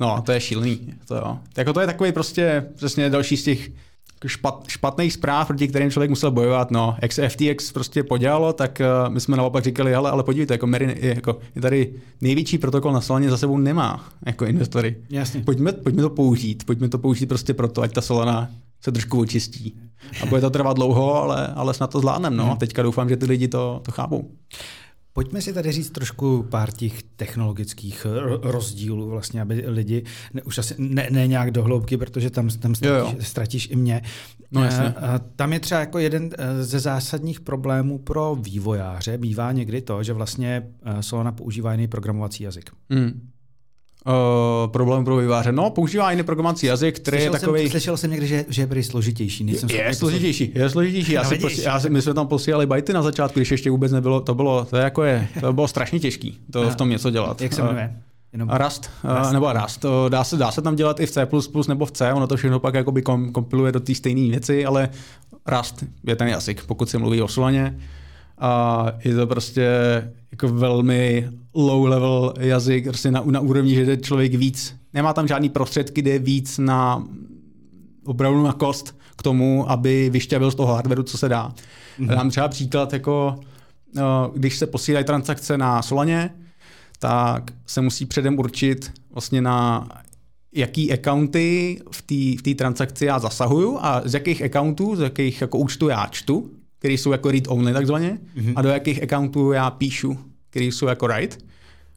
[0.00, 0.94] No, to je šílený.
[1.08, 1.38] To, jo.
[1.56, 3.70] Jako to je takový prostě přesně další z těch
[4.26, 6.70] špat, špatných zpráv, proti kterým člověk musel bojovat.
[6.70, 10.54] No, jak se FTX prostě podělalo, tak uh, my jsme naopak říkali, ale, ale podívejte,
[10.54, 14.96] jako, Merin, je, jako, je tady největší protokol na Solaně za sebou nemá jako investory.
[15.10, 15.40] Jasně.
[15.40, 18.50] Pojďme, pojďme to použít, pojďme to použít prostě proto, ať ta Solana
[18.80, 19.76] se trošku očistí.
[20.22, 22.36] A bude to trvat dlouho, ale, ale snad to zvládneme.
[22.36, 22.52] No.
[22.52, 24.30] A teďka doufám, že ty lidi to, to chápou.
[25.16, 28.06] Pojďme si tady říct trošku pár těch technologických
[28.42, 30.04] rozdílů, vlastně, aby lidi,
[30.34, 33.24] ne, už asi ne, ne nějak do hloubky, protože tam, tam ztratíš, jo, jo.
[33.24, 34.02] ztratíš i mě.
[34.50, 34.94] No, jasně.
[35.36, 40.12] Tam je třeba jako jeden eh, ze zásadních problémů pro vývojáře, bývá někdy to, že
[40.12, 42.70] vlastně eh, Solana používá jiný programovací jazyk.
[42.90, 43.28] Hmm
[44.06, 45.52] uh, problém pro výváře.
[45.52, 47.60] No, používá jiný programovací jazyk, který slyšel je takový.
[47.60, 49.46] Jsem, slyšel jsem někdy, že, že je prý složitější.
[49.46, 51.12] Je, je složitější, je složitější.
[51.12, 53.70] Já no, si posi, já si, my jsme tam posílali bajty na začátku, když ještě
[53.70, 56.90] vůbec nebylo, to bylo, to, je jako je, to bylo strašně těžký, to v tom
[56.90, 57.40] něco dělat.
[57.40, 57.96] Jak se jmenuje?
[58.32, 58.50] Jenom...
[58.50, 59.80] Rust, Rust, nebo Rust.
[59.80, 61.26] To dá, se, dá se tam dělat i v C++
[61.68, 64.88] nebo v C, ono to všechno pak jakoby kompiluje do té stejné věci, ale
[65.46, 67.78] Rust je ten jazyk, pokud se mluví o Solaně
[68.38, 69.68] a je to prostě
[70.30, 75.28] jako velmi low level jazyk, prostě na, na úrovni, že jde člověk víc, nemá tam
[75.28, 77.04] žádný prostředky, jde víc na
[78.04, 81.52] opravdu na kost k tomu, aby vyšťavil z toho hardwareu, co se dá.
[81.98, 82.06] Mm-hmm.
[82.08, 83.36] Dám třeba příklad, jako
[83.94, 86.30] no, když se posílají transakce na Solaně,
[86.98, 89.88] tak se musí předem určit vlastně na
[90.52, 92.02] jaký accounty v
[92.42, 96.50] té v transakci já zasahuju a z jakých accountů, z jakých jako účtu já čtu
[96.78, 98.52] které jsou jako read-only takzvaně, mm-hmm.
[98.56, 100.18] a do jakých accountů já píšu,
[100.50, 101.36] které jsou jako write.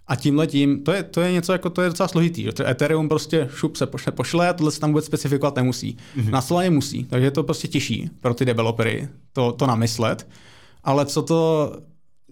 [0.08, 2.44] A tímhle tím, to je, to je něco jako, to je docela složitý.
[2.44, 2.52] Že?
[2.68, 5.98] Ethereum prostě šup se pošle, pošle a tohle se tam vůbec specifikovat nemusí.
[6.18, 6.30] Mm-hmm.
[6.30, 10.28] Na Solaně musí, takže je to prostě těžší pro ty developery to, to namyslet.
[10.84, 11.74] Ale co to,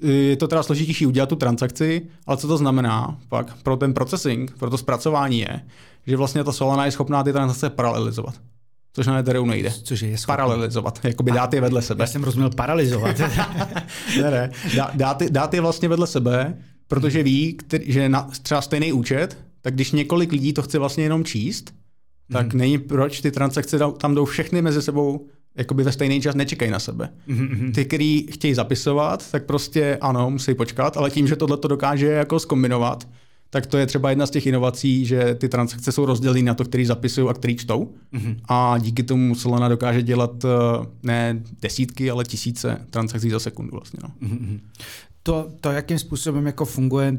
[0.02, 4.58] je to teda složitější udělat tu transakci, ale co to znamená pak pro ten processing,
[4.60, 5.62] pro to zpracování je,
[6.08, 8.36] že vlastně ta Solana je schopná ty transakce paralelizovat
[8.98, 9.72] což na Ethereum nejde.
[9.72, 10.34] Což je schopný.
[10.34, 12.04] Paralelizovat, jakoby dát je vedle sebe.
[12.04, 13.20] Já jsem rozuměl paralizovat.
[14.22, 18.62] ne, ne, dá, dát, dát je vlastně vedle sebe, protože ví, který, že na třeba
[18.62, 21.74] stejný účet, tak když několik lidí to chce vlastně jenom číst,
[22.32, 22.60] tak mm.
[22.60, 25.28] není proč ty transakce tam jdou všechny mezi sebou
[25.58, 27.10] jakoby ve stejný čas nečekají na sebe.
[27.30, 27.74] Mm-hmm.
[27.74, 32.08] Ty, kteří chtějí zapisovat, tak prostě ano, musí počkat, ale tím, že tohle to dokáže
[32.08, 33.08] jako skombinovat,
[33.50, 36.66] tak to je třeba jedna z těch inovací, že ty transakce jsou rozděleny na to,
[36.66, 37.94] který zapisují a který čtou.
[38.14, 38.36] Mm-hmm.
[38.50, 40.48] A díky tomu Solana dokáže dělat eh,
[41.04, 44.00] ne desítky, ale tisíce transakcí za sekundu vlastně.
[44.04, 44.28] No.
[44.28, 44.60] Mm-hmm.
[45.24, 47.18] To, to, jakým způsobem jako funguje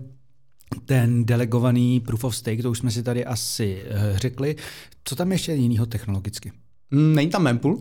[0.85, 4.57] ten delegovaný proof of stake, to už jsme si tady asi uh, řekli.
[5.05, 6.53] Co tam ještě jiného technologicky?
[6.91, 7.79] Mm, není tam mempool,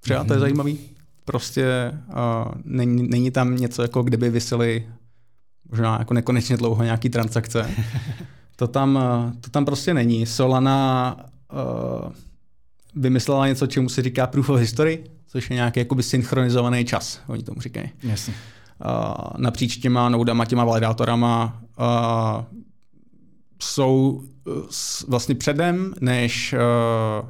[0.00, 0.26] třeba mm-hmm.
[0.26, 0.40] to je mhm.
[0.40, 0.78] zajímavý.
[1.24, 4.86] Prostě uh, není, není tam něco, jako kdyby vysely
[5.74, 7.70] možná jako nekonečně dlouho nějaký transakce.
[8.56, 8.98] to, tam,
[9.40, 10.26] to tam prostě není.
[10.26, 11.16] Solana
[11.52, 12.12] uh,
[12.94, 17.42] vymyslela něco, čemu se říká proof of history, což je nějaký jakoby synchronizovaný čas, oni
[17.42, 17.90] tomu říkají.
[18.02, 18.34] Jasně.
[18.84, 22.44] Uh, napříč těma noudama, těma validátorama uh,
[23.62, 24.54] jsou uh,
[25.08, 26.54] vlastně předem, než,
[27.22, 27.28] uh,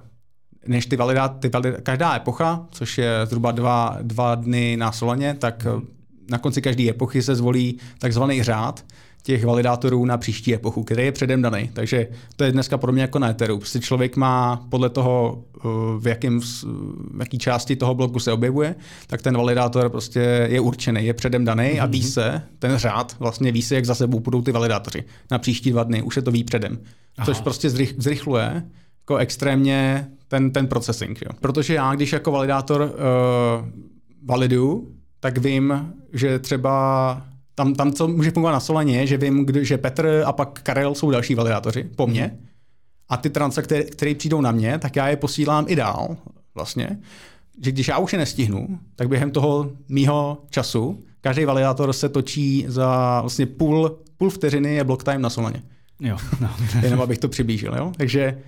[0.66, 5.64] než ty validáty, validá, každá epocha, což je zhruba dva, dva dny na Solaně, tak
[5.64, 5.94] mm
[6.30, 8.84] na konci každé epochy se zvolí takzvaný řád
[9.24, 11.70] těch validátorů na příští epochu, který je předem daný.
[11.72, 13.58] Takže to je dneska pro mě jako na Etheru.
[13.58, 15.68] Prostě člověk má podle toho, eh,
[15.98, 16.64] v, jakém, v
[17.18, 18.74] jaký části toho bloku se objevuje,
[19.06, 21.82] tak ten validátor prostě je určený, je předem daný mm-hmm.
[21.82, 22.08] a ví mhm.
[22.08, 25.84] se, ten řád vlastně ví se, jak za sebou budou ty validátoři na příští dva
[25.84, 26.02] dny.
[26.02, 26.78] Už se to ví předem.
[27.18, 27.26] Aha.
[27.26, 28.62] Což prostě zrych, zrychluje
[29.02, 31.22] jako extrémně ten, ten processing.
[31.22, 31.30] Jo.
[31.40, 33.68] Protože já, když jako validátor uh,
[34.24, 34.94] validuju,
[35.24, 37.22] tak vím, že třeba
[37.54, 40.62] tam, tam co může fungovat na Solaně, je, že vím, kdy, že Petr a pak
[40.62, 42.30] Karel jsou další validátoři po mně.
[42.34, 42.46] Mm.
[43.08, 46.16] A ty transakce, které přijdou na mě, tak já je posílám i dál
[46.54, 46.98] vlastně.
[47.62, 52.64] Že když já už je nestihnu, tak během toho mýho času každý validátor se točí
[52.68, 55.62] za vlastně půl, půl vteřiny je block time na Solaně.
[56.00, 56.50] Jo, no.
[56.82, 57.74] Jenom abych to přiblížil.
[57.76, 57.92] Jo?
[57.96, 58.38] Takže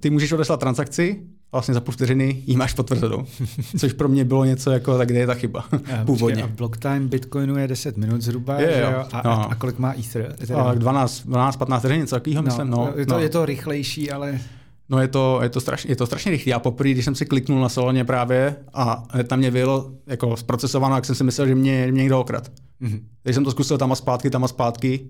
[0.00, 1.22] ty můžeš odeslat transakci,
[1.52, 3.24] vlastně za půl vteřiny ji máš potvrzenou.
[3.78, 5.64] Což pro mě bylo něco jako, tak kde je ta chyba
[6.06, 6.42] původně.
[6.42, 8.90] A block time Bitcoinu je 10 minut zhruba, je, jo.
[8.90, 9.04] Jo?
[9.12, 9.50] A, no.
[9.50, 10.36] a, kolik má Ether?
[10.56, 12.70] A 12, 12, 15 vteřin, něco takového, no, myslím.
[12.70, 13.20] No, je, to, no.
[13.20, 14.40] je to rychlejší, ale...
[14.88, 16.50] No je to, je to, strašně, je to strašně rychlé.
[16.50, 20.94] Já poprvé, když jsem si kliknul na Solaně právě a tam mě bylo jako zprocesováno,
[20.94, 22.52] jak jsem si myslel, že mě, mě někdo okrad.
[22.82, 23.00] Mm-hmm.
[23.22, 25.08] Když jsem to zkusil tam a zpátky, tam a zpátky,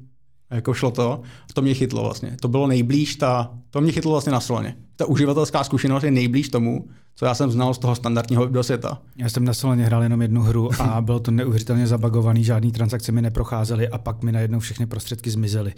[0.51, 1.23] jako šlo to,
[1.55, 2.37] to mě chytlo vlastně.
[2.41, 6.49] To bylo nejblíž, ta, to mě chytlo vlastně na Solaně ta uživatelská zkušenost je nejblíž
[6.49, 8.99] tomu, co já jsem znal z toho standardního do světa.
[9.16, 13.12] Já jsem na Solaně hrál jenom jednu hru a bylo to neuvěřitelně zabagovaný, žádný transakce
[13.12, 15.74] mi neprocházely a pak mi najednou všechny prostředky zmizely.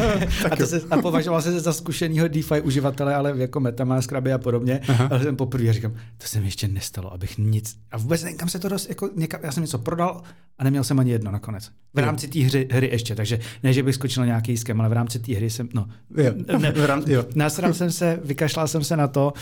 [0.50, 4.80] a, to se, a považoval se za zkušeného DeFi uživatele, ale jako Metamask, a podobně.
[4.88, 5.08] Aha.
[5.10, 7.76] Ale jsem poprvé říkám, to se mi ještě nestalo, abych nic.
[7.90, 10.22] A vůbec nevím, kam se to dost, jako někam, já jsem něco prodal
[10.58, 11.70] a neměl jsem ani jedno nakonec.
[11.94, 14.92] V rámci té hry, hry, ještě, takže ne, že bych skočil nějaký skem, ale v
[14.92, 15.86] rámci té hry jsem, no,
[16.16, 16.32] jo.
[16.58, 17.24] Ne, v rámci, jo.
[17.34, 19.32] nasral jsem se, vykašlal jsem se na to,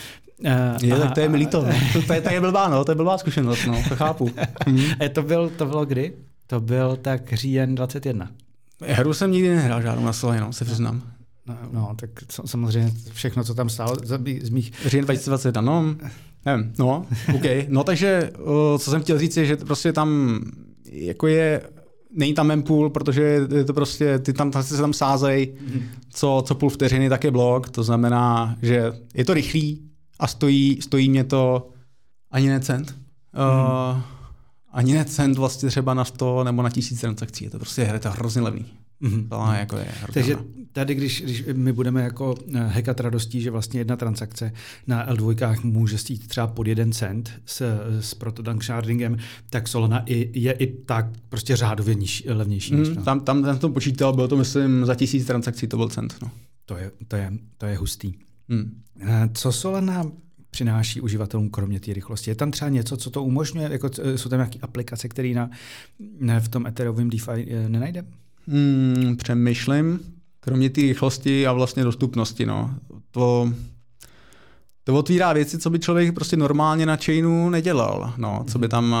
[0.45, 1.65] Uh, je, tak to je milý to.
[2.07, 4.29] to, je, to je blbá, no, to je blbá zkušenost, no, to chápu.
[4.67, 4.79] Hmm.
[5.13, 6.13] to, byl, to bylo kdy?
[6.47, 8.31] To byl tak říjen 21.
[8.81, 11.01] Hru jsem nikdy nehrál žádnou na Sole, no, se přiznám.
[11.47, 12.09] No, no, tak
[12.45, 13.95] samozřejmě všechno, co tam stálo
[14.41, 14.71] z mých...
[14.85, 15.95] Říjen 2021, no,
[16.45, 17.05] nevím, no,
[17.35, 17.45] OK.
[17.67, 18.31] No takže,
[18.79, 20.39] co jsem chtěl říct, je, že prostě tam
[20.91, 21.61] jako je
[22.11, 23.21] není tam mempool, protože
[23.55, 25.81] je to prostě, ty tam, ty se tam sázej, mm.
[26.09, 29.88] co, co půl vteřiny, tak je blok, to znamená, že je to rychlý
[30.19, 31.69] a stojí, stojí mě to
[32.31, 32.95] ani ne cent.
[33.33, 33.41] Mm.
[33.95, 34.01] Uh,
[34.71, 37.99] ani ne cent vlastně třeba na 100 nebo na 1000 transakcí, je to prostě je
[37.99, 38.65] to hrozně levný.
[39.01, 39.29] Mm-hmm.
[39.29, 40.37] To jako je Takže
[40.71, 42.35] tady, když, když my budeme jako
[42.67, 44.51] hekat radostí, že vlastně jedna transakce
[44.87, 49.17] na L2 může stít třeba pod jeden cent s, s protodank shardingem,
[49.49, 52.75] tak Solana i, je i tak prostě řádově niž, levnější.
[52.75, 56.15] Mm, tam, tam jsem to počítal, bylo to myslím za tisíc transakcí, to byl cent.
[56.21, 56.31] No.
[56.65, 58.13] To, je, to, je, to je hustý.
[58.49, 58.81] Mm.
[59.33, 60.11] Co Solana
[60.51, 62.31] přináší uživatelům kromě té rychlosti?
[62.31, 63.69] Je tam třeba něco, co to umožňuje?
[63.71, 65.49] Jako, jsou tam nějaké aplikace, které na,
[66.39, 68.07] v tom Ethereovém DeFi eh, nenajdeme?
[68.47, 69.99] Hmm, přemýšlím,
[70.39, 72.45] kromě té rychlosti a vlastně dostupnosti.
[72.45, 72.75] No.
[73.11, 73.53] To,
[74.83, 78.13] to otvírá věci, co by člověk prostě normálně na chainu nedělal.
[78.17, 78.95] No, co by tam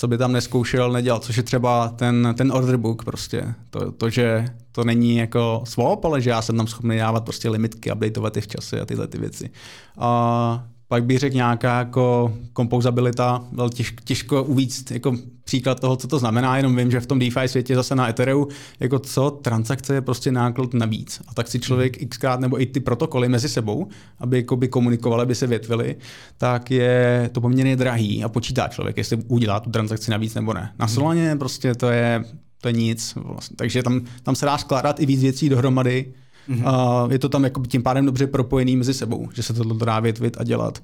[0.00, 3.54] co by tam neskoušel, nedělal, což je třeba ten, ten order book prostě.
[3.70, 7.48] To, to, že to není jako swap, ale že já jsem tam schopný dávat prostě
[7.48, 9.50] limitky, updateovat je v čase a tyhle ty věci.
[9.98, 15.16] A pak bych řekl nějaká jako kompozabilita, byl těž, těžko uvíct jako
[15.48, 18.46] příklad toho, co to znamená, jenom vím, že v tom DeFi světě zase na Ethereum,
[18.80, 21.20] jako co, transakce je prostě náklad navíc.
[21.28, 22.08] A tak si člověk hmm.
[22.08, 23.88] xkrát nebo i ty protokoly mezi sebou,
[24.18, 25.96] aby jako by komunikovali, aby se větvili,
[26.38, 30.72] tak je to poměrně drahý a počítá člověk, jestli udělá tu transakci navíc nebo ne.
[30.78, 30.94] Na hmm.
[30.94, 32.24] Solaně prostě to je,
[32.60, 33.14] to je nic.
[33.16, 33.56] Vlastně.
[33.56, 36.12] Takže tam, tam se dá skládat i víc věcí dohromady,
[36.48, 36.68] Mm-hmm.
[36.68, 40.00] A je to tam jako tím pádem dobře propojený mezi sebou, že se to dá
[40.00, 40.82] větvit a dělat.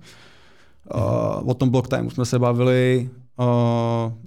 [0.94, 3.23] Uh, o tom block time jsme se bavili, uh,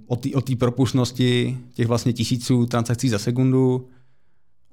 [0.06, 3.88] o té propustnosti těch vlastně tisíců transakcí za sekundu,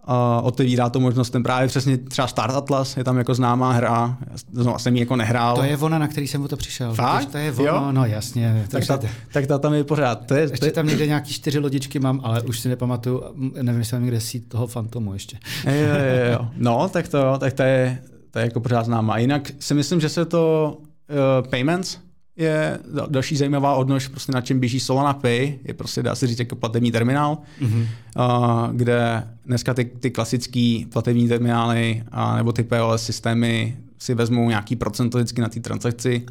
[0.08, 4.18] a otevírá to možnost ten právě přesně třeba Start Atlas, je tam jako známá hra,
[4.52, 5.56] znovu jsem ji jako nehrál.
[5.56, 6.94] To je ona, na který jsem o to přišel.
[6.94, 7.32] Fakt?
[7.32, 7.92] To je ono, jo?
[7.92, 8.66] no jasně.
[8.70, 9.00] Tak ta,
[9.34, 10.26] tak ta tam je pořád.
[10.26, 10.72] To je, ještě to je...
[10.72, 13.24] tam někde nějaký čtyři lodičky mám, ale už si nepamatuju,
[13.62, 15.38] nevím, jestli mám někde sít toho Fantomu ještě.
[15.66, 16.48] jo, jo, jo.
[16.58, 19.18] No, tak to, tak to je, to je jako pořád známá.
[19.18, 21.98] Jinak si myslím, že se to uh, payments,
[22.38, 26.40] je další zajímavá odnož, prostě na čem běží Solana Pay, je prostě dá se říct
[26.40, 27.88] jako platební terminál, mm-hmm.
[28.18, 34.50] uh, kde dneska ty, ty klasické platební terminály a nebo ty POS systémy si vezmou
[34.50, 36.26] nějaký procento vždycky na té transakci,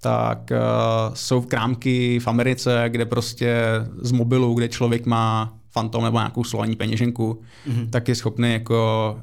[0.00, 3.56] tak uh, jsou v krámky v Americe, kde prostě
[4.02, 7.90] z mobilu, kde člověk má fantom nebo nějakou solární peněženku, mm-hmm.
[7.90, 9.18] tak je schopný jako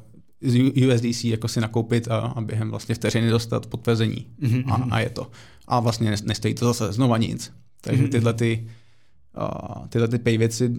[0.86, 4.26] USDC jako si nakoupit a, a během vlastně vteřiny dostat potvrzení.
[4.42, 4.64] Mm-hmm.
[4.72, 5.26] A, a je to
[5.72, 7.52] a vlastně nestojí to zase znova nic.
[7.80, 8.10] Takže mhm.
[8.10, 8.68] tyhle ty,
[9.36, 10.70] uh, tyhle ty pay věci,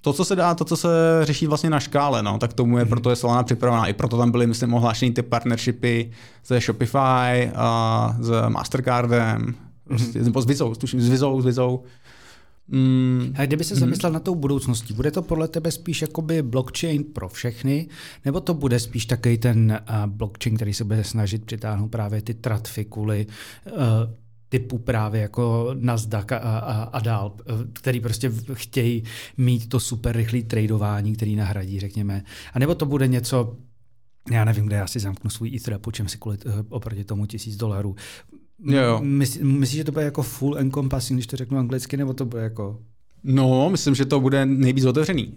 [0.00, 0.88] to, co se dá, to, co se
[1.22, 2.88] řeší vlastně na škále, no, tak tomu je, mm-hmm.
[2.88, 3.86] proto je Solana připravená.
[3.86, 6.10] I proto tam byly, myslím, ohlášeny ty partnershipy
[6.46, 9.54] ze Shopify a s Mastercardem,
[9.84, 10.40] prostě, mm-hmm.
[10.40, 11.82] s Vizou, tuším, s Vizou, s Vizou.
[12.68, 13.34] Mm.
[13.38, 14.14] A kdyby se zamyslel mm.
[14.14, 17.88] na tou budoucností, bude to podle tebe spíš jakoby blockchain pro všechny,
[18.24, 22.34] nebo to bude spíš takový ten uh, blockchain, který se bude snažit přitáhnout právě ty
[22.34, 23.26] tratfikuly,
[23.66, 23.72] uh,
[24.52, 27.36] typu právě jako Nasdaq a, a, a dál,
[27.72, 29.02] který prostě chtějí
[29.36, 32.22] mít to super rychlé tradování, který nahradí, řekněme.
[32.52, 33.56] A nebo to bude něco,
[34.30, 37.26] já nevím, kde já si zamknu svůj Ether a počím si kvůli, eh, oproti tomu
[37.26, 37.96] tisíc dolarů.
[38.64, 39.00] Jo.
[39.02, 42.42] Myslíš, myslí, že to bude jako full encompassing, když to řeknu anglicky, nebo to bude
[42.42, 42.80] jako...
[43.24, 45.34] No, myslím, že to bude nejvíc otevřený.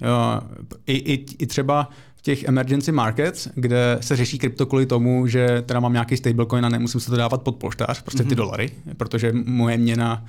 [0.86, 1.90] I, i, i třeba
[2.26, 6.70] těch emergency markets, kde se řeší krypto kvůli tomu, že teda mám nějaký stablecoin a
[6.70, 8.36] nemusím se to dávat pod polštář, prostě ty mm-hmm.
[8.38, 10.26] dolary, protože moje měna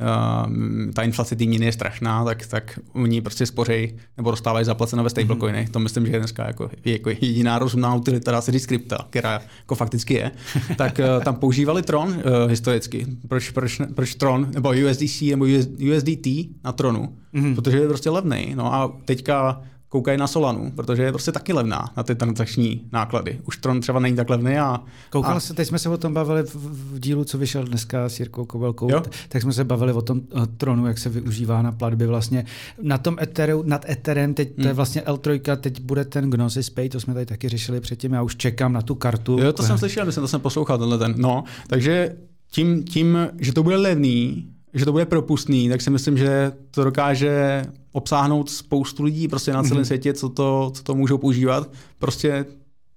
[0.00, 5.04] Uh, ta inflace té měny je strašná, tak, tak oni prostě spořej nebo dostávají zaplaceno
[5.04, 5.64] ve stablecoiny.
[5.64, 5.70] Mm-hmm.
[5.70, 9.40] To myslím, že je dneska jako, jako jediná rozumná utilita, dá se říct krypta, která
[9.58, 10.30] jako fakticky je.
[10.76, 13.06] tak uh, tam používali Tron uh, historicky.
[13.28, 15.66] Proč, proč, proč Tron nebo USDC nebo US,
[15.96, 16.26] USDT
[16.64, 17.16] na Tronu?
[17.34, 17.54] Mm-hmm.
[17.54, 18.52] Protože je prostě levný.
[18.56, 19.62] No a teďka
[19.96, 23.40] koukají na Solanu, protože je prostě taky levná na ty transakční náklady.
[23.44, 24.80] Už Tron třeba není tak levný a...
[25.10, 25.40] Koukal a...
[25.40, 28.44] se, teď jsme se o tom bavili v, v dílu, co vyšel dneska s Jirkou
[28.44, 29.02] Kovelkou, jo?
[29.28, 32.44] tak jsme se bavili o tom o Tronu, jak se využívá na platby vlastně.
[32.82, 34.56] Na tom Ethereum, nad Etherem, teď hmm.
[34.56, 34.76] to je hmm.
[34.76, 38.36] vlastně L3, teď bude ten Gnosis Pay, to jsme tady taky řešili předtím, já už
[38.36, 39.38] čekám na tu kartu.
[39.40, 41.14] Jo, to jsem slyšel, jsem to jsem poslouchal, tenhle ten.
[41.16, 42.16] No, takže
[42.50, 46.84] tím, tím, že to bude levný, že to bude propustný, tak si myslím, že to
[46.84, 49.86] dokáže obsáhnout spoustu lidí prostě na celém mm-hmm.
[49.86, 51.70] světě, co to, co to můžou používat.
[51.98, 52.44] Prostě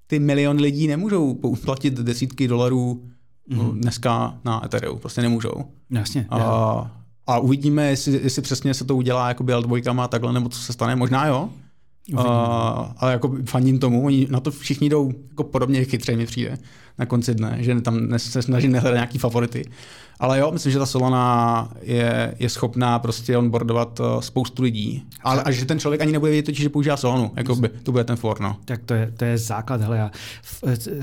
[0.07, 1.33] ty miliony lidí nemůžou
[1.65, 3.03] platit desítky dolarů
[3.51, 3.71] mm-hmm.
[3.73, 5.63] dneska na Ethereum, prostě nemůžou.
[5.89, 6.27] Jasně.
[6.29, 6.39] A,
[7.27, 10.73] a uvidíme, jestli, jestli přesně se to udělá jako L2 a takhle, nebo co se
[10.73, 11.49] stane, možná jo.
[12.13, 12.21] Uh,
[12.97, 16.57] ale jako fandím tomu, oni na to všichni jdou jako podobně chytře mi přijde
[16.97, 19.65] na konci dne, že tam se snaží nehledat nějaký favority.
[20.19, 25.03] Ale jo, myslím, že ta Solana je, je schopná prostě onboardovat uh, spoustu lidí.
[25.21, 27.31] Ale, a že ten člověk ani nebude vědět, totiž, že používá Solanu.
[27.35, 28.57] Jako by, to bude ten for, no.
[28.65, 29.81] Tak to je, to je základ.
[29.81, 30.11] Hele, já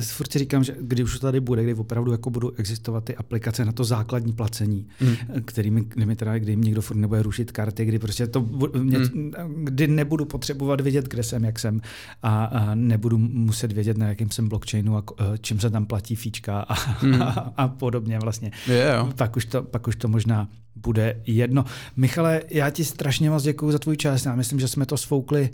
[0.01, 3.16] furt si říkám, že když už to tady bude, kdy opravdu jako budou existovat ty
[3.16, 5.16] aplikace na to základní placení, mm.
[5.44, 8.40] kterými, kdy mi teda, kdy někdo furt nebude rušit karty, kdy prostě to,
[8.78, 9.32] mě, mm.
[9.64, 11.80] kdy nebudu potřebovat vědět, kde jsem, jak jsem
[12.22, 15.02] a, a nebudu muset vědět, na jakém jsem blockchainu a
[15.40, 17.22] čím se tam platí fíčka a, mm.
[17.22, 17.26] a,
[17.56, 18.51] a podobně vlastně.
[18.66, 21.64] Yeah, pak, už to, pak už to možná bude jedno.
[21.96, 24.26] Michale, já ti strašně moc děkuji za tvůj čas.
[24.26, 25.50] Já myslím, že jsme to svoukli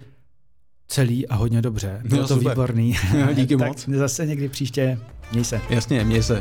[0.88, 2.00] celý a hodně dobře.
[2.04, 2.52] Bylo no, to super.
[2.52, 2.96] výborný.
[3.34, 3.88] Díky tak moc.
[3.88, 4.98] zase někdy příště.
[5.32, 5.60] Měj se.
[5.70, 6.40] Jasně, měj se.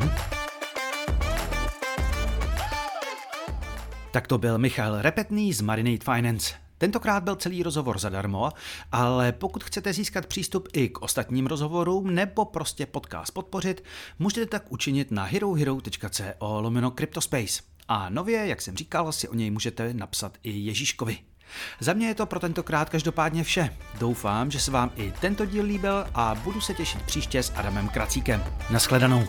[4.11, 6.60] Tak to byl Michal Repetný z Marinate Finance.
[6.81, 8.49] Tentokrát byl celý rozhovor zadarmo,
[8.91, 13.83] ale pokud chcete získat přístup i k ostatním rozhovorům nebo prostě podcast podpořit,
[14.19, 16.23] můžete tak učinit na herohero.co
[16.61, 17.61] lomeno Cryptospace.
[17.87, 21.17] A nově, jak jsem říkal, si o něj můžete napsat i Ježíškovi.
[21.79, 23.77] Za mě je to pro tentokrát každopádně vše.
[23.99, 27.89] Doufám, že se vám i tento díl líbil a budu se těšit příště s Adamem
[27.89, 28.43] Kracíkem.
[28.69, 29.27] Naschledanou.